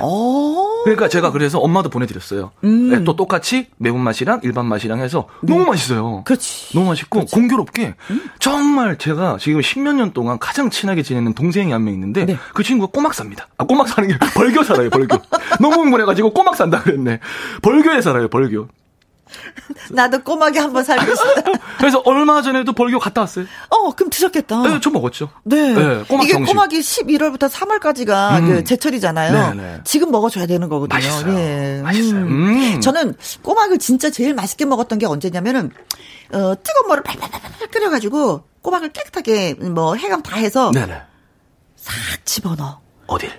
어. 0.01 0.67
그러니까 0.85 1.09
제가 1.09 1.31
그래서 1.31 1.59
엄마도 1.59 1.89
보내드렸어요. 1.91 2.51
음. 2.65 2.91
네, 2.91 3.05
또 3.05 3.17
똑같이 3.17 3.67
매운맛이랑 3.79 4.41
일반 4.45 4.67
맛이랑 4.67 5.01
해서 5.01 5.27
너무 5.43 5.65
맛있어요. 5.67 6.17
네. 6.19 6.23
그렇지. 6.25 6.75
너무 6.75 6.89
맛있고 6.89 7.25
공교롭게 7.27 7.95
정말 8.39 8.97
제가 8.99 9.37
지금 9.41 9.61
십몇 9.63 9.95
년 9.95 10.13
동안 10.13 10.39
가장 10.39 10.71
친하게 10.71 11.03
지내는 11.03 11.35
동생이 11.35 11.73
한 11.73 11.81
명 11.85 11.95
있는데 11.95 12.27
네. 12.27 12.37
그 12.55 12.63
친구가 12.63 12.91
꼬막 12.93 13.15
삽니다. 13.15 13.49
아 13.59 13.65
꼬막 13.65 13.89
사는 13.89 14.09
게 14.09 14.17
벌교 14.35 14.63
살아요 14.65 14.91
벌교. 14.91 15.17
너무 15.61 15.77
흥분해가지고 15.83 16.33
꼬막 16.33 16.57
산다 16.57 16.81
그랬네. 16.83 17.21
벌교에 17.63 18.01
살아요 18.01 18.29
벌교. 18.29 18.69
나도 19.91 20.23
꼬막이 20.23 20.59
한번 20.59 20.85
살고 20.85 21.15
싶다. 21.15 21.43
그래서 21.79 22.03
얼마 22.05 22.43
전에도 22.43 22.73
벌교 22.73 22.99
갔다 22.99 23.23
왔어요. 23.23 23.47
어, 23.69 23.93
그럼 23.95 24.11
드셨겠다. 24.11 24.63
네, 24.63 24.81
저 24.83 24.91
먹었죠. 24.91 25.31
네. 25.45 25.73
네, 25.75 26.05
꼬막 26.05 26.25
이게 26.25 26.33
정식. 26.35 26.53
꼬막이 26.53 26.81
11월부터 26.81 27.51
3월까지가 27.51 28.39
음. 28.41 28.47
그 28.49 28.65
제철이잖아요. 28.65 29.55
네, 29.55 29.63
네. 29.63 29.81
지금 29.85 30.11
먹어줘야 30.11 30.47
되는 30.47 30.69
거거든요. 30.69 30.97
맛있어요. 30.99 31.39
예. 31.39 31.81
맛있어요. 31.83 32.21
음. 32.21 32.75
음. 32.75 32.81
저는 32.81 33.15
꼬막을 33.43 33.79
진짜 33.79 34.11
제일 34.11 34.35
맛있게 34.35 34.65
먹었던 34.65 34.99
게 34.99 35.07
언제냐면은 35.07 35.71
어, 36.33 36.55
뜨거운 36.63 36.89
물을 36.89 37.03
팔팔팔팔 37.03 37.69
끓여가지고 37.69 38.45
꼬막을 38.63 38.91
깨끗하게 38.91 39.55
뭐 39.55 39.95
해감 39.97 40.23
다 40.23 40.37
해서 40.37 40.71
네네. 40.73 41.01
싹 41.77 41.95
집어넣어. 42.25 42.81
어딜? 43.07 43.31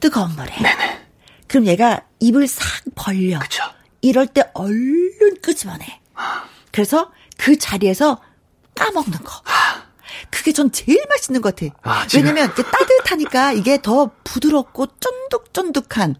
뜨거운 0.00 0.30
물에. 0.34 0.52
그럼 1.46 1.66
얘가 1.66 2.00
입을 2.20 2.46
싹 2.48 2.64
벌려. 2.94 3.38
그쵸. 3.38 3.62
이럴 4.08 4.26
때 4.26 4.42
얼른 4.54 5.40
끄집어내. 5.42 6.00
그래서 6.72 7.10
그 7.36 7.58
자리에서 7.58 8.20
까먹는 8.74 9.18
거. 9.24 9.42
그게 10.30 10.52
전 10.52 10.70
제일 10.72 11.02
맛있는 11.08 11.40
것 11.40 11.54
같아. 11.54 11.74
아, 11.82 12.06
왜냐면 12.14 12.50
이게 12.52 12.62
따뜻하니까 12.62 13.52
이게 13.52 13.80
더 13.82 14.10
부드럽고 14.24 14.86
쫀득쫀득한 15.00 16.16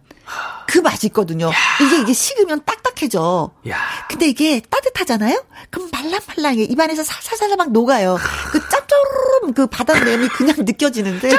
그 0.67 0.79
맛이 0.79 1.07
있거든요. 1.07 1.51
이게 1.81 2.01
이게 2.01 2.13
식으면 2.13 2.63
딱딱해져. 2.65 3.51
야. 3.69 3.77
근데 4.09 4.27
이게 4.27 4.59
따뜻하잖아요? 4.59 5.43
그럼 5.69 5.89
말랑말랑해. 5.91 6.63
입안에서 6.63 7.03
살살살 7.03 7.55
막 7.57 7.71
녹아요. 7.71 8.17
그 8.51 8.59
짭조름 8.69 9.53
그 9.53 9.67
바닷냄이 9.67 10.27
그냥 10.29 10.55
느껴지는데. 10.59 11.29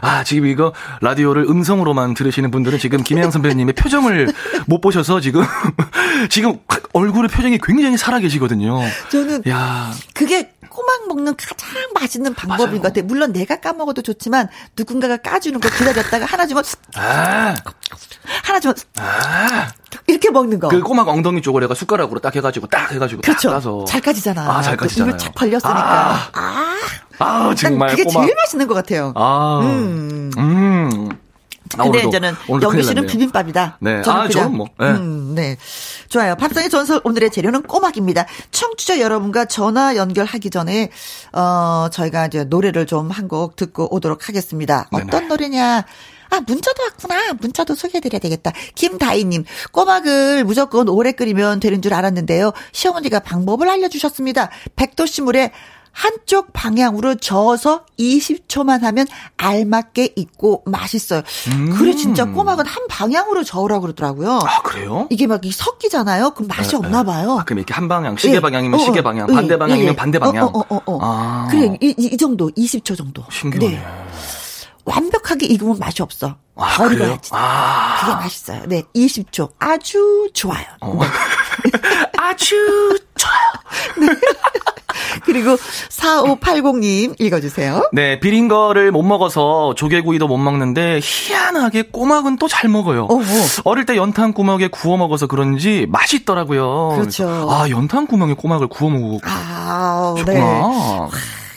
아, 0.00 0.24
지금 0.24 0.46
이거 0.46 0.72
라디오를 1.00 1.44
음성으로만 1.48 2.14
들으시는 2.14 2.50
분들은 2.50 2.78
지금 2.78 3.02
김혜영 3.02 3.30
선배님의 3.30 3.74
표정을 3.74 4.32
못 4.66 4.80
보셔서 4.80 5.20
지금, 5.20 5.42
지금 6.30 6.58
얼굴의 6.92 7.28
표정이 7.28 7.58
굉장히 7.62 7.96
살아계시거든요. 7.96 8.80
저는 9.10 9.42
야 9.48 9.92
그게 10.14 10.52
꼬막 10.68 11.08
먹는 11.08 11.34
가장 11.36 11.68
맛있는 11.94 12.34
방법인 12.34 12.66
맞아요. 12.66 12.82
것 12.82 12.88
같아요. 12.88 13.04
물론 13.06 13.32
내가 13.32 13.56
까먹어도 13.56 14.02
좋지만 14.02 14.48
누군가가 14.76 15.16
까주는 15.16 15.58
거 15.60 15.68
기다렸다가 15.68 16.24
하나 16.24 16.46
주면 16.46 16.62
아, 16.96 17.54
하나 18.44 18.60
주면 18.60 18.76
아. 18.98 19.68
이렇게 20.06 20.30
먹는 20.30 20.58
거. 20.58 20.68
그 20.68 20.80
꼬막 20.80 21.08
엉덩이 21.08 21.42
쪽을 21.42 21.60
내가 21.62 21.74
숟가락으로 21.74 22.20
딱 22.20 22.34
해가지고 22.34 22.66
딱 22.68 22.92
해가지고 22.92 23.22
그렇죠. 23.22 23.48
딱 23.48 23.54
까서. 23.56 23.84
잘 23.86 24.00
까지잖아. 24.00 24.40
아, 24.58 24.62
잘또 24.62 24.82
까지잖아요. 24.84 25.10
입을 25.10 25.18
착 25.18 25.34
벌렸으니까. 25.34 25.78
아, 25.78 26.30
아, 26.32 26.76
난 27.18 27.56
정말 27.56 27.90
그게 27.90 28.04
꼬막. 28.04 28.22
제일 28.24 28.34
맛있는 28.36 28.66
것 28.66 28.74
같아요. 28.74 29.12
아, 29.16 29.60
음. 29.62 30.30
음. 30.38 31.08
아, 31.76 31.82
근데 31.84 32.02
오늘도- 32.02 32.08
이제는 32.08 32.34
오늘도 32.48 32.66
영규 32.68 32.82
씨는. 32.82 33.06
비빔밥이다. 33.06 33.76
네. 33.80 34.00
저는 34.02 34.20
아, 34.22 34.28
저는 34.28 34.56
뭐, 34.56 34.68
네. 34.78 34.86
음, 34.86 35.34
네. 35.34 35.56
좋아요. 36.08 36.34
밥상의 36.36 36.70
전설 36.70 37.00
오늘의 37.04 37.30
재료는 37.30 37.62
꼬막입니다. 37.64 38.24
청취자 38.50 39.00
여러분과 39.00 39.44
전화 39.44 39.94
연결하기 39.94 40.48
전에 40.48 40.90
어 41.32 41.88
저희가 41.92 42.26
이제 42.26 42.44
노래를 42.44 42.86
좀 42.86 43.10
한 43.10 43.28
곡 43.28 43.56
듣고 43.56 43.94
오도록 43.94 44.28
하겠습니다. 44.28 44.88
어떤 44.92 45.08
네네. 45.10 45.26
노래냐? 45.26 45.84
아, 46.30 46.40
문자도 46.46 46.82
왔구나. 46.82 47.32
문자도 47.40 47.74
소개해드려야 47.74 48.20
되겠다. 48.20 48.52
김다희님, 48.74 49.44
꼬막을 49.72 50.44
무조건 50.44 50.88
오래 50.88 51.12
끓이면 51.12 51.58
되는 51.60 51.80
줄 51.80 51.94
알았는데요. 51.94 52.52
시어머니가 52.72 53.20
방법을 53.20 53.66
알려주셨습니다. 53.68 54.50
백도씨 54.76 55.22
물에 55.22 55.52
한쪽 55.92 56.52
방향으로 56.52 57.16
저어서 57.16 57.84
20초만 57.98 58.82
하면 58.82 59.06
알맞게 59.36 60.12
익고 60.16 60.62
맛있어요. 60.66 61.22
그래, 61.76 61.94
진짜 61.94 62.24
꼬막은 62.24 62.66
한 62.66 62.86
방향으로 62.88 63.42
저으라고 63.44 63.82
그러더라고요. 63.82 64.38
음. 64.38 64.46
아, 64.46 64.62
그래요? 64.62 65.06
이게 65.10 65.26
막이 65.26 65.50
섞이잖아요. 65.50 66.30
그럼 66.34 66.48
맛이 66.48 66.76
없나 66.76 67.02
봐요. 67.02 67.38
아, 67.40 67.44
그럼 67.44 67.58
이렇게 67.58 67.74
한 67.74 67.88
방향, 67.88 68.16
시계 68.16 68.36
예. 68.36 68.40
방향이면 68.40 68.78
어, 68.78 68.82
시계 68.84 69.00
어, 69.00 69.02
방향, 69.02 69.28
예, 69.30 69.34
반대 69.34 69.58
방향이면 69.58 69.86
예, 69.86 69.90
예. 69.92 69.96
반대 69.96 70.18
방향. 70.18 70.44
어, 70.46 70.52
어, 70.54 70.64
어, 70.76 70.80
어. 70.86 70.98
아. 71.02 71.48
그래, 71.50 71.76
이, 71.80 71.94
이- 71.98 72.06
이 72.12 72.16
정도, 72.16 72.48
20초 72.50 72.96
정도. 72.96 73.24
신기하네. 73.30 73.76
네. 73.76 73.84
완벽하게 74.84 75.46
익으면 75.46 75.78
맛이 75.78 76.00
없어. 76.02 76.36
아? 76.56 76.86
익어야지. 76.86 77.30
아. 77.34 77.96
그게 78.00 78.12
맛있어요. 78.14 78.62
네, 78.66 78.82
20초. 78.94 79.50
아주 79.58 80.30
좋아요. 80.32 80.64
네. 80.82 81.06
아주 82.16 82.98
좋아요. 83.16 84.16
그리고 85.24 85.56
4580님 85.56 87.20
읽어주세요. 87.20 87.90
네, 87.92 88.20
비린 88.20 88.48
거를 88.48 88.90
못 88.92 89.02
먹어서 89.02 89.74
조개구이도 89.74 90.26
못 90.28 90.38
먹는데 90.38 91.00
희한하게 91.02 91.82
꼬막은 91.92 92.36
또 92.38 92.48
잘 92.48 92.68
먹어요. 92.70 93.04
어머. 93.10 93.24
어릴 93.64 93.84
때 93.84 93.94
연탄 93.96 94.32
구멍에 94.32 94.68
구워 94.68 94.96
먹어서 94.96 95.26
그런지 95.26 95.86
맛있더라고요. 95.90 96.94
그렇죠. 96.98 97.28
아, 97.50 97.68
연탄 97.68 98.06
구멍에 98.06 98.32
꼬막을 98.34 98.68
구워 98.68 98.90
먹고 98.90 99.20
아, 99.24 100.14
네. 100.16 100.24
좋구나. 100.24 101.08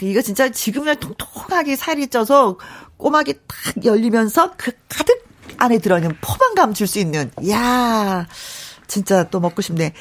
이거 0.02 0.22
진짜 0.22 0.50
지금은 0.50 0.96
통통하게 0.98 1.76
살이 1.76 2.08
쪄서 2.08 2.58
꼬막이 2.98 3.34
탁 3.34 3.86
열리면서 3.86 4.52
그 4.58 4.72
가득 4.90 5.24
안에 5.58 5.78
들어있는 5.78 6.18
포만감 6.22 6.74
줄 6.74 6.88
수 6.88 7.00
있는. 7.00 7.32
이야, 7.42 8.26
진짜 8.88 9.24
또 9.30 9.40
먹고 9.40 9.62
싶네. 9.62 9.94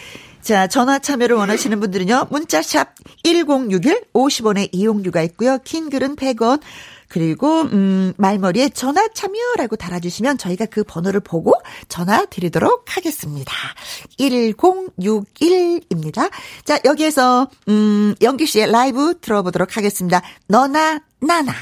자, 0.42 0.66
전화 0.66 0.98
참여를 0.98 1.36
원하시는 1.36 1.78
분들은요, 1.80 2.28
문자샵 2.30 2.94
1061 3.24 4.04
50원의 4.14 4.70
이용료가 4.72 5.22
있고요. 5.22 5.58
킹글은 5.64 6.16
100원. 6.16 6.60
그리고, 7.08 7.62
음, 7.62 8.14
말머리에 8.16 8.70
전화 8.70 9.06
참여라고 9.08 9.76
달아주시면 9.76 10.38
저희가 10.38 10.66
그 10.66 10.84
번호를 10.84 11.20
보고 11.20 11.52
전화 11.88 12.24
드리도록 12.24 12.96
하겠습니다. 12.96 13.52
1061입니다. 14.18 16.30
자, 16.64 16.78
여기에서, 16.84 17.48
음, 17.68 18.14
영기 18.22 18.46
씨의 18.46 18.70
라이브 18.70 19.18
들어보도록 19.20 19.76
하겠습니다. 19.76 20.22
너나, 20.46 21.00
나나. 21.20 21.52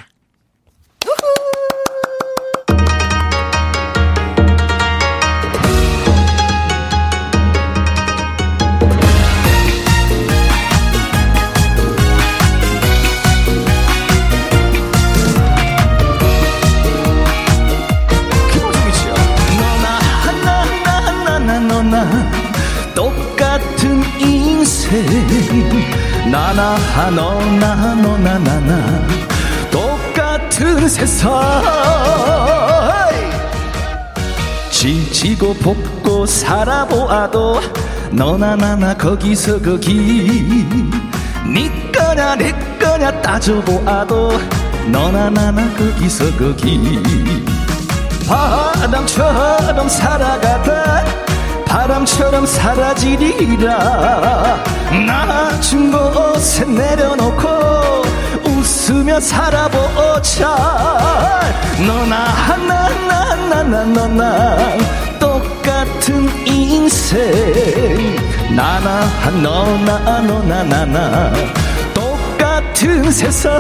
인생 24.91 26.31
나나 26.31 26.77
너나 27.11 27.95
너나 27.95 28.39
나나. 28.39 29.07
똑같은 29.71 30.89
세상. 30.89 31.31
지치고 34.71 35.55
볶고 35.55 36.25
살아보아도 36.25 37.61
너나 38.11 38.57
나나 38.57 38.95
거기서 38.95 39.61
거기. 39.61 40.65
네 41.47 41.71
거냐 41.93 42.35
내 42.37 42.53
거냐 42.79 43.11
따져보아도 43.21 44.33
너나 44.87 45.29
나나 45.29 45.69
거기서 45.75 46.35
거기. 46.39 46.99
바람처럼 48.27 49.89
살아가다 49.89 51.18
바람처럼 51.69 52.47
사라지리라. 52.47 53.69
낮은 55.07 55.91
곳에 55.93 56.65
내려놓고 56.65 58.03
웃으며 58.45 59.21
살아보자 59.21 60.49
너나 61.87 62.17
하나 62.17 62.89
나나나 62.89 63.85
너나. 63.85 64.57
똑같은 65.19 66.29
인생. 66.47 68.17
나나 68.57 69.05
너나 69.43 70.21
너나 70.21 70.63
나나. 70.65 71.33
똑같은 71.95 73.13
세상 73.13 73.53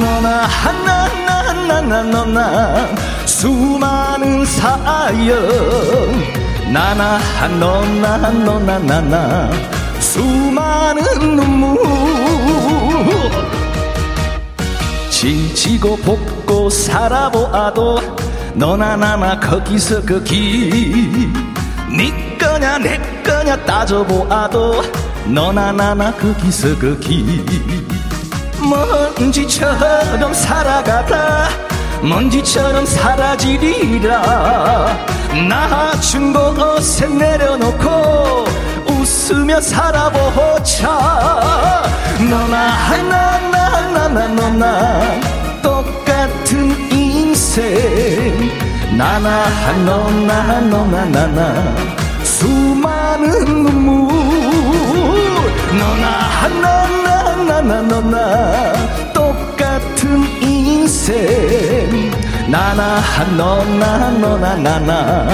너나 0.00 0.46
하나 0.46 1.08
나나나 1.24 2.02
너나 2.02 2.88
수많은 3.26 4.44
사연. 4.44 5.34
나나 6.72 7.18
너나 7.58 8.30
너나 8.30 8.78
나나 8.78 9.50
수많은 10.00 11.36
눈물. 11.36 11.78
지치고 15.10 15.96
볶고 15.98 16.68
살아보아도 16.68 18.00
너나 18.54 18.96
나나 18.96 19.38
거기서 19.38 20.02
거기. 20.02 21.32
네 21.96 22.36
거냐 22.38 22.78
내 22.78 22.98
거냐 23.22 23.56
따져보아도 23.64 24.82
너나 25.26 25.70
나나 25.72 26.12
거기서 26.12 26.78
거기 26.78 27.44
먼지처럼 28.64 30.32
살아가다 30.32 31.48
먼지처럼 32.04 32.84
사라지리라. 32.84 34.20
나준 35.48 36.32
곳에 36.32 37.06
내려놓고 37.06 38.44
웃으며 38.86 39.60
살아보자. 39.60 40.88
너나 42.28 43.02
나나 43.02 43.80
나나 43.90 44.28
너나 44.28 45.00
똑같은 45.62 46.92
인생. 46.92 48.50
나나 48.96 49.48
너나 49.84 50.60
너나 50.60 51.04
나나 51.06 51.74
수많은 52.22 53.64
눈물. 53.64 54.12
너나 55.78 56.48
나 56.60 57.03
나 57.46 57.60
나나 57.60 57.82
너나 57.82 58.72
똑같은 59.12 60.24
인생. 60.40 62.10
나나 62.48 63.00
너나 63.36 64.10
너나 64.10 64.54
나나 64.56 65.28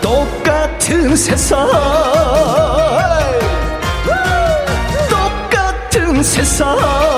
똑같은 0.00 1.14
세상. 1.16 1.68
똑같은 5.08 6.22
세상 6.22 7.13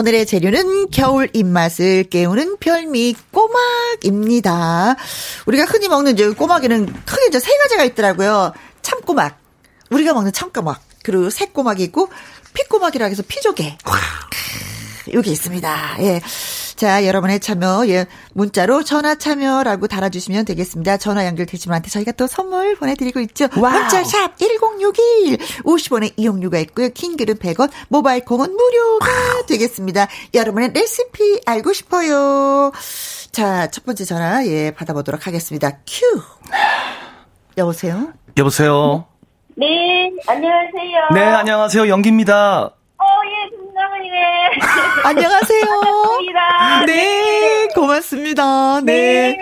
오늘의 0.00 0.24
재료는 0.24 0.88
겨울 0.88 1.28
입맛을 1.34 2.04
깨우는 2.04 2.56
별미 2.58 3.14
꼬막입니다. 3.32 4.96
우리가 5.44 5.66
흔히 5.66 5.88
먹는 5.88 6.14
이제 6.14 6.30
꼬막에는 6.30 6.86
크게 7.04 7.26
이제 7.28 7.38
세 7.38 7.54
가지가 7.58 7.84
있더라고요. 7.84 8.54
참꼬막. 8.80 9.38
우리가 9.90 10.14
먹는 10.14 10.32
참꼬막. 10.32 10.80
그리고 11.02 11.28
새꼬막이 11.28 11.82
있고 11.84 12.08
피꼬막이라 12.54 13.06
해서 13.06 13.22
피조개. 13.28 13.76
여기 15.12 15.32
있습니다. 15.32 15.96
예. 16.00 16.22
자, 16.80 17.04
여러분의 17.04 17.40
참여, 17.40 17.88
예, 17.88 18.06
문자로 18.32 18.84
전화 18.84 19.14
참여라고 19.14 19.86
달아주시면 19.86 20.46
되겠습니다. 20.46 20.96
전화 20.96 21.26
연결되신 21.26 21.68
분한테 21.68 21.90
저희가 21.90 22.12
또 22.12 22.26
선물 22.26 22.74
보내드리고 22.74 23.20
있죠. 23.20 23.48
와우. 23.58 23.80
문자 23.80 24.02
샵 24.02 24.38
1061, 24.38 25.36
50원의 25.62 26.14
이용료가 26.16 26.58
있고요. 26.60 26.88
킹글은 26.88 27.34
100원, 27.34 27.70
모바일 27.90 28.24
콩은 28.24 28.50
무료가 28.56 29.08
되겠습니다. 29.46 30.08
여러분의 30.32 30.72
레시피 30.72 31.42
알고 31.44 31.74
싶어요. 31.74 32.72
자, 33.30 33.66
첫 33.70 33.84
번째 33.84 34.06
전화, 34.06 34.46
예, 34.46 34.70
받아보도록 34.70 35.26
하겠습니다. 35.26 35.80
큐. 35.86 36.22
여보세요? 37.58 38.14
여보세요. 38.38 39.04
네, 39.54 39.66
안녕하세요. 40.26 41.08
네, 41.12 41.20
안녕하세요. 41.24 41.88
영기입니다. 41.88 42.62
어, 42.62 43.04
예, 43.26 43.59
김나은이네. 44.00 44.50
안녕하세요. 45.04 45.64
반갑습니다. 45.66 46.84
네, 46.86 47.68
고맙습니다. 47.74 48.80
네. 48.80 49.38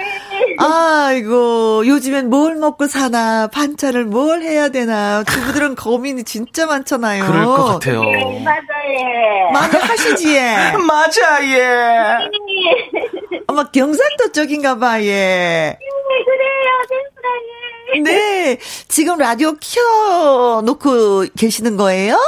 아이고, 0.58 1.86
요즘엔 1.86 2.28
뭘 2.28 2.56
먹고 2.56 2.86
사나, 2.86 3.48
반찬을 3.48 4.04
뭘 4.04 4.42
해야 4.42 4.68
되나, 4.68 5.22
주부들은 5.24 5.76
고민이 5.76 6.24
진짜 6.24 6.66
많잖아요. 6.66 7.24
그럴 7.26 7.44
것 7.44 7.64
같아요. 7.64 8.02
네, 8.02 8.42
맞아요. 8.44 9.50
많이 9.52 9.76
하시지, 9.76 10.34
예. 10.36 10.72
맞아, 10.86 11.44
예. 11.44 11.58
네, 11.58 13.40
아마 13.46 13.64
경상도 13.70 14.32
쪽인가 14.32 14.78
봐, 14.78 15.00
예. 15.02 15.78
그래요, 16.24 16.70
센스라니. 16.88 18.02
네. 18.04 18.58
지금 18.88 19.18
라디오 19.18 19.54
켜놓고 19.60 21.26
계시는 21.38 21.76
거예요? 21.76 22.18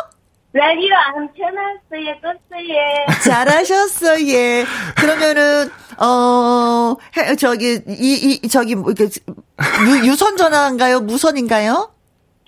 라디오 0.52 0.94
안 1.14 1.28
켜놨어요, 1.32 2.16
껐어요. 2.22 3.22
잘하셨어, 3.22 4.20
예. 4.22 4.64
그러면은, 4.96 5.70
어, 5.98 6.96
해- 7.16 7.36
저기, 7.36 7.80
이, 7.86 8.38
이, 8.42 8.48
저기, 8.48 8.74
뭐, 8.74 8.90
이렇게, 8.90 9.14
유, 9.86 10.06
유선 10.10 10.36
전화인가요? 10.36 11.00
무선인가요? 11.00 11.92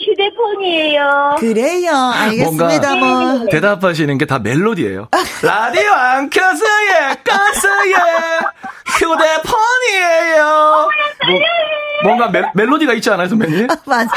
휴대폰이에요. 0.00 1.36
그래요. 1.38 1.92
알겠습니다, 1.94 2.94
뭐. 2.96 3.46
대답하시는 3.52 4.18
게 4.18 4.26
다 4.26 4.40
멜로디예요. 4.40 5.08
라디오 5.42 5.92
안 5.92 6.28
켜서 6.28 6.64
예, 6.88 7.14
껐어 7.22 7.86
예. 7.86 7.94
휴대폰이에요. 8.98 10.44
뭐, 11.28 11.38
뭔가 12.02 12.28
멜, 12.30 12.50
멜로디가 12.52 12.94
있지 12.94 13.10
않아요, 13.10 13.28
선배님? 13.28 13.68
맞아요. 13.86 14.08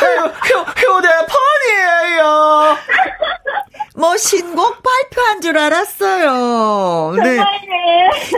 휴, 0.44 0.56
휴, 0.56 0.96
휴대폰이에요. 0.98 2.78
뭐, 3.98 4.18
신곡 4.18 4.82
발표한 4.84 5.42
줄 5.42 5.58
알았어요. 5.58 7.16
네. 7.24 7.38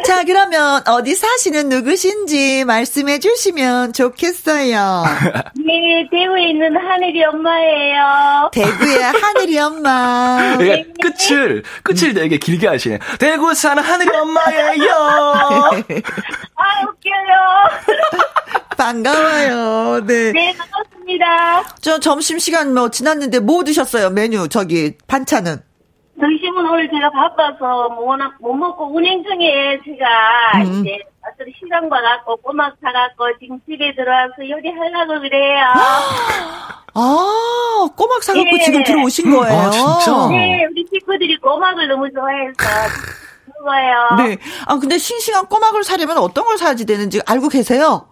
자, 0.06 0.24
그러면 0.24 0.82
어디 0.88 1.16
사시는 1.16 1.70
누구신지 1.70 2.64
말씀해 2.66 3.20
주시면 3.20 3.94
좋겠어요. 3.94 5.04
네, 5.56 6.08
대구에 6.12 6.50
있는 6.50 6.76
하늘이 6.78 7.24
엄마예요. 7.26 8.50
대구의 8.52 9.02
하늘이 9.02 9.58
엄마. 9.60 10.56
그러니까 10.58 10.94
끝을, 11.02 11.64
끝을 11.84 12.14
되게 12.14 12.38
길게 12.38 12.68
하시네. 12.68 13.00
대구 13.20 13.54
사는 13.54 13.82
하늘이 13.82 14.16
엄마예요. 14.16 14.92
아, 16.56 16.84
웃겨요. 16.84 17.98
반가워요. 18.78 20.06
네. 20.06 20.32
네, 20.34 20.54
반갑습니다. 20.58 20.97
저 21.82 22.00
점심시간 22.00 22.74
뭐 22.74 22.90
지났는데 22.90 23.40
뭐 23.40 23.64
드셨어요? 23.64 24.10
메뉴, 24.10 24.48
저기, 24.48 24.98
반찬은. 25.08 25.62
점심은 26.20 26.66
오늘 26.70 26.90
제가 26.90 27.12
바빠서 27.12 27.90
뭐 27.90 28.06
워낙 28.10 28.34
못 28.40 28.54
먹고 28.54 28.94
운행 28.96 29.24
중에 29.24 29.80
제가 29.86 30.64
음. 30.66 30.82
이제 30.82 30.98
어떤 31.22 31.48
시간 31.60 31.88
봐갖고 31.90 32.38
꼬막 32.38 32.74
사갖고 32.82 33.26
지금 33.40 33.60
집에 33.70 33.94
들어와서 33.96 34.34
요리하려고 34.40 35.20
그래요. 35.22 35.66
아, 37.00 37.88
꼬막 37.96 38.24
사갖고 38.24 38.50
예. 38.60 38.64
지금 38.64 38.84
들어오신 38.84 39.30
거예요. 39.30 39.60
아, 39.60 39.70
진짜? 39.70 40.28
네, 40.30 40.66
우리 40.72 40.84
식구들이 40.92 41.38
꼬막을 41.38 41.88
너무 41.88 42.10
좋아해서 42.12 42.56
먹어요. 43.60 44.28
네. 44.28 44.38
아, 44.66 44.80
근데 44.80 44.98
싱싱한 44.98 45.46
꼬막을 45.46 45.84
사려면 45.84 46.18
어떤 46.18 46.46
걸 46.46 46.58
사야지 46.58 46.86
되는지 46.88 47.22
알고 47.28 47.50
계세요? 47.50 48.08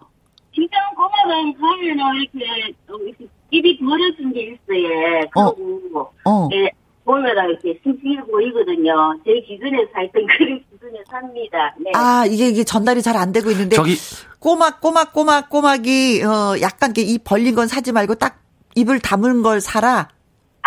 진짜 0.56 0.78
꼬막은 0.96 1.54
가면은 1.60 2.16
이렇게, 2.16 2.74
어, 2.90 2.96
이렇게 3.06 3.28
입이 3.52 3.78
벌어진 3.80 4.34
게 4.34 4.42
있어요. 4.44 5.22
그리고 5.34 6.12
어. 6.26 6.50
예, 6.54 6.70
보면 7.04 7.26
이렇게 7.50 7.80
싱싱해 7.84 8.24
보이거든요. 8.32 9.14
제 9.26 9.40
기준에 9.42 9.86
살던 9.94 10.26
그런 10.38 10.64
기준에 10.72 11.04
삽니다. 11.10 11.76
네. 11.80 11.92
아, 11.94 12.26
이게, 12.26 12.48
이게 12.50 12.64
전달이 12.64 13.02
잘 13.02 13.16
안 13.18 13.32
되고 13.32 13.52
있는데. 13.52 13.76
저기- 13.76 13.98
꼬막, 14.40 14.80
꼬막, 14.82 15.12
꼬막, 15.14 15.50
꼬막이, 15.50 16.24
어, 16.24 16.56
약간 16.62 16.92
이렇게 16.96 17.02
입 17.02 17.24
벌린 17.24 17.54
건 17.56 17.68
사지 17.68 17.92
말고 17.92 18.16
딱 18.16 18.40
입을 18.76 19.00
다문 19.00 19.42
걸 19.44 19.60
사라. 19.62 20.10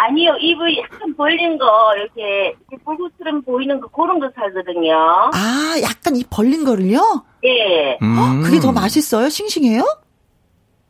아니요, 0.01 0.36
입을 0.40 0.78
약간 0.78 1.12
벌린 1.16 1.59
거, 1.59 1.66
이렇게, 1.96 2.55
이렇게 2.70 2.84
불구처럼 2.84 3.42
보이는 3.42 3.80
거, 3.80 3.88
그런 3.88 4.20
거 4.20 4.30
살거든요. 4.36 4.94
아, 4.94 5.74
약간 5.82 6.14
입 6.14 6.30
벌린 6.30 6.64
거를요? 6.64 7.24
예. 7.44 7.99
음. 8.01 8.42
그게 8.44 8.61
더 8.61 8.70
맛있어요? 8.70 9.28
싱싱해요? 9.28 9.82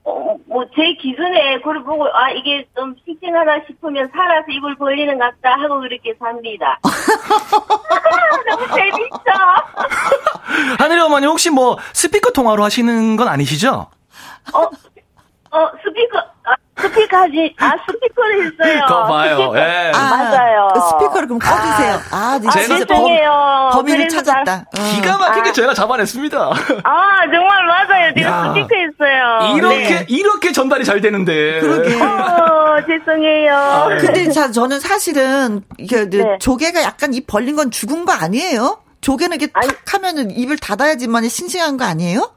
어, 0.05 0.37
뭐, 0.47 0.63
제 0.77 0.93
기준에, 1.01 1.57
그걸 1.59 1.83
보고, 1.85 2.05
아, 2.15 2.31
이게 2.33 2.69
좀 2.77 2.95
싱싱하다 3.07 3.65
싶으면 3.67 4.11
살아서 4.13 4.47
입을 4.51 4.77
벌리는 4.77 5.19
것 5.19 5.25
같다 5.41 5.59
하고 5.59 5.81
그렇게 5.81 6.15
삽니다. 6.19 6.79
너무 8.51 8.67
재밌어. 8.75 9.19
하늘이 10.79 11.01
어머니 11.01 11.27
혹시 11.27 11.49
뭐 11.49 11.79
스피커 11.95 12.33
통화로 12.33 12.63
하시는 12.63 13.17
건 13.17 13.29
아니시죠? 13.29 13.87
어, 14.53 14.61
어, 14.61 15.71
스피커, 15.83 16.19
아, 16.45 16.55
스피커지, 16.81 17.55
아, 17.59 17.72
스피커를 17.87 18.47
했어요. 18.47 18.83
그거 18.87 19.07
봐요. 19.07 19.37
스피커. 19.37 19.59
예. 19.59 19.93
아, 19.95 20.09
맞아요. 20.11 20.68
스피커를 20.91 21.26
그럼 21.29 21.39
꺼주세요. 21.39 22.01
아, 22.12 22.39
네, 22.41 22.49
아, 22.49 22.51
진짜 22.53 22.79
죄송해요. 22.87 23.70
범, 23.72 23.85
범인을 23.85 24.09
찾았다. 24.09 24.64
어. 24.79 24.83
기가 24.95 25.18
막히게 25.18 25.53
제가 25.53 25.74
잡아냈습니다. 25.74 26.39
아, 26.39 27.20
정말 27.33 27.66
맞아요. 27.66 28.14
제가 28.16 28.29
야. 28.31 28.45
스피커 28.55 28.68
했어요. 28.74 29.57
이렇게 29.57 29.89
네. 30.01 30.07
이렇게 30.09 30.53
전달이 30.53 30.85
잘 30.85 31.01
되는데. 31.01 31.61
그러게. 31.61 31.95
어, 32.01 32.76
죄송해요. 32.87 33.99
근데 34.01 34.31
자, 34.31 34.51
저는 34.51 34.81
사실은, 34.81 35.62
이게, 35.79 36.09
네. 36.09 36.39
조개가 36.41 36.83
약간 36.83 37.12
입 37.14 37.26
벌린 37.26 37.57
건 37.57 37.70
죽은 37.70 38.05
거 38.05 38.12
아니에요? 38.12 38.79
조개는 39.01 39.41
이렇게 39.41 39.53
탁 39.53 39.64
하면은 39.95 40.31
입을 40.31 40.59
닫아야지만 40.59 41.29
싱싱한 41.29 41.76
거 41.76 41.85
아니에요? 41.85 42.33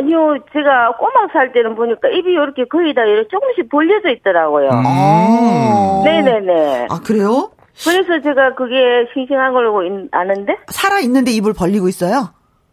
아니요, 0.00 0.36
제가 0.52 0.92
꼬막 0.98 1.32
살 1.32 1.52
때는 1.52 1.74
보니까 1.74 2.08
입이 2.08 2.30
이렇게 2.30 2.64
거의 2.66 2.92
다 2.92 3.02
이렇게 3.04 3.28
조금씩 3.28 3.70
벌려져 3.70 4.10
있더라고요. 4.10 4.68
어. 4.84 6.02
네네네. 6.04 6.88
아, 6.90 7.00
그래요? 7.02 7.50
그래서 7.82 8.20
제가 8.22 8.54
그게 8.54 8.74
싱싱한 9.14 9.54
걸로 9.54 9.82
인- 9.82 10.08
아는데? 10.12 10.56
살아 10.68 10.98
있는데 11.00 11.30
입을 11.30 11.54
벌리고 11.54 11.88
있어요. 11.88 12.28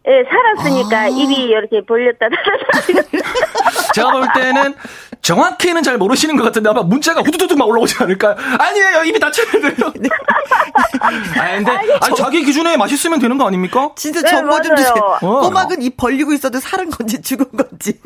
예, 0.06 0.22
살았으니까 0.28 0.98
아. 0.98 1.08
입이 1.08 1.34
이렇게 1.34 1.80
벌렸다 1.84 2.26
제가 3.94 4.10
볼 4.10 4.26
때는 4.34 4.74
정확히는 5.22 5.82
잘 5.82 5.96
모르시는 5.96 6.36
것 6.36 6.42
같은데 6.42 6.68
아마 6.68 6.82
문자가 6.82 7.22
후두두둑 7.22 7.56
막 7.56 7.66
올라오지 7.68 7.96
않을까요? 8.02 8.36
아니에요 8.58 9.04
입이 9.04 9.18
닫혔는데요. 9.18 9.92
아 11.00 11.56
근데 11.56 11.70
아니, 12.00 12.14
자기 12.16 12.44
기준에 12.44 12.76
맛있으면 12.76 13.18
되는 13.18 13.38
거 13.38 13.46
아닙니까? 13.46 13.90
진짜 13.96 14.20
네, 14.20 14.28
정보 14.28 14.60
좀. 14.60 14.76
주세요. 14.76 14.92
어. 15.22 15.40
꼬막은 15.40 15.80
입 15.80 15.96
벌리고 15.96 16.34
있어도 16.34 16.60
살은 16.60 16.90
건지 16.90 17.22
죽은 17.22 17.46
건지. 17.56 17.98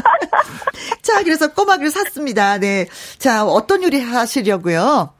자, 1.02 1.22
그래서 1.22 1.52
꼬막을 1.52 1.90
샀습니다. 1.90 2.58
네. 2.58 2.86
자, 3.18 3.44
어떤 3.44 3.82
요리 3.82 4.00
하시려고요? 4.00 5.14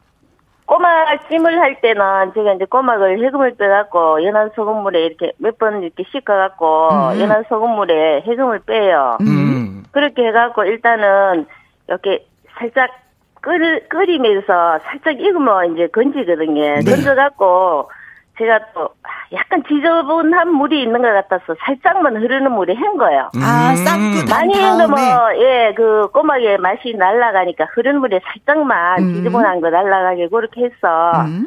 꼬막 0.71 1.29
찜을 1.29 1.59
할 1.59 1.81
때는 1.81 2.01
제가 2.33 2.53
이제 2.53 2.65
꼬막을 2.65 3.19
해금을 3.25 3.57
빼갖고 3.57 4.23
연한 4.25 4.51
소금물에 4.55 5.05
이렇게 5.05 5.33
몇 5.39 5.59
번 5.59 5.83
이렇게 5.83 6.05
씻어갖고 6.13 6.89
음. 6.93 7.21
연한 7.21 7.43
소금물에 7.49 8.21
해금을 8.21 8.61
빼요. 8.61 9.19
음. 9.21 9.83
그렇게 9.91 10.29
해갖고 10.29 10.63
일단은 10.63 11.47
이렇게 11.89 12.25
살짝 12.57 12.89
끓, 13.41 13.89
끓이면서 13.89 14.79
살짝 14.85 15.19
익으면 15.19 15.75
이제 15.75 15.89
건지거든요. 15.89 16.63
네. 16.63 16.85
건져갖고 16.85 17.91
제가 18.41 18.59
또 18.75 18.89
약간 19.33 19.63
지저분한 19.69 20.49
물이 20.55 20.83
있는 20.83 21.03
것 21.03 21.13
같아서 21.13 21.55
살짝만 21.61 22.17
흐르는 22.17 22.51
물에 22.53 22.75
헹 22.75 22.97
거예요. 22.97 23.31
아, 23.37 23.71
음. 23.71 23.77
쌈고 23.77 24.25
단 24.25 24.49
많이 24.49 24.55
다음에. 24.55 24.85
헹으면 24.85 25.37
예, 25.37 25.75
그 25.77 26.09
꼬막의 26.13 26.59
맛이 26.59 26.95
날아가니까 26.97 27.67
흐르는 27.75 28.01
물에 28.01 28.21
살짝만 28.25 28.99
음. 29.01 29.15
지저분한 29.15 29.61
거 29.61 29.69
날아가게 29.69 30.29
그렇게 30.29 30.65
해서 30.65 31.13
음? 31.27 31.47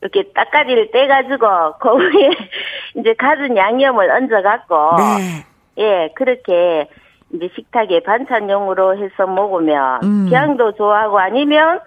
이렇게 0.00 0.32
딱가지를 0.32 0.90
떼가지고 0.90 1.74
거기에 1.80 2.30
이제 2.98 3.14
갖은 3.14 3.56
양념을 3.56 4.10
얹어갖고 4.10 4.96
네. 4.96 5.44
예 5.78 6.10
그렇게 6.14 6.88
이제 7.34 7.50
식탁에 7.54 8.00
반찬용으로 8.00 8.96
해서 8.96 9.26
먹으면 9.26 10.00
음. 10.02 10.26
기양도 10.28 10.72
좋아하고 10.72 11.18
아니면 11.18 11.80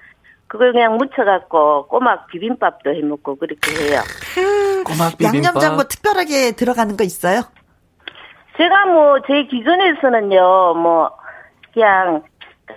그걸 0.48 0.74
그냥 0.74 0.98
묻혀갖고 0.98 1.88
꼬막 1.88 2.28
비빔밥도 2.28 2.92
해 2.94 3.02
먹고 3.02 3.36
그렇게 3.36 3.72
해요. 3.72 4.02
꼬막 4.86 5.18
비빔밥. 5.18 5.36
양념장 5.36 5.76
뭐 5.76 5.84
특별하게 5.86 6.52
들어가는 6.52 6.96
거 6.98 7.04
있어요? 7.04 7.42
제가 8.58 8.86
뭐 8.86 9.20
제 9.28 9.44
기준에서는요 9.50 10.76
뭐 10.76 11.10
그냥 11.74 12.24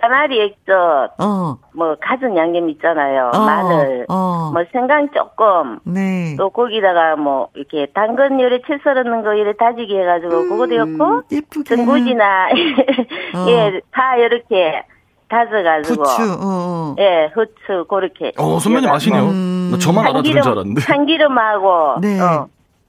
까나리 0.01 0.41
액젓 0.41 1.13
어. 1.19 1.57
뭐 1.73 1.95
갖은 2.01 2.35
양념 2.37 2.69
있잖아요 2.69 3.31
어, 3.33 3.39
마늘 3.39 4.05
어. 4.09 4.51
뭐 4.53 4.63
생강 4.71 5.09
조금 5.13 5.79
네. 5.85 6.35
또 6.37 6.49
거기다가 6.49 7.15
뭐 7.15 7.47
이렇게 7.55 7.87
당근 7.93 8.39
요래 8.41 8.59
채 8.67 8.77
썰었는 8.83 9.23
거 9.23 9.33
이래 9.33 9.53
다지게 9.53 9.99
해가지고 10.01 10.49
그거도 10.49 10.75
넣고 10.85 11.23
예쁘게. 11.31 11.75
전구지나 11.75 12.49
어. 13.35 13.45
예다 13.49 14.15
이렇게 14.17 14.83
다져가지고 15.29 16.03
부추, 16.03 16.23
어, 16.23 16.37
어. 16.41 16.95
예 16.99 17.29
후추 17.33 17.85
그렇게 17.87 18.31
어 18.37 18.59
선배님 18.59 18.89
아시네요. 18.89 19.23
음. 19.25 19.69
나 19.71 19.77
저만 19.77 20.05
알아들은 20.07 20.41
줄 20.41 20.51
알았는데. 20.51 20.81
참기름하고 20.81 21.99
네. 22.01 22.19
어, 22.19 22.47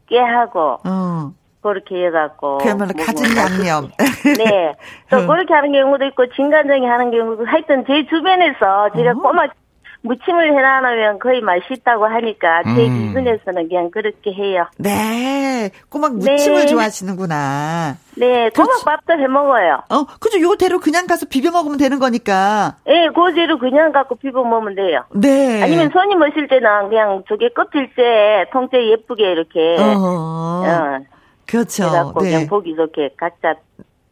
깨하고 0.09 0.79
어. 0.85 1.33
그렇게 1.63 2.07
해갖고 2.07 2.59
그야말로 2.59 2.93
먹으면 2.97 3.07
가진 3.07 3.37
양념. 3.37 3.91
네. 4.39 4.75
또 5.11 5.27
그렇게 5.27 5.53
하는 5.53 5.73
경우도 5.73 6.07
있고 6.07 6.27
진간장에 6.35 6.87
하는 6.87 7.11
경우도 7.11 7.45
하여튼 7.45 7.85
제 7.87 8.07
주변에서 8.09 8.91
제가 8.97 9.11
어. 9.11 9.15
꼬막 9.15 9.51
무침을 10.03 10.57
해놔놓으면 10.57 11.19
거의 11.19 11.41
맛있다고 11.43 12.07
하니까 12.07 12.63
제 12.63 12.87
음. 12.87 13.09
기준에서는 13.09 13.69
그냥 13.69 13.91
그렇게 13.91 14.33
해요. 14.33 14.67
네. 14.79 15.71
꼬막 15.91 16.17
무침을 16.17 16.61
네. 16.61 16.67
좋아하시는구나. 16.67 17.97
네, 18.17 18.51
꼬막밥도 18.51 19.13
해 19.15 19.27
먹어요. 19.29 19.83
어, 19.89 20.05
그죠. 20.19 20.41
요대로 20.41 20.79
그냥 20.81 21.07
가서 21.07 21.27
비벼 21.27 21.51
먹으면 21.51 21.79
되는 21.79 21.99
거니까. 21.99 22.77
예, 22.87 23.09
고재로 23.15 23.59
그냥 23.59 23.93
갖고 23.93 24.15
비벼 24.17 24.43
먹으면 24.43 24.75
돼요. 24.75 25.05
네. 25.15 25.63
아니면 25.63 25.91
손님 25.93 26.21
오실 26.21 26.49
때는 26.49 26.89
그냥 26.89 27.23
저게 27.29 27.51
껍질째 27.51 28.47
통째 28.53 28.79
예쁘게 28.91 29.33
이렇게 29.33 29.77
어. 29.79 30.65
어, 30.65 30.99
그렇죠. 31.47 31.85
해갖고 31.85 32.23
네. 32.23 32.31
그냥 32.31 32.47
보기 32.47 32.75
좋게 32.75 33.11
각자 33.17 33.55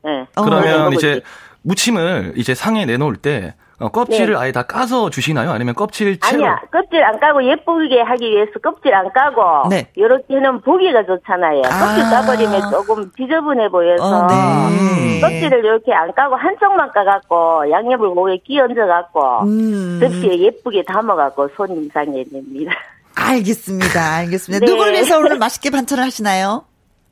예. 0.06 0.26
어. 0.36 0.42
그러면 0.42 0.92
이제 0.92 1.14
수 1.14 1.20
무침을 1.62 2.34
이제 2.36 2.54
상에 2.54 2.86
내놓을 2.86 3.16
때 3.16 3.54
어, 3.80 3.88
껍질을 3.90 4.36
아예 4.36 4.50
다 4.50 4.64
까서 4.64 5.08
주시나요? 5.08 5.52
아니면 5.52 5.74
껍질 5.74 6.18
채로? 6.18 6.38
네. 6.38 6.46
아니야, 6.46 6.60
껍질 6.72 7.02
안 7.04 7.20
까고 7.20 7.44
예쁘게 7.44 8.00
하기 8.00 8.30
위해서 8.30 8.50
껍질 8.60 8.92
안 8.92 9.12
까고, 9.12 9.68
네. 9.68 9.86
이렇게 9.94 10.24
해놓으면 10.34 10.62
보기가 10.62 11.04
좋잖아요. 11.06 11.62
아. 11.64 11.86
껍질 11.86 12.10
까버리면 12.10 12.70
조금 12.70 13.10
지저분해 13.16 13.68
보여서, 13.68 14.24
어, 14.24 14.26
네. 14.26 15.20
껍질을 15.20 15.64
이렇게 15.64 15.92
안 15.94 16.12
까고 16.12 16.34
한쪽만 16.34 16.90
까갖고, 16.90 17.70
양념을 17.70 18.08
목에 18.08 18.38
끼 18.38 18.58
얹어갖고, 18.58 19.44
음. 19.44 20.00
접시에 20.00 20.38
예쁘게 20.38 20.82
담아갖고 20.84 21.48
손님상에 21.56 22.24
냅니다. 22.32 22.72
알겠습니다. 23.14 24.14
알겠습니다. 24.16 24.64
네. 24.64 24.72
누굴 24.72 24.92
위해서 24.92 25.18
오늘 25.18 25.38
맛있게 25.38 25.70
반찬을 25.70 26.02
하시나요? 26.02 26.64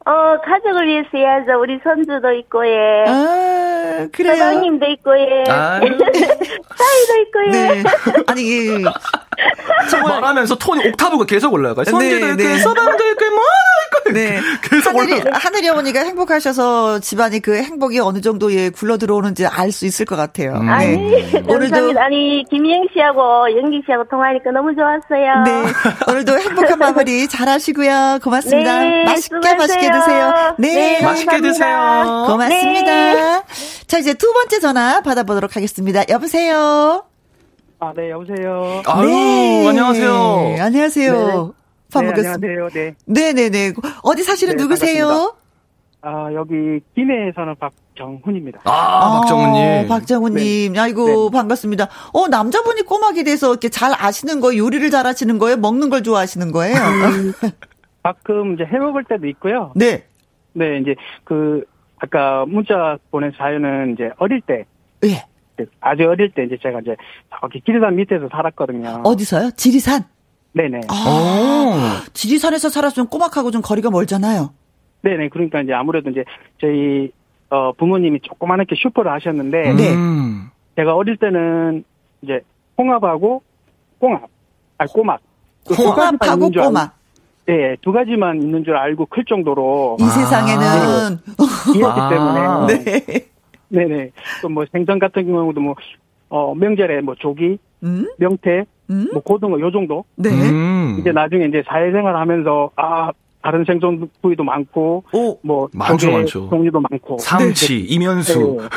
어, 0.06 0.40
가족을 0.40 0.86
위해서 0.86 1.08
해야죠. 1.14 1.60
우리 1.60 1.80
손주도 1.82 2.32
있고, 2.34 2.64
예. 2.64 3.04
아, 3.08 4.06
그래요. 4.12 4.36
사장님도 4.36 4.86
있고, 4.86 5.18
예. 5.18 5.44
아유. 5.50 5.80
사이도 5.98 7.20
있고, 7.22 7.46
예. 7.46 7.50
네. 7.50 7.82
아니, 8.28 8.84
말. 10.02 10.02
말하면서 10.20 10.56
톤이 10.56 10.88
옥타브가 10.88 11.26
계속 11.26 11.52
올라가요. 11.52 11.84
네, 11.84 11.90
손지도 11.90 12.26
있고, 12.28 12.36
네. 12.36 12.58
서방도 12.58 13.04
있고, 13.10 13.24
뭐 13.30 13.44
있고. 14.04 14.12
네. 14.12 14.40
계속 14.62 14.94
하늘이, 14.94 15.12
올라가. 15.20 15.38
하늘이 15.38 15.68
어머니가 15.68 16.00
행복하셔서 16.00 17.00
집안이 17.00 17.40
그 17.40 17.56
행복이 17.56 17.98
어느 18.00 18.20
정도에 18.20 18.70
굴러 18.70 18.98
들어오는지 18.98 19.46
알 19.46 19.72
수 19.72 19.84
있을 19.86 20.06
것 20.06 20.16
같아요. 20.16 20.52
음. 20.54 20.68
아니, 20.68 20.96
네. 20.96 21.42
오늘도, 21.46 21.70
감사합니다. 21.70 22.04
아니, 22.04 22.44
김영 22.50 22.86
씨하고 22.94 23.56
영기 23.58 23.82
씨하고 23.84 24.04
통화하니까 24.08 24.50
너무 24.52 24.74
좋았어요. 24.74 25.42
네. 25.44 25.72
오늘도 26.08 26.38
행복한 26.38 26.78
마무리 26.78 27.28
잘 27.28 27.48
하시고요. 27.48 28.20
고맙습니다. 28.22 28.80
네, 28.80 29.04
맛있게 29.04 29.34
수고하세요. 29.34 29.56
맛있게 29.58 29.90
드세요. 29.92 30.54
네. 30.58 30.74
네, 30.74 31.02
맛있게 31.02 31.40
감사합니다. 31.40 31.52
드세요. 31.52 32.24
고맙습니다. 32.26 32.92
네. 32.92 33.42
자, 33.86 33.98
이제 33.98 34.14
두 34.14 34.32
번째 34.32 34.60
전화 34.60 35.00
받아보도록 35.00 35.56
하겠습니다. 35.56 36.02
여보세요? 36.08 37.04
아, 37.78 37.92
네, 37.94 38.10
여보세요. 38.10 38.82
아유, 38.86 39.06
네. 39.06 39.68
안녕하세요. 39.68 40.56
안녕하세요. 40.60 41.12
네, 41.12 41.52
반갑습니다. 41.92 42.34
안녕하세요. 42.34 42.68
네. 42.70 42.94
네네네. 43.04 43.74
어디 44.02 44.22
사시는 44.22 44.56
네, 44.56 44.62
누구세요? 44.62 45.06
반갑습니다. 45.06 45.46
아, 46.02 46.32
여기 46.34 46.54
김해에 46.94 47.32
사는 47.34 47.54
박정훈입니다. 47.56 48.60
아, 48.64 49.20
박정훈님. 49.20 49.84
어, 49.84 49.86
박정훈님. 49.88 50.78
아이고, 50.78 51.30
반갑습니다. 51.30 51.88
어, 52.12 52.28
남자분이 52.28 52.82
꼬막에 52.82 53.24
대해서 53.24 53.50
이렇게 53.50 53.68
잘 53.68 53.92
아시는 53.94 54.40
거예요? 54.40 54.64
요리를 54.64 54.88
잘 54.90 55.06
하시는 55.06 55.38
거예요? 55.38 55.56
먹는 55.56 55.90
걸 55.90 56.02
좋아하시는 56.02 56.52
거예요? 56.52 56.76
가끔 58.02 58.54
이제 58.54 58.64
해 58.64 58.78
먹을 58.78 59.04
때도 59.04 59.26
있고요. 59.28 59.72
네. 59.74 60.04
네, 60.52 60.78
이제 60.78 60.94
그 61.24 61.64
아까 61.98 62.44
문자 62.46 62.96
보낸 63.10 63.32
사연은 63.36 63.94
이제 63.94 64.10
어릴 64.18 64.40
때 64.42 64.64
예. 65.04 65.24
아주 65.80 66.04
어릴 66.08 66.30
때 66.30 66.44
이제 66.44 66.56
제가 66.62 66.80
이제 66.80 66.96
저기 67.40 67.60
지리산 67.62 67.96
밑에서 67.96 68.28
살았거든요. 68.30 69.02
어디서요? 69.04 69.50
지리산? 69.56 70.04
네네. 70.52 70.80
아, 70.88 72.02
지리산에서 72.12 72.68
살았으면 72.68 73.08
꼬막하고 73.08 73.50
좀 73.50 73.62
거리가 73.62 73.90
멀잖아요. 73.90 74.50
네네. 75.02 75.28
그러니까 75.28 75.60
이제 75.60 75.72
아무래도 75.72 76.10
이제 76.10 76.24
저희 76.60 77.10
어 77.50 77.72
부모님이 77.72 78.20
조그맣게 78.22 78.74
슈퍼를 78.76 79.12
하셨는데 79.12 79.74
네. 79.74 79.94
음. 79.94 80.48
제가 80.76 80.94
어릴 80.94 81.16
때는 81.16 81.84
이제 82.22 82.40
홍합하고 82.76 83.42
꽁합, 83.98 84.22
아 84.78 84.86
꼬막 84.86 85.20
가지만 85.64 85.86
홍합하고 85.86 86.50
꼬막. 86.50 86.96
네, 87.46 87.76
두 87.80 87.92
가지만 87.92 88.42
있는 88.42 88.64
줄 88.64 88.76
알고 88.76 89.06
클 89.06 89.24
정도로 89.24 89.96
이 90.00 90.04
세상에는. 90.04 91.18
이었기 91.76 91.84
아. 91.84 92.08
때문에 92.08 92.84
네. 92.84 93.26
네네. 93.68 94.10
또 94.42 94.48
뭐 94.48 94.64
생선 94.70 94.98
같은 94.98 95.26
경우도 95.26 95.60
뭐, 95.60 95.74
어, 96.28 96.54
명절에 96.54 97.00
뭐 97.00 97.14
조기, 97.16 97.58
음? 97.82 98.06
명태, 98.18 98.64
음? 98.90 99.08
뭐 99.12 99.22
고등어 99.22 99.58
요 99.60 99.70
정도. 99.70 100.04
네. 100.16 100.30
음. 100.30 100.96
이제 101.00 101.12
나중에 101.12 101.46
이제 101.46 101.62
사회생활 101.66 102.16
하면서, 102.16 102.70
아, 102.76 103.10
다른 103.42 103.64
생선 103.64 104.08
부위도 104.22 104.42
많고, 104.44 105.04
오. 105.12 105.38
뭐, 105.42 105.68
많죠, 105.72 105.98
조개 105.98 106.12
많죠. 106.16 106.48
종류도 106.48 106.80
많고. 106.80 107.18
삼치, 107.18 107.78
이면수. 107.80 108.58
네. 108.60 108.68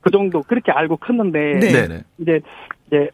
그 0.00 0.10
정도 0.10 0.42
그렇게 0.42 0.70
알고 0.72 0.96
컸는데, 0.98 1.58
네. 1.60 1.72
네네. 1.72 2.02
이제, 2.18 2.40
이제, 2.86 3.10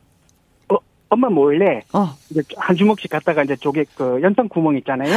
어, 0.72 0.76
엄마 1.08 1.28
몰래, 1.28 1.82
어. 1.92 2.08
이제 2.30 2.42
한 2.56 2.74
주먹씩 2.76 3.10
갖다가 3.10 3.42
이제 3.44 3.54
조개 3.56 3.84
그 3.96 4.20
연탄 4.22 4.48
구멍 4.48 4.76
있잖아요. 4.78 5.12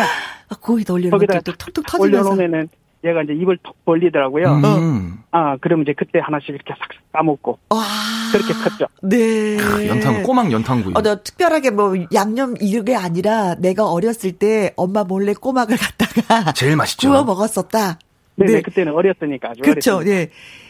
아, 0.50 0.56
고기도 0.62 0.94
올려놓은 0.96 1.12
거기다가 1.12 1.40
것도 1.40 1.58
톡톡 1.58 1.86
터지면서. 1.88 2.30
올려놓으면은, 2.30 2.70
얘가 3.04 3.22
이제 3.24 3.34
입을 3.34 3.58
톡 3.64 3.84
벌리더라고요. 3.86 4.46
음. 4.48 5.20
아, 5.32 5.58
그러면 5.62 5.84
이제 5.84 5.94
그때 5.98 6.20
하나씩 6.20 6.50
이렇게 6.50 6.74
싹싹 6.74 7.12
까먹고 7.14 7.60
와. 7.70 7.84
그렇게 8.32 8.54
컸죠. 8.54 8.88
네. 9.02 9.88
연탄 9.88 10.24
꼬막 10.24 10.52
연탄구이. 10.52 10.94
어, 10.96 11.02
너 11.02 11.22
특별하게 11.24 11.70
뭐 11.70 11.94
양념 12.14 12.56
이게 12.60 12.96
아니라 12.96 13.56
내가 13.56 13.90
어렸을 13.90 14.34
때 14.34 14.74
엄마 14.76 15.04
몰래 15.04 15.34
꼬막을 15.34 15.78
갖다가 15.78 16.52
제일 16.54 16.76
맛있죠. 16.76 17.10
구워 17.10 17.24
먹었었다. 17.24 18.00
네네, 18.36 18.52
네. 18.52 18.62
그때는 18.62 18.94
어렸으니까 18.94 19.50
아주 19.52 19.62
그렇죠. 19.62 20.02
예. 20.06 20.30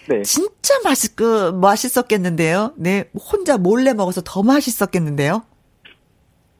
네. 0.10 0.22
진짜 0.22 0.74
맛있 0.84 1.16
그 1.16 1.52
맛있었겠는데요. 1.52 2.74
네. 2.78 3.06
혼자 3.14 3.58
몰래 3.58 3.94
먹어서 3.94 4.22
더 4.24 4.44
맛있었겠는데요. 4.44 5.44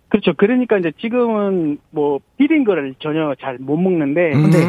그렇죠. 0.10 0.34
그러니까 0.38 0.78
이제 0.78 0.92
지금은 1.00 1.78
뭐 1.92 2.20
비린 2.38 2.64
거를 2.64 2.96
전혀 3.00 3.34
잘 3.42 3.58
못 3.60 3.78
먹는데 3.78 4.34
음. 4.34 4.50
네. 4.52 4.60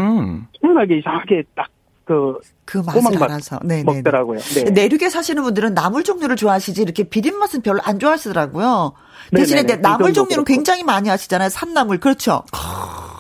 희한하게 0.62 0.98
이상하게 0.98 1.44
딱 1.55 1.69
그 2.05 2.39
그 2.65 2.78
맛을 2.78 3.02
꼬막 3.02 3.19
맛 3.20 3.31
알아서. 3.31 3.59
네, 3.62 3.82
네. 3.82 3.85
먹더라고요. 3.85 4.39
네. 4.40 4.70
내륙에 4.70 5.10
사시는 5.10 5.43
분들은 5.43 5.74
나물 5.74 6.05
종류를 6.05 6.36
좋아하시지 6.36 6.81
이렇게 6.81 7.02
비린 7.05 7.39
맛은 7.39 7.60
별로 7.60 7.81
안 7.82 7.98
좋아하시더라고요. 7.98 8.94
대신에 9.36 9.60
네네네. 9.62 9.82
나물 9.82 10.01
이건 10.10 10.15
종류는 10.15 10.44
그렇고. 10.44 10.56
굉장히 10.56 10.85
많이 10.85 11.10
하시잖아요. 11.10 11.51
산나물. 11.51 11.98
그렇죠. 12.01 12.44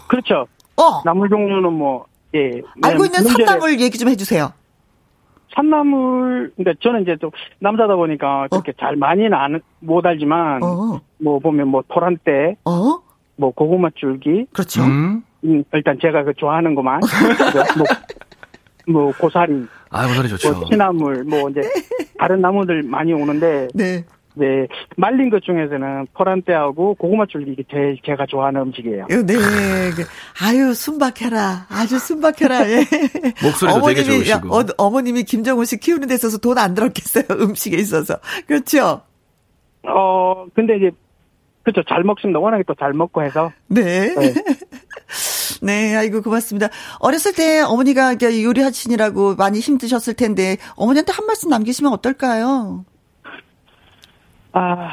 그렇죠. 0.08 0.46
어. 0.76 1.02
나물 1.04 1.28
종류는 1.28 1.70
뭐 1.70 2.06
예. 2.34 2.62
알고 2.82 3.04
있는 3.04 3.22
문제- 3.24 3.44
산나물 3.44 3.78
얘기 3.78 3.98
좀 3.98 4.08
해주세요. 4.08 4.52
산나물 5.54 6.52
그러니까 6.56 6.78
저는 6.82 7.02
이제 7.02 7.16
또 7.20 7.30
남자다 7.58 7.94
보니까 7.96 8.48
그렇게 8.50 8.72
잘 8.78 8.96
많이는 8.96 9.34
안, 9.34 9.60
못 9.80 10.04
알지만 10.06 10.62
어. 10.62 11.00
뭐 11.20 11.38
보면 11.38 11.68
뭐 11.68 11.82
토란대, 11.88 12.56
어? 12.64 12.98
뭐 13.36 13.50
고구마 13.52 13.88
줄기, 13.96 14.46
그렇죠. 14.52 14.82
음. 14.84 15.22
음, 15.44 15.62
일단 15.72 15.98
제가 16.00 16.24
그 16.24 16.32
좋아하는 16.34 16.74
것만 16.74 17.00
뭐, 17.78 19.02
뭐 19.04 19.12
고사리, 19.18 19.66
아, 19.90 20.06
고사리 20.08 20.28
좋죠. 20.28 20.52
뭐 20.54 20.64
취나물, 20.68 21.24
뭐 21.24 21.48
이제 21.50 21.60
다른 22.18 22.40
나무들 22.40 22.82
많이 22.82 23.12
오는데 23.12 23.68
네. 23.74 24.04
네 24.34 24.68
말린 24.96 25.30
것 25.30 25.42
중에서는 25.42 26.06
토란대하고 26.16 26.94
고구마 26.94 27.26
줄기 27.26 27.52
이게 27.52 27.64
제일 27.70 27.98
제가 28.04 28.26
좋아하는 28.26 28.60
음식이에요. 28.62 29.06
네. 29.08 29.24
그, 29.26 30.04
아유, 30.44 30.74
순박해라. 30.74 31.66
아주 31.68 31.98
순박해라. 31.98 32.70
예. 32.70 32.84
목소리도 33.42 33.82
되게 33.86 34.02
좋으시고. 34.04 34.54
어, 34.56 34.62
어머님이 34.76 35.24
김정은 35.24 35.64
씨 35.64 35.78
키우는 35.80 36.06
데 36.06 36.14
있어서 36.14 36.38
돈 36.38 36.56
안 36.58 36.74
들었겠어요. 36.74 37.24
음식에 37.42 37.76
있어서. 37.78 38.14
그렇죠. 38.46 39.02
어 39.84 40.46
근데 40.54 40.76
이제 40.76 40.90
그렇죠 41.72 41.82
잘 41.88 42.02
먹습니다. 42.04 42.38
워낙에 42.40 42.62
또 42.66 42.74
잘 42.74 42.92
먹고 42.92 43.22
해서 43.22 43.52
네. 43.68 44.14
네. 44.14 44.34
네, 45.60 45.96
아이고, 45.96 46.22
고맙습니다. 46.22 46.68
어렸을 47.00 47.32
때 47.34 47.60
어머니가 47.62 48.14
요리하시느라고 48.20 49.34
많이 49.34 49.58
힘드셨을 49.58 50.14
텐데, 50.14 50.56
어머니한테 50.76 51.12
한 51.12 51.26
말씀 51.26 51.48
남기시면 51.50 51.92
어떨까요? 51.94 52.84
아 54.52 54.90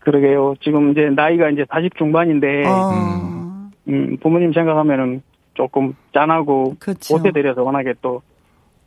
그러게요. 0.00 0.54
지금 0.62 0.92
이제 0.92 1.10
나이가 1.14 1.50
이제 1.50 1.64
40 1.70 1.96
중반인데 1.96 2.64
어, 2.66 3.70
음, 3.88 4.16
부모님 4.22 4.52
생각하면은 4.52 5.22
조금 5.54 5.94
짠하고 6.14 6.76
그렇죠. 6.78 7.20
대려서 7.32 7.62
워낙에 7.62 7.94
또 8.00 8.22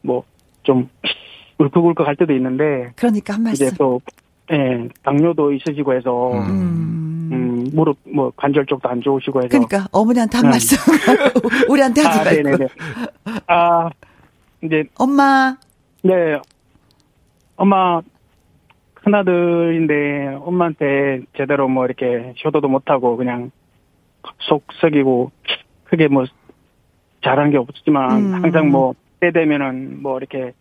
뭐 0.03 0.23
좀 0.64 0.90
울컥울컥 1.60 2.07
할 2.07 2.15
때도 2.15 2.34
있는데 2.34 2.91
그러니까 2.95 3.34
한 3.36 3.44
말씀. 3.44 3.65
이제 3.68 3.76
또 3.78 4.02
예, 4.52 4.90
당뇨도 5.03 5.53
있으시고 5.53 5.94
해서 5.94 6.32
음. 6.34 7.30
음, 7.32 7.65
무릎 7.73 7.98
뭐 8.14 8.32
관절 8.36 8.65
쪽도 8.65 8.90
안 8.90 9.02
좋으시고 9.02 9.40
해서 9.40 9.49
그러니까 9.49 9.88
어머니한테 9.91 10.38
한 10.38 10.45
음. 10.48 10.49
말씀. 10.52 10.78
우리한테 11.69 12.02
하지 12.02 12.19
아, 12.19 12.23
말고. 12.23 12.44
네네네. 12.44 12.68
아 13.48 13.90
이제 14.61 14.84
엄마, 14.98 15.56
네 16.03 16.38
엄마 17.56 18.02
큰아들인데 18.95 20.38
엄마한테 20.41 21.22
제대로 21.38 21.68
뭐 21.68 21.86
이렇게 21.86 22.34
효도도 22.44 22.68
못하고 22.68 23.18
그냥 23.18 23.52
속 24.40 24.65
썩이고 24.82 25.32
크게 25.86 26.07
뭐 26.07 26.26
잘한 27.23 27.52
게 27.52 27.57
없지만 27.57 28.11
음. 28.11 28.44
항상 28.44 28.69
뭐 28.69 28.95
때 29.22 29.32
되면은 29.32 30.02
뭐 30.02 30.18
이렇게 30.18 30.52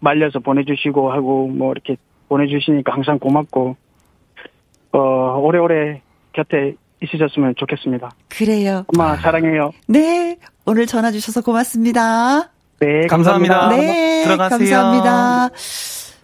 말려서 0.00 0.38
보내주시고 0.38 1.12
하고 1.12 1.48
뭐 1.48 1.72
이렇게 1.72 1.96
보내주시니까 2.28 2.92
항상 2.92 3.18
고맙고 3.18 3.76
어 4.92 4.98
오래오래 5.38 6.02
곁에 6.32 6.74
있으셨으면 7.02 7.54
좋겠습니다. 7.56 8.10
그래요. 8.28 8.84
엄마 8.94 9.16
사랑해요. 9.16 9.72
네, 9.86 10.38
오늘 10.64 10.86
전화 10.86 11.10
주셔서 11.10 11.42
고맙습니다. 11.42 12.50
네 12.78 13.06
감사합니다. 13.06 13.54
감사합니다. 13.60 13.76
네, 13.76 14.24
들어가세요. 14.24 14.58
감사합니다. 14.58 15.50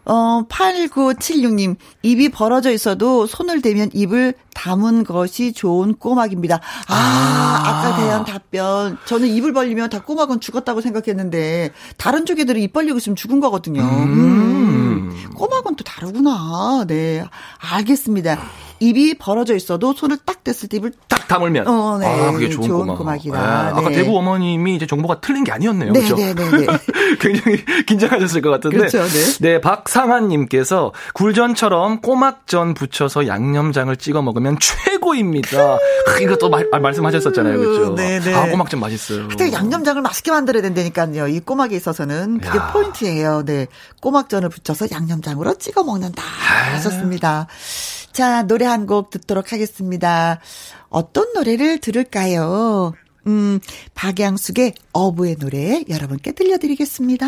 어, 0.04 0.42
8976님, 0.48 1.76
입이 2.02 2.30
벌어져 2.30 2.70
있어도 2.72 3.26
손을 3.26 3.62
대면 3.62 3.88
입을 3.92 4.34
담은 4.54 5.04
것이 5.04 5.52
좋은 5.52 5.94
꼬막입니다. 5.94 6.60
아, 6.88 7.62
아, 7.64 7.82
까 7.82 7.96
대한 7.96 8.24
답변. 8.24 8.98
저는 9.06 9.28
입을 9.28 9.52
벌리면 9.52 9.90
다 9.90 10.02
꼬막은 10.02 10.40
죽었다고 10.40 10.80
생각했는데, 10.80 11.70
다른 11.96 12.26
조개들은 12.26 12.60
입 12.60 12.72
벌리고 12.72 12.98
있으면 12.98 13.16
죽은 13.16 13.40
거거든요. 13.40 13.82
음. 13.82 15.12
꼬막은 15.34 15.76
또 15.76 15.84
다르구나. 15.84 16.84
네. 16.86 17.24
알겠습니다. 17.58 18.38
입이 18.82 19.14
벌어져 19.14 19.54
있어도 19.54 19.92
손을 19.92 20.18
딱 20.24 20.42
댔을 20.42 20.68
때 20.68 20.78
입을 20.78 20.92
딱 21.06 21.28
다물면. 21.28 21.68
어, 21.68 21.98
네. 21.98 22.06
아, 22.06 22.32
그게 22.32 22.48
좋은, 22.48 22.66
좋은 22.66 22.80
꼬막. 22.80 22.98
꼬막이다. 22.98 23.40
네. 23.40 23.70
아까 23.78 23.88
네. 23.88 23.94
대구 23.94 24.18
어머님이 24.18 24.74
이제 24.74 24.86
정보가 24.86 25.20
틀린 25.20 25.44
게 25.44 25.52
아니었네요. 25.52 25.92
네, 25.92 26.00
그렇죠? 26.00 26.16
네, 26.16 26.34
네, 26.34 26.50
네. 26.50 26.66
굉장히 27.20 27.64
긴장하셨을 27.86 28.42
것 28.42 28.50
같은데. 28.50 28.78
그렇죠, 28.78 29.04
네. 29.40 29.60
박상한 29.60 30.26
님께서 30.28 30.92
굴전처럼 31.14 32.00
꼬막전 32.00 32.74
붙여서 32.74 33.28
양념장을 33.28 33.94
찍어 33.96 34.20
먹으면 34.20 34.56
최고입니다. 34.59 35.60
아, 35.60 36.18
이것도 36.20 36.48
말, 36.48 36.68
아, 36.72 36.80
말씀하셨었잖아요. 36.80 37.59
그렇죠? 37.59 37.94
네, 37.94 38.18
네. 38.18 38.34
아, 38.34 38.50
꼬막전 38.50 38.80
맛있어요. 38.80 39.26
하여튼 39.28 39.52
양념장을 39.52 40.02
맛있게 40.02 40.32
만들어야 40.32 40.60
된다니까요. 40.62 41.28
이 41.28 41.38
꼬막에 41.38 41.76
있어서는 41.76 42.40
그게 42.40 42.59
야. 42.59 42.72
포인트예요. 42.72 43.44
네. 43.44 43.68
꼬막전을 44.00 44.48
붙여서 44.48 44.86
양념장으로 44.90 45.54
찍어 45.54 45.84
먹는다. 45.84 46.22
아. 46.22 46.74
하셨습니다. 46.74 47.46
자, 48.12 48.43
노래 48.43 48.66
한 48.66 48.86
곡 48.86 49.10
듣도록 49.10 49.52
하겠습니다. 49.52 50.40
어떤 50.90 51.32
노래를 51.34 51.78
들을까요? 51.78 52.93
음, 53.26 53.60
박양숙의 53.94 54.74
어부의 54.93 55.36
노래 55.36 55.82
여러분께 55.89 56.32
들려드리겠습니다. 56.32 57.26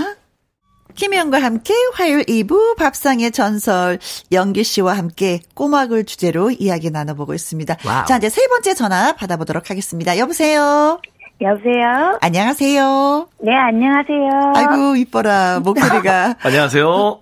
김혜영과 0.97 1.39
함께 1.43 1.75
화요일 1.95 2.25
2부 2.25 2.77
밥상의 2.77 3.31
전설 3.33 3.99
영기 4.33 4.63
씨와 4.65 4.97
함께 4.97 5.41
꼬막을 5.55 6.05
주제로 6.05 6.51
이야기 6.51 6.91
나눠보고 6.91 7.35
있습니다. 7.35 7.77
와우. 7.87 8.05
자, 8.07 8.19
이제 8.19 8.29
세 8.29 8.47
번째 8.49 8.75
전화 8.75 9.13
받아보도록 9.15 9.71
하겠습니다. 9.71 10.19
여보세요? 10.19 11.01
여보세요? 11.41 12.19
안녕하세요. 12.21 13.29
네, 13.43 13.53
안녕하세요. 13.55 14.53
아이고, 14.55 14.97
이뻐라, 14.97 15.61
목소리가. 15.61 16.37
안녕하세요. 16.43 17.21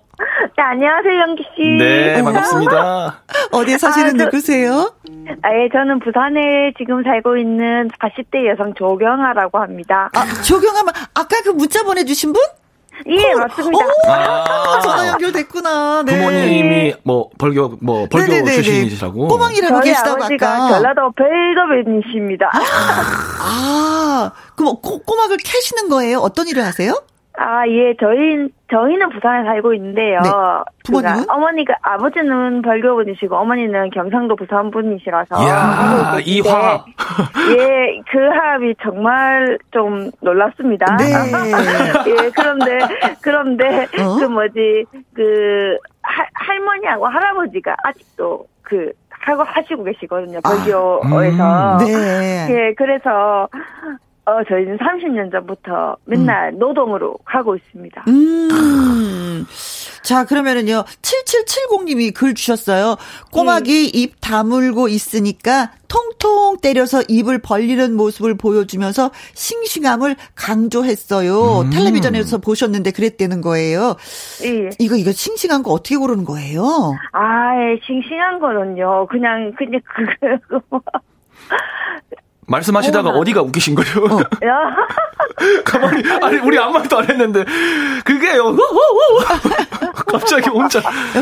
네, 0.55 0.61
안녕하세요, 0.61 1.19
영기 1.21 1.43
씨. 1.55 1.61
네, 1.79 2.21
반갑습니다. 2.23 3.21
어디에 3.51 3.77
사시는 3.77 4.09
아, 4.09 4.17
저- 4.17 4.25
누구세요? 4.25 4.93
아, 5.41 5.49
예, 5.55 5.67
저는 5.71 5.99
부산에 5.99 6.73
지금 6.77 7.03
살고 7.03 7.37
있는 7.37 7.89
40대 7.99 8.47
여성 8.51 8.73
조경아라고 8.75 9.57
합니다. 9.59 10.09
아, 10.13 10.25
조경하면, 10.43 10.93
아까 11.15 11.41
그 11.43 11.49
문자 11.49 11.81
보내주신 11.83 12.33
분? 12.33 12.41
예, 13.07 13.33
맞습니다. 13.33 13.77
오, 13.85 14.11
아. 14.11 14.79
전화 14.81 15.07
연결됐구나. 15.07 16.03
네. 16.05 16.15
부모님이 16.15 16.93
뭐 17.03 17.29
벌교 17.39 17.77
뭐 17.81 18.07
벌교 18.07 18.31
네네네네. 18.31 18.51
출신이시라고. 18.53 19.27
꼬막이라고 19.29 19.75
저희 19.81 19.89
계시다고 19.89 20.11
아버지가 20.23 20.53
아까. 20.55 20.69
전라도 20.69 21.11
벨더벤이십니다. 21.15 22.51
아, 23.41 24.31
그럼 24.55 24.75
꼬, 24.83 24.99
꼬막을 24.99 25.37
캐시는 25.43 25.89
거예요? 25.89 26.19
어떤 26.19 26.47
일을 26.47 26.63
하세요? 26.63 26.93
아, 27.35 27.67
예, 27.67 27.95
저희, 27.99 28.47
저희는 28.69 29.09
부산에 29.09 29.43
살고 29.43 29.73
있는데요. 29.73 30.19
네. 30.21 30.29
부모님은? 30.85 31.13
그러니까 31.13 31.33
어머니가, 31.33 31.75
아버지는 31.81 32.61
벌교분이시고, 32.61 33.35
어머니는 33.35 33.89
경상도 33.89 34.35
부산 34.35 34.69
분이시라서. 34.69 35.43
이야, 35.43 36.17
이 36.23 36.41
화합. 36.41 36.85
예, 37.57 37.99
그 38.11 38.19
합이 38.19 38.75
정말 38.83 39.57
좀 39.71 40.11
놀랍습니다. 40.21 40.97
네. 40.97 41.05
예, 42.11 42.29
그런데, 42.35 42.79
그런데, 43.21 43.83
어? 43.99 44.15
그 44.19 44.25
뭐지, 44.25 44.85
그, 45.15 45.77
할, 46.03 46.27
할머니하고 46.33 47.07
할아버지가 47.07 47.75
아직도 47.83 48.45
그, 48.61 48.91
하고 49.09 49.41
하시고 49.43 49.83
계시거든요. 49.83 50.39
벌교에서. 50.41 51.77
음. 51.79 51.85
네. 51.85 52.47
예, 52.49 52.73
그래서, 52.77 53.47
어, 54.25 54.41
저희는 54.47 54.77
30년 54.77 55.31
전부터 55.31 55.97
맨날 56.05 56.57
노동으로 56.57 57.17
가고 57.25 57.55
있습니다. 57.55 58.05
음. 58.07 59.45
자, 60.01 60.25
그러면은요, 60.25 60.83
7770님이 61.01 62.13
글 62.13 62.33
주셨어요. 62.33 62.95
꼬막이 63.31 63.91
네. 63.91 63.99
입 63.99 64.21
다물고 64.21 64.87
있으니까 64.87 65.71
통통 65.89 66.57
때려서 66.61 67.03
입을 67.07 67.39
벌리는 67.39 67.95
모습을 67.95 68.35
보여주면서 68.37 69.11
싱싱함을 69.33 70.15
강조했어요. 70.35 71.61
음. 71.61 71.69
텔레비전에서 71.69 72.37
보셨는데 72.39 72.91
그랬다는 72.91 73.41
거예요. 73.41 73.95
예. 74.45 74.69
이거, 74.79 74.95
이거 74.95 75.11
싱싱한 75.11 75.63
거 75.63 75.71
어떻게 75.71 75.97
고르는 75.97 76.23
거예요? 76.23 76.63
아, 77.11 77.55
예, 77.59 77.79
싱싱한 77.85 78.39
거는요. 78.39 79.07
그냥 79.07 79.53
그냥 79.57 79.81
그거 80.47 80.61
뭐. 80.69 80.81
말씀하시다가 82.47 83.09
어머나. 83.09 83.19
어디가 83.21 83.41
웃기신 83.41 83.75
거예요? 83.75 84.19
야, 84.45 84.75
가만히 85.65 86.03
아니 86.21 86.37
우리 86.39 86.57
아무 86.59 86.73
말도 86.73 86.97
안 86.99 87.09
했는데 87.09 87.43
그게요. 88.05 88.55
갑자기 90.07 90.49
혼자 90.49 90.79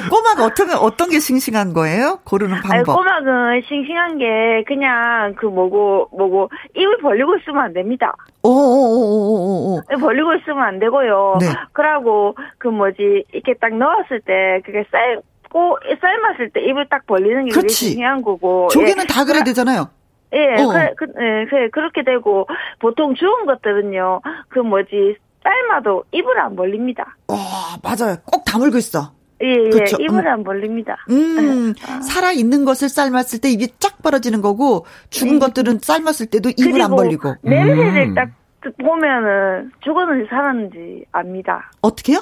꼬막 0.10 0.40
어떤, 0.42 0.72
어떤 0.72 1.10
게 1.10 1.20
싱싱한 1.20 1.74
거예요? 1.74 2.20
고르는 2.26 2.54
아니 2.56 2.62
방법. 2.84 2.96
꼬막은 2.98 3.62
싱싱한 3.68 4.18
게 4.18 4.26
그냥 4.68 5.34
그 5.38 5.46
뭐고 5.46 6.10
뭐고 6.18 6.50
입을 6.76 6.98
벌리고 7.02 7.36
있으면 7.38 7.64
안 7.64 7.74
됩니다. 7.74 8.14
오오오오오오. 8.44 9.82
벌리고 10.00 10.34
있으면 10.36 10.62
안 10.64 10.80
되고요. 10.80 11.38
네. 11.40 11.48
그러고 11.74 12.36
그 12.58 12.68
뭐지 12.68 13.24
이렇게 13.34 13.54
딱 13.60 13.74
넣었을 13.76 14.22
때 14.26 14.62
그게 14.66 14.84
삶고 14.92 15.78
삶았을 16.02 16.50
때 16.54 16.62
입을 16.62 16.88
딱 16.90 17.06
벌리는 17.08 17.46
게 17.46 17.50
그게 17.52 17.62
그렇지. 17.62 17.74
싱싱한 17.86 18.22
거고. 18.24 18.68
조개는 18.72 19.04
예. 19.04 19.08
다 19.08 19.24
그래야 19.26 19.44
되잖아요. 19.44 19.90
예, 20.34 20.62
어. 20.62 20.68
그래, 20.68 20.94
그, 20.98 21.06
예, 21.20 21.46
그래, 21.50 21.70
그렇게 21.72 22.04
되고, 22.04 22.48
보통 22.80 23.16
주운 23.16 23.46
것들은요, 23.46 24.22
그 24.50 24.60
뭐지, 24.60 25.18
삶아도 25.44 26.04
입을 26.12 26.40
안 26.40 26.56
벌립니다. 26.56 27.16
어, 27.28 27.36
맞아요. 27.84 28.18
꼭 28.26 28.44
다물고 28.46 28.78
있어. 28.78 29.12
예, 29.44 29.48
예, 29.48 29.70
그쵸. 29.70 29.98
입을 30.00 30.20
음. 30.20 30.28
안 30.28 30.44
벌립니다. 30.44 30.98
음, 31.10 31.74
살아 32.08 32.32
있는 32.32 32.64
것을 32.64 32.90
삶았을 32.90 33.42
때 33.42 33.50
입이 33.50 33.70
쫙 33.80 34.02
벌어지는 34.04 34.42
거고 34.42 34.86
죽은 35.10 35.40
것들은 35.40 35.80
삶았을 35.80 36.28
때도 36.28 36.52
입을 36.58 36.82
안 36.82 36.92
벌리고. 36.92 37.36
냄새를 37.42 38.10
음. 38.10 38.14
딱 38.14 38.30
보면은 38.80 39.72
죽었는지 39.84 40.30
살았는지 40.30 41.06
압니다. 41.12 41.72
어떻게요? 41.82 42.20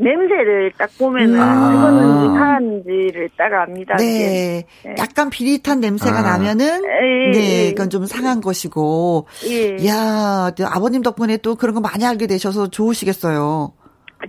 냄새를 0.00 0.72
딱 0.76 0.90
보면은 0.98 1.40
아. 1.40 1.72
죽었는지 1.72 2.38
살았는지를 2.38 3.30
딱 3.36 3.52
압니다. 3.52 3.96
네. 3.96 4.64
네. 4.84 4.94
약간 4.98 5.30
비릿한 5.30 5.80
냄새가 5.80 6.18
아. 6.18 6.22
나면은 6.22 6.82
예, 6.84 7.30
네, 7.30 7.66
예. 7.66 7.70
그건 7.70 7.90
좀 7.90 8.06
상한 8.06 8.40
것이고. 8.40 9.26
예. 9.48 9.86
야, 9.86 10.50
또 10.56 10.66
아버님 10.66 11.02
덕분에 11.02 11.36
또 11.38 11.54
그런 11.54 11.74
거 11.74 11.80
많이 11.80 12.04
알게 12.04 12.26
되셔서 12.26 12.68
좋으시겠어요. 12.68 13.72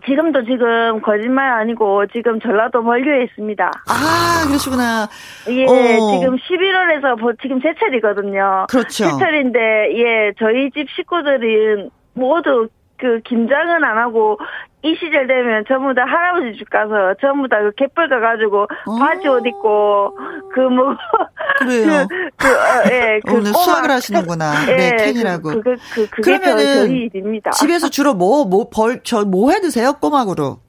지금도 0.06 0.46
지금 0.46 1.02
거짓말 1.02 1.52
아니고 1.60 2.08
지금 2.14 2.40
전라도 2.40 2.82
벌교에 2.82 3.24
있습니다. 3.26 3.72
아, 3.90 4.48
그러시구나. 4.48 5.10
예, 5.50 5.66
어. 5.66 6.20
지금 6.20 6.38
11월에서 6.38 7.42
지금 7.42 7.60
제철이거든요. 7.62 8.68
그렇죠. 8.70 9.04
제철인데, 9.04 9.60
예, 9.98 10.32
저희 10.40 10.72
집 10.72 10.90
식구들이 10.96 11.90
모두 12.14 12.70
그 13.02 13.20
김장은 13.26 13.84
안 13.84 13.98
하고 13.98 14.38
이 14.84 14.96
시절 14.96 15.26
되면 15.28 15.64
전부 15.68 15.94
다 15.94 16.04
할아버지 16.06 16.58
집 16.58 16.70
가서 16.70 17.16
전부 17.20 17.48
다 17.50 17.58
그 17.60 17.72
갯벌 17.76 18.10
가가지고 18.10 18.64
어. 18.86 18.96
바지 19.00 19.28
옷 19.28 19.46
입고 19.46 20.16
그 20.54 20.60
뭐, 20.62 20.96
그래요. 21.60 22.08
그, 22.08 22.32
그, 22.38 22.48
어, 22.48 22.84
예, 22.92 23.20
그 23.26 23.34
오늘 23.34 23.52
꼬막- 23.52 23.58
수학을 23.64 23.90
하시는구나. 23.92 24.66
네, 24.68 24.96
팬이라고. 24.98 25.50
그, 25.50 25.62
그, 25.62 25.76
그, 25.94 26.10
그게 26.10 26.38
그러면은 26.38 26.64
저희, 26.64 26.76
저희 26.88 26.98
일입니다. 27.14 27.52
집에서 27.52 27.90
주로 27.90 28.14
뭐, 28.14 28.46
뭐, 28.46 28.70
벌, 28.74 29.02
저, 29.04 29.24
뭐해 29.26 29.62
드세요? 29.62 29.94
꼬막으로. 30.00 30.60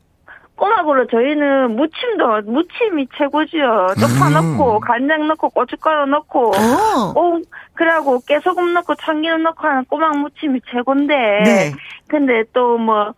꼬막으로 0.62 1.08
저희는 1.08 1.74
무침도 1.74 2.42
무침이 2.44 3.08
최고지요. 3.18 3.88
쪽파 3.98 4.28
음. 4.28 4.56
넣고 4.58 4.78
간장 4.78 5.26
넣고 5.26 5.48
고춧가루 5.50 6.06
넣고 6.06 6.50
어. 6.50 7.12
어, 7.16 7.40
그래갖고 7.74 8.20
깨소금 8.28 8.72
넣고 8.74 8.94
참기름 8.94 9.42
넣고 9.42 9.66
하는 9.66 9.84
꼬막 9.86 10.18
무침이 10.18 10.60
최고인데. 10.70 11.14
네. 11.44 11.72
근데 12.06 12.44
또 12.52 12.78
뭐, 12.78 13.12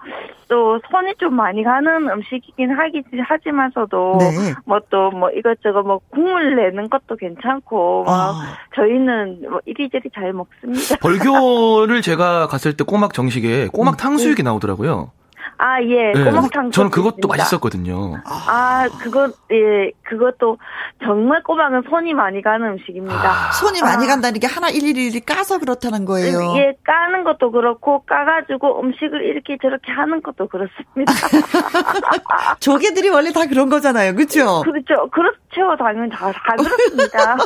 또 0.49 0.81
손이 0.91 1.17
좀 1.19 1.35
많이 1.35 1.63
가는 1.63 2.09
음식이긴 2.09 2.71
하기, 2.71 3.03
하지만서도. 3.29 4.19
네. 4.21 4.55
뭐또뭐 4.65 5.31
이것저것 5.33 5.83
뭐 5.83 6.01
국물 6.11 6.57
내는 6.57 6.89
것도 6.89 7.17
괜찮고. 7.17 8.05
뭐 8.05 8.07
아. 8.07 8.57
저희는 8.75 9.51
뭐 9.51 9.61
이리저리 9.67 10.09
잘 10.15 10.33
먹습니다. 10.33 10.97
벌교를 11.03 12.01
제가 12.01 12.47
갔을 12.47 12.75
때 12.75 12.85
꼬막 12.85 13.13
정식에 13.13 13.69
꼬막 13.69 13.99
탕수육이 13.99 14.43
나오더라고요. 14.43 15.11
아, 15.67 15.81
예. 15.83 16.13
네. 16.13 16.25
꼬막탕. 16.31 16.73
저는 16.73 16.91
그것도 16.91 17.17
있습니다. 17.21 17.29
맛있었거든요. 17.29 18.17
아, 18.27 18.87
그거, 19.01 19.29
예, 19.51 19.91
그것도 20.07 20.59
정말 21.03 21.43
꼬막은 21.43 21.85
손이 21.89 22.13
많이 22.13 22.43
가는 22.43 22.67
음식입니다. 22.73 23.17
아. 23.17 23.51
손이 23.53 23.81
많이 23.81 24.07
간다는 24.07 24.41
게 24.41 24.47
하나 24.47 24.69
일일이 24.69 25.19
까서 25.21 25.59
그렇다는 25.59 26.05
거예요. 26.05 26.39
예, 26.59 26.75
까는 26.85 27.25
것도 27.25 27.51
그렇고, 27.51 28.03
까가지고 28.05 28.81
음식을 28.83 29.25
이렇게 29.25 29.57
저렇게 29.63 29.91
하는 29.91 30.23
것도 30.23 30.49
그렇습니다. 30.49 31.13
조개들이 32.61 33.09
원래 33.09 33.33
다 33.33 33.47
그런 33.47 33.71
거잖아요. 33.71 34.15
그죠? 34.15 34.61
그렇죠. 34.63 35.09
그렇죠. 35.11 35.77
당연히 35.79 36.11
다, 36.11 36.31
다 36.33 36.55
그렇습니다. 36.57 37.37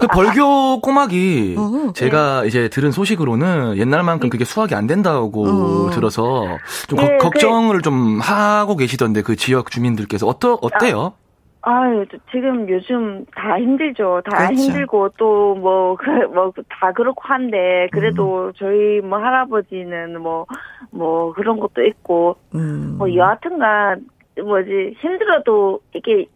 그 0.00 0.06
벌교 0.08 0.80
꼬막이 0.80 1.56
어. 1.58 1.92
제가 1.94 2.44
이제 2.46 2.68
들은 2.68 2.90
소식으로는 2.90 3.76
옛날만큼 3.76 4.30
그게 4.30 4.44
수확이 4.44 4.74
안 4.74 4.86
된다고 4.86 5.46
어. 5.46 5.90
들어서 5.90 6.46
좀 6.88 6.98
예, 7.02 7.16
거- 7.18 7.28
걱정 7.28 7.67
을 7.74 7.80
좀 7.82 8.20
하고 8.20 8.76
계시던데 8.76 9.22
그 9.22 9.36
지역 9.36 9.70
주민들께서 9.70 10.26
어떠 10.26 10.58
어때요? 10.62 11.14
아유, 11.62 12.06
저 12.10 12.16
지금 12.30 12.68
요즘 12.68 13.26
다 13.34 13.58
힘들죠. 13.58 14.22
다 14.24 14.46
그렇죠. 14.46 14.54
힘들고 14.62 15.10
또 15.18 15.54
뭐, 15.56 15.96
그, 15.96 16.08
뭐, 16.32 16.52
다 16.68 16.92
그렇고 16.92 17.20
한데, 17.24 17.84
음. 17.84 17.88
그래도 17.92 18.52
저희 18.52 19.00
뭐 19.00 19.18
할아버지는 19.18 20.20
뭐, 20.22 20.46
뭐 20.90 21.32
그런 21.34 21.58
것도 21.58 21.84
있고, 21.84 22.36
음. 22.54 22.94
뭐 22.96 23.12
여하튼간 23.12 24.06
뭐지 24.44 24.94
힘들어도 25.00 25.80
이게 25.94 26.26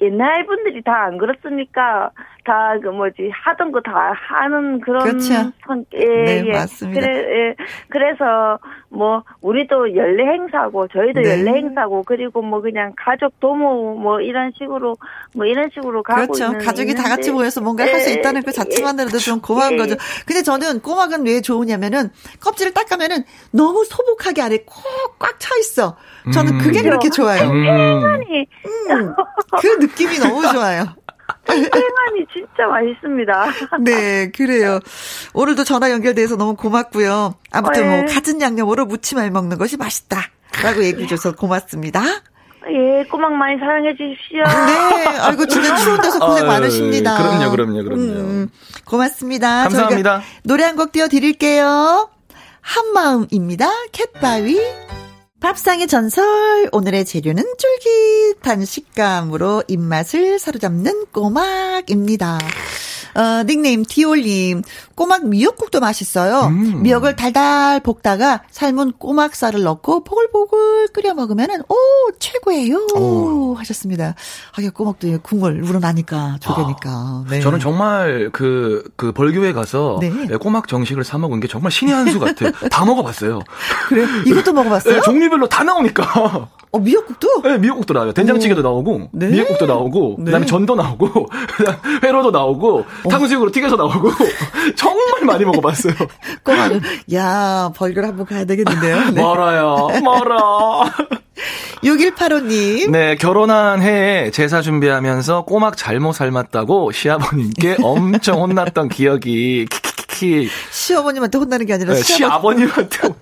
옛날 0.00 0.46
분들이 0.46 0.82
다 0.82 1.04
안 1.04 1.18
그렇습니까? 1.18 2.10
다 2.44 2.74
그 2.82 2.88
뭐지 2.88 3.30
하던 3.32 3.70
거 3.72 3.80
다 3.80 4.12
하는 4.28 4.80
그런 4.80 5.02
그렇죠. 5.04 5.32
성, 5.66 5.84
예, 5.94 6.04
네, 6.04 6.44
예. 6.46 6.52
맞습니다. 6.52 7.00
그래, 7.00 7.16
예. 7.18 7.54
그래서 7.88 8.58
뭐 8.88 9.22
우리도 9.40 9.94
연례 9.96 10.24
행사고 10.24 10.88
저희도 10.88 11.20
네. 11.20 11.30
연례 11.30 11.52
행사고 11.52 12.02
그리고 12.04 12.42
뭐 12.42 12.60
그냥 12.60 12.92
가족 12.96 13.38
도모 13.40 13.94
뭐 13.96 14.20
이런 14.20 14.52
식으로 14.58 14.96
뭐 15.34 15.46
이런 15.46 15.70
식으로 15.72 16.02
가고 16.02 16.22
그렇죠. 16.32 16.44
있는 16.46 16.58
가족이 16.64 16.94
다 16.94 17.02
같이 17.04 17.28
있는데. 17.28 17.32
모여서 17.32 17.60
뭔가 17.60 17.84
할수 17.84 18.10
예, 18.10 18.14
있다는 18.14 18.42
그 18.42 18.48
예, 18.48 18.52
자체만으로도 18.52 19.18
좀 19.18 19.40
고마운 19.40 19.72
예. 19.74 19.76
거죠. 19.76 19.96
근데 20.26 20.42
저는 20.42 20.80
꼬막은 20.80 21.24
왜 21.26 21.40
좋으냐면은 21.40 22.10
껍질을 22.40 22.72
딱 22.74 22.88
가면은 22.88 23.24
너무 23.52 23.84
소복하게 23.84 24.42
안에 24.42 24.58
꼭 24.58 24.82
꽉 25.18 25.38
차 25.38 25.56
있어. 25.58 25.96
저는 26.32 26.54
음. 26.54 26.58
그게 26.58 26.82
그렇게 26.82 27.08
좋아요. 27.10 27.48
음. 27.50 27.62
팽만이 27.64 28.46
음, 28.66 29.14
그 29.60 29.66
느낌이 29.84 30.18
너무 30.18 30.42
좋아요. 30.52 30.84
팽만이 31.46 32.26
진짜 32.32 32.66
맛있습니다. 32.68 33.52
네, 33.80 34.30
그래요. 34.30 34.80
오늘도 35.34 35.64
전화 35.64 35.90
연결돼서 35.90 36.36
너무 36.36 36.56
고맙고요. 36.56 37.34
아무튼 37.50 37.88
뭐 37.88 38.02
네. 38.02 38.04
갖은 38.06 38.40
양념으로 38.40 38.86
무침알 38.86 39.30
먹는 39.30 39.58
것이 39.58 39.76
맛있다. 39.76 40.20
라고 40.62 40.84
얘기해 40.84 41.06
줘서 41.06 41.32
고맙습니다. 41.34 42.02
예, 42.70 43.04
꼬막 43.10 43.32
많이 43.32 43.58
사랑해 43.58 43.90
주십시오. 43.96 44.44
네, 44.44 45.06
아이고 45.20 45.46
주변 45.46 45.76
추운 45.78 45.98
데서 46.02 46.18
고생 46.20 46.46
많으십니다. 46.46 47.16
그럼요, 47.16 47.50
그럼요, 47.50 47.82
그럼요. 47.82 48.02
음, 48.02 48.50
고맙습니다. 48.84 49.64
감사합니다. 49.64 50.10
저희가 50.20 50.22
노래 50.44 50.64
한 50.64 50.76
곡 50.76 50.92
띄워 50.92 51.08
드릴게요. 51.08 52.08
한마음입니다. 52.60 53.68
캣바위. 53.90 55.01
밥상의 55.42 55.88
전설 55.88 56.68
오늘의 56.70 57.04
재료는 57.04 57.42
쫄깃한 57.58 58.64
식감으로 58.64 59.64
입맛을 59.66 60.38
사로잡는 60.38 61.06
꼬막입니다. 61.10 62.38
어, 63.14 63.42
닉네임 63.46 63.84
디올님 63.84 64.62
꼬막 64.94 65.26
미역국도 65.26 65.80
맛있어요. 65.80 66.46
음. 66.46 66.82
미역을 66.82 67.16
달달 67.16 67.80
볶다가 67.80 68.42
삶은 68.50 68.92
꼬막살을 68.98 69.62
넣고 69.62 70.04
보글보글 70.04 70.88
끓여 70.88 71.14
먹으면은 71.14 71.62
오 71.68 71.74
최고예요 72.18 72.86
오. 72.96 73.54
하셨습니다. 73.58 74.14
하긴 74.52 74.70
꼬막도 74.72 75.18
국물 75.22 75.60
우러나니까 75.62 76.36
조개니까. 76.40 77.24
네. 77.30 77.40
저는 77.40 77.58
정말 77.60 78.30
그, 78.32 78.84
그 78.96 79.12
벌교에 79.12 79.52
가서 79.52 79.98
네. 80.00 80.10
꼬막 80.38 80.68
정식을 80.68 81.04
사 81.04 81.18
먹은 81.18 81.40
게 81.40 81.48
정말 81.48 81.70
신의 81.72 81.94
한 81.94 82.12
수 82.12 82.18
같아요. 82.20 82.50
다 82.70 82.84
먹어봤어요. 82.84 83.40
그래 83.88 84.06
이것도 84.26 84.52
먹어봤어요? 84.52 84.94
네, 84.96 85.00
종류별로 85.02 85.48
다 85.48 85.64
나오니까. 85.64 86.48
어 86.74 86.78
미역국도? 86.78 87.42
네, 87.42 87.58
미역국도 87.58 87.92
나와요. 87.92 88.12
된장찌개도 88.12 88.60
오. 88.60 88.62
나오고, 88.62 89.08
네. 89.12 89.26
미역국도 89.28 89.66
나오고, 89.66 90.16
네. 90.20 90.24
그 90.24 90.30
다음에 90.30 90.46
전도 90.46 90.74
나오고, 90.74 91.28
회로도 92.02 92.30
나오고, 92.30 92.86
탕수육으로 93.10 93.50
튀겨서 93.50 93.76
나오고, 93.76 94.10
정말 94.74 95.24
많이 95.26 95.44
먹어봤어요. 95.44 95.92
꼬막은 96.44 96.80
야 97.12 97.70
벌교를 97.76 98.08
한번 98.08 98.24
가야 98.24 98.46
되겠는데요. 98.46 98.96
네. 99.12 99.20
멀어요, 99.20 99.88
멀어. 100.02 100.84
6185님. 101.84 102.90
네, 102.90 103.16
결혼한 103.16 103.82
해에 103.82 104.30
제사 104.30 104.62
준비하면서 104.62 105.44
꼬막 105.44 105.76
잘못 105.76 106.12
삶았다고 106.12 106.92
시아버님께 106.92 107.78
엄청 107.82 108.40
혼났던 108.40 108.88
기억이 108.88 109.66
키키키키. 109.70 110.48
시어머님한테 110.70 111.36
혼나는 111.36 111.66
게 111.66 111.74
아니라 111.74 111.92
네, 111.94 112.00
시아버님. 112.02 112.68
시아버님한테 112.68 112.98
오늘 113.08 113.16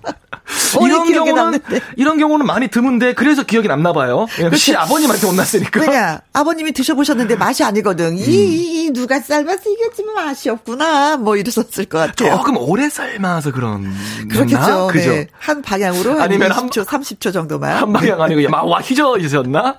이런 0.85 1.05
기억에 1.05 1.31
경우는 1.31 1.35
남는데. 1.35 1.81
이런 1.97 2.17
경우는 2.17 2.45
많이 2.45 2.67
드문데 2.67 3.13
그래서 3.13 3.43
기억이 3.43 3.67
남나 3.67 3.93
봐요. 3.93 4.27
왜냐면 4.37 4.57
시아버님한테 4.57 5.27
혼났으니까. 5.27 5.81
왜냐 5.81 6.21
아버님이 6.33 6.71
드셔보셨는데 6.71 7.35
맛이 7.35 7.63
아니거든. 7.63 8.13
음. 8.13 8.17
이, 8.17 8.85
이 8.85 8.91
누가 8.91 9.19
삶아서 9.19 9.69
이겠지만 9.69 10.15
맛이 10.15 10.49
없구나. 10.49 11.17
뭐 11.17 11.37
이랬었을 11.37 11.85
것 11.85 11.97
같아요. 11.97 12.37
조금 12.37 12.57
오래 12.57 12.89
삶아서 12.89 13.51
그런 13.51 13.93
그렇겠죠. 14.29 14.89
그죠? 14.91 15.11
네. 15.11 15.27
한 15.37 15.61
방향으로 15.61 16.13
한 16.13 16.21
아니면 16.21 16.51
20초, 16.51 16.85
30초 16.85 17.33
정도만. 17.33 17.75
한 17.77 17.93
방향 17.93 18.21
아니고 18.21 18.49
막와 18.49 18.79
휘저으셨나? 18.81 19.75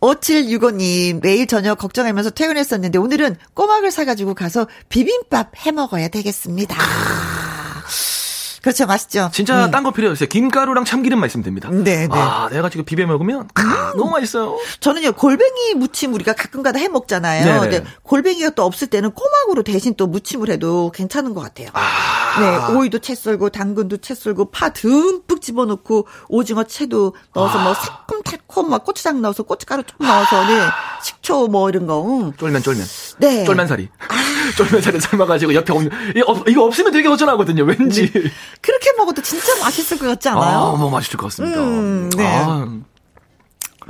5765님, 0.00 1.20
매일 1.22 1.46
저녁 1.46 1.78
걱정하면서 1.78 2.30
퇴근했었는데 2.30 2.98
오늘은 2.98 3.36
꼬막을 3.54 3.90
사가지고 3.90 4.34
가서 4.34 4.68
비빔밥 4.88 5.66
해 5.66 5.72
먹어야 5.72 6.08
되겠습니다. 6.08 6.76
그렇죠. 8.62 8.86
맛있죠. 8.86 9.30
진짜 9.32 9.66
음. 9.66 9.70
딴거 9.70 9.92
필요 9.92 10.10
없어요. 10.10 10.28
김가루랑 10.28 10.84
참기름만 10.84 11.28
있으면 11.28 11.44
됩니다. 11.44 11.68
네, 11.70 12.06
네. 12.06 12.08
아, 12.10 12.48
내가 12.50 12.68
지금 12.70 12.84
비벼 12.84 13.06
먹으면 13.06 13.48
아, 13.54 13.92
너무 13.96 14.10
맛있어요. 14.10 14.56
저는요 14.80 15.12
골뱅이 15.12 15.74
무침 15.74 16.14
우리가 16.14 16.32
가끔가다 16.32 16.78
해 16.78 16.88
먹잖아요. 16.88 17.44
네네. 17.44 17.60
근데 17.60 17.84
골뱅이가 18.02 18.50
또 18.50 18.64
없을 18.64 18.88
때는 18.88 19.12
꼬막으로 19.12 19.62
대신 19.62 19.94
또 19.96 20.06
무침을 20.06 20.50
해도 20.50 20.90
괜찮은 20.94 21.34
것 21.34 21.40
같아요. 21.40 21.68
네, 22.38 22.74
오이도 22.74 23.00
채 23.00 23.14
썰고 23.14 23.50
당근도 23.50 23.98
채 23.98 24.14
썰고 24.14 24.50
파 24.50 24.70
듬뿍 24.70 25.40
집어넣고 25.40 26.06
오징어 26.28 26.64
채도 26.64 27.14
넣어서 27.34 27.58
뭐 27.58 27.74
새콤달콤 27.74 28.70
막 28.70 28.84
고추장 28.84 29.20
넣어서 29.22 29.42
고춧가루 29.42 29.82
좀 29.84 30.06
넣어서 30.06 30.44
네 30.46 30.60
식초 31.02 31.48
뭐 31.48 31.68
이런 31.68 31.86
거. 31.86 32.02
음. 32.02 32.32
쫄면 32.36 32.62
쫄면. 32.62 32.86
네. 33.18 33.44
쫄면사리. 33.44 33.88
쫄면사리 34.56 35.00
삶아가지고 35.00 35.54
옆에 35.54 35.72
없는 35.72 35.90
이거, 36.16 36.32
없- 36.32 36.48
이거 36.48 36.64
없으면 36.64 36.92
되게 36.92 37.08
허전하거든요. 37.08 37.64
왠지. 37.64 38.10
그렇게 38.60 38.92
먹어도 38.96 39.22
진짜 39.22 39.56
맛있을 39.60 39.98
것 39.98 40.06
같지 40.06 40.28
않아요? 40.28 40.42
아, 40.58 40.60
너무 40.76 40.90
맛있을 40.90 41.16
것 41.18 41.26
같습니다. 41.28 41.60
음, 41.60 42.10
네. 42.16 42.26
아, 42.26 42.68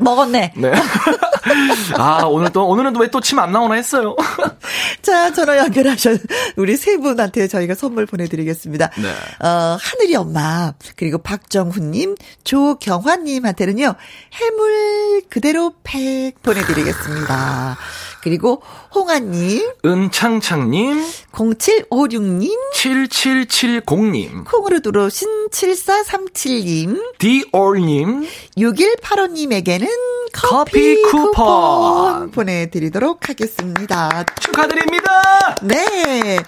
먹었네. 0.01 0.53
네. 0.57 0.73
아, 1.99 2.23
오늘 2.27 2.51
또, 2.53 2.67
오늘은 2.69 2.95
왜 3.01 3.09
또 3.09 3.21
침 3.21 3.39
안 3.41 3.51
나오나 3.51 3.75
했어요. 3.75 4.15
자, 5.03 5.33
전화 5.33 5.57
연결하셔. 5.59 6.11
우리 6.57 6.77
세 6.77 6.97
분한테 6.99 7.49
저희가 7.49 7.75
선물 7.75 8.07
보내드리겠습니다. 8.07 8.91
네. 8.97 9.09
어, 9.45 9.77
하늘이 9.81 10.15
엄마, 10.15 10.73
그리고 10.97 11.19
박정훈님, 11.19 12.15
조경환님한테는요, 12.45 13.95
해물 14.35 15.23
그대로 15.31 15.73
팩 15.83 16.35
보내드리겠습니다. 16.43 17.77
그리고 18.23 18.63
홍아님, 18.95 19.73
은창창님, 19.85 21.03
0756님, 21.33 22.51
7770님, 22.75 24.45
콩으로 24.45 24.81
들어오신 24.81 25.49
7437님, 25.51 27.19
디올님, 27.19 28.27
6185님에게는 28.57 29.89
커피 30.33 31.03
커피 31.03 31.03
쿠폰. 31.03 31.31
쿠폰 31.33 32.31
보내드리도록 32.31 33.29
하겠습니다. 33.29 34.25
축하드립니다! 34.41 35.55
네. 35.63 36.39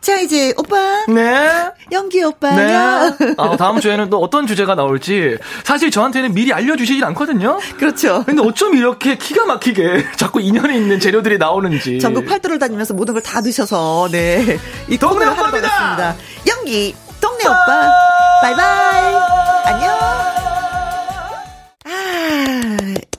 자, 0.00 0.16
이제 0.18 0.52
오빠. 0.56 1.04
네. 1.08 1.70
연기 1.92 2.18
네. 2.18 2.24
오빠요. 2.24 3.14
아, 3.36 3.56
다음 3.56 3.80
주에는 3.80 4.10
또 4.10 4.18
어떤 4.20 4.46
주제가 4.46 4.74
나올지 4.74 5.36
사실 5.64 5.90
저한테는 5.90 6.32
미리 6.34 6.52
알려주시질 6.52 7.04
않거든요. 7.06 7.58
그렇죠. 7.78 8.22
근데 8.24 8.42
어쩜 8.42 8.76
이렇게 8.76 9.16
기가 9.18 9.44
막히게 9.44 10.06
자꾸 10.16 10.40
인연이 10.40 10.76
있는 10.76 10.98
재료들이 11.00 11.38
나오는지. 11.38 11.98
전국 12.00 12.26
팔도를 12.26 12.58
다니면서 12.58 12.94
모든 12.94 13.14
걸 13.14 13.20
다 13.20 13.42
드셔서, 13.42 14.08
네. 14.10 14.58
이 14.88 14.96
동네 14.96 15.26
오빠입니다. 15.26 16.16
연기, 16.48 16.94
동네 17.20 17.44
오빠. 17.46 17.90
바이바이. 18.40 19.19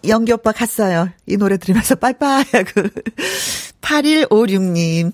연기 0.08 0.32
오빠 0.32 0.52
갔어요. 0.52 1.10
이 1.26 1.38
노래 1.38 1.58
들으면서 1.58 1.96
빠이빠이 1.96 2.44
하고. 2.52 2.90
8156님. 3.82 5.12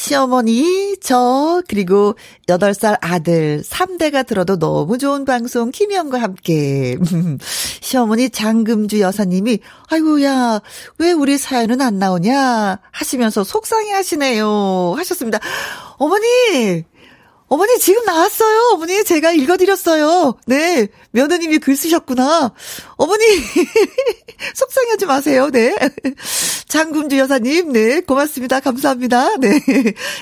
시어머니, 0.00 0.96
저, 1.02 1.62
그리고 1.68 2.14
8살 2.46 2.96
아들, 3.02 3.60
3대가 3.62 4.26
들어도 4.26 4.58
너무 4.58 4.96
좋은 4.96 5.26
방송, 5.26 5.70
김희영과 5.70 6.22
함께. 6.22 6.96
시어머니 7.82 8.30
장금주 8.30 9.00
여사님이, 9.00 9.58
아이고야, 9.88 10.62
왜 10.98 11.12
우리 11.12 11.36
사연은 11.36 11.82
안 11.82 11.98
나오냐? 11.98 12.78
하시면서 12.90 13.44
속상해 13.44 13.92
하시네요. 13.92 14.94
하셨습니다. 14.96 15.38
어머니! 15.98 16.86
어머니 17.52 17.78
지금 17.80 18.04
나왔어요. 18.04 18.70
어머니 18.74 19.02
제가 19.04 19.32
읽어드렸어요. 19.32 20.36
네 20.46 20.86
며느님이 21.12 21.58
글 21.58 21.76
쓰셨구나. 21.76 22.52
어머니 22.96 23.24
속상해하지 24.54 25.06
마세요. 25.06 25.50
네 25.50 25.74
장금주 26.68 27.18
여사님 27.18 27.72
네 27.72 28.00
고맙습니다. 28.00 28.60
감사합니다. 28.60 29.36
네 29.36 29.60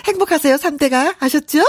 행복하세요. 0.07 0.57
3대가 0.57 1.15
아셨죠? 1.19 1.63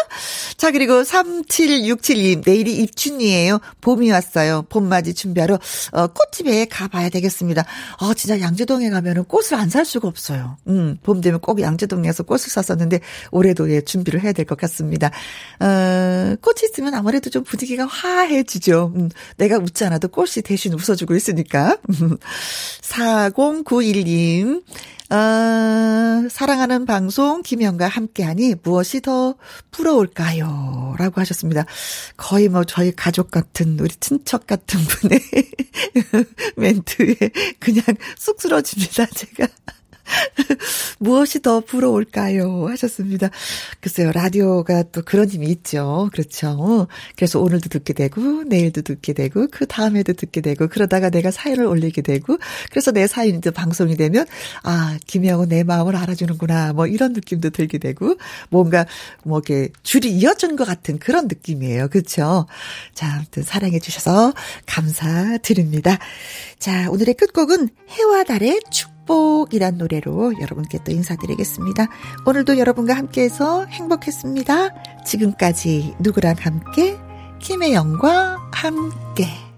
자 0.57 0.71
그리고 0.71 1.01
3767님 1.03 2.43
내일이 2.45 2.73
입춘이에요. 2.77 3.59
봄이 3.81 4.11
왔어요. 4.11 4.63
봄맞이 4.69 5.13
준비하러 5.13 5.59
어, 5.91 6.07
꽃집에 6.07 6.65
가봐야 6.65 7.09
되겠습니다. 7.09 7.65
아 7.99 8.13
진짜 8.15 8.39
양재동에 8.39 8.89
가면은 8.89 9.23
꽃을 9.25 9.53
안 9.55 9.69
살 9.69 9.85
수가 9.85 10.07
없어요. 10.07 10.57
음 10.67 10.97
봄 11.03 11.21
되면 11.21 11.39
꼭 11.39 11.61
양재동에서 11.61 12.23
꽃을 12.23 12.39
샀었는데 12.49 12.99
올해도 13.31 13.71
예 13.71 13.81
준비를 13.81 14.21
해야 14.21 14.31
될 14.33 14.45
것 14.45 14.57
같습니다. 14.57 15.11
어, 15.59 16.35
꽃이 16.41 16.61
있으면 16.71 16.95
아무래도 16.95 17.29
좀 17.29 17.43
분위기가 17.43 17.85
화해지죠. 17.85 18.93
음, 18.95 19.08
내가 19.37 19.57
웃지 19.57 19.83
않아도 19.85 20.07
꽃이 20.07 20.43
대신 20.43 20.73
웃어주고 20.73 21.15
있으니까. 21.15 21.77
4091님, 22.81 24.63
어, 25.11 26.29
사랑하는 26.29 26.85
방송 26.85 27.41
김영과 27.41 27.87
함께하니 27.87 28.55
무엇이 28.61 29.01
더 29.01 29.35
부러울까요? 29.71 30.95
라고 30.99 31.19
하셨습니다. 31.21 31.65
거의 32.15 32.47
뭐 32.47 32.63
저희 32.63 32.95
가족 32.95 33.31
같은, 33.31 33.79
우리 33.79 33.89
친척 33.99 34.45
같은 34.45 34.79
분의 34.79 35.19
멘트에 36.57 37.15
그냥 37.59 37.83
쑥 38.17 38.39
쓰러집니다, 38.39 39.07
제가. 39.07 39.47
무엇이 40.99 41.41
더 41.41 41.59
부러울까요? 41.59 42.67
하셨습니다. 42.67 43.29
글쎄요, 43.79 44.11
라디오가 44.11 44.83
또 44.91 45.01
그런 45.03 45.29
힘이 45.29 45.47
있죠. 45.47 46.09
그렇죠. 46.11 46.87
그래서 47.15 47.39
오늘도 47.39 47.69
듣게 47.69 47.93
되고, 47.93 48.43
내일도 48.43 48.81
듣게 48.81 49.13
되고, 49.13 49.47
그 49.51 49.65
다음에도 49.65 50.13
듣게 50.13 50.41
되고, 50.41 50.67
그러다가 50.67 51.09
내가 51.09 51.31
사연을 51.31 51.65
올리게 51.65 52.01
되고, 52.01 52.37
그래서 52.69 52.91
내 52.91 53.07
사연이 53.07 53.41
또 53.41 53.51
방송이 53.51 53.95
되면, 53.95 54.25
아, 54.63 54.97
김혜영은 55.07 55.49
내 55.49 55.63
마음을 55.63 55.95
알아주는구나. 55.95 56.73
뭐 56.73 56.87
이런 56.87 57.13
느낌도 57.13 57.51
들게 57.51 57.77
되고, 57.77 58.15
뭔가, 58.49 58.85
뭐 59.23 59.39
이렇게 59.39 59.69
줄이 59.83 60.11
이어진 60.11 60.55
것 60.55 60.65
같은 60.65 60.99
그런 60.99 61.27
느낌이에요. 61.27 61.87
그렇죠. 61.89 62.47
자, 62.93 63.15
아무튼 63.15 63.43
사랑해주셔서 63.43 64.33
감사드립니다. 64.65 65.97
자, 66.59 66.89
오늘의 66.89 67.15
끝곡은 67.15 67.69
해와 67.89 68.23
달의 68.23 68.59
축 68.71 68.98
행복이란 69.09 69.77
노래로 69.77 70.39
여러분께 70.39 70.79
또 70.83 70.91
인사드리겠습니다. 70.91 71.87
오늘도 72.25 72.59
여러분과 72.59 72.95
함께해서 72.95 73.65
행복했습니다. 73.65 75.03
지금까지 75.03 75.95
누구랑 75.99 76.35
함께 76.39 76.97
김혜영과 77.39 78.37
함께. 78.51 79.48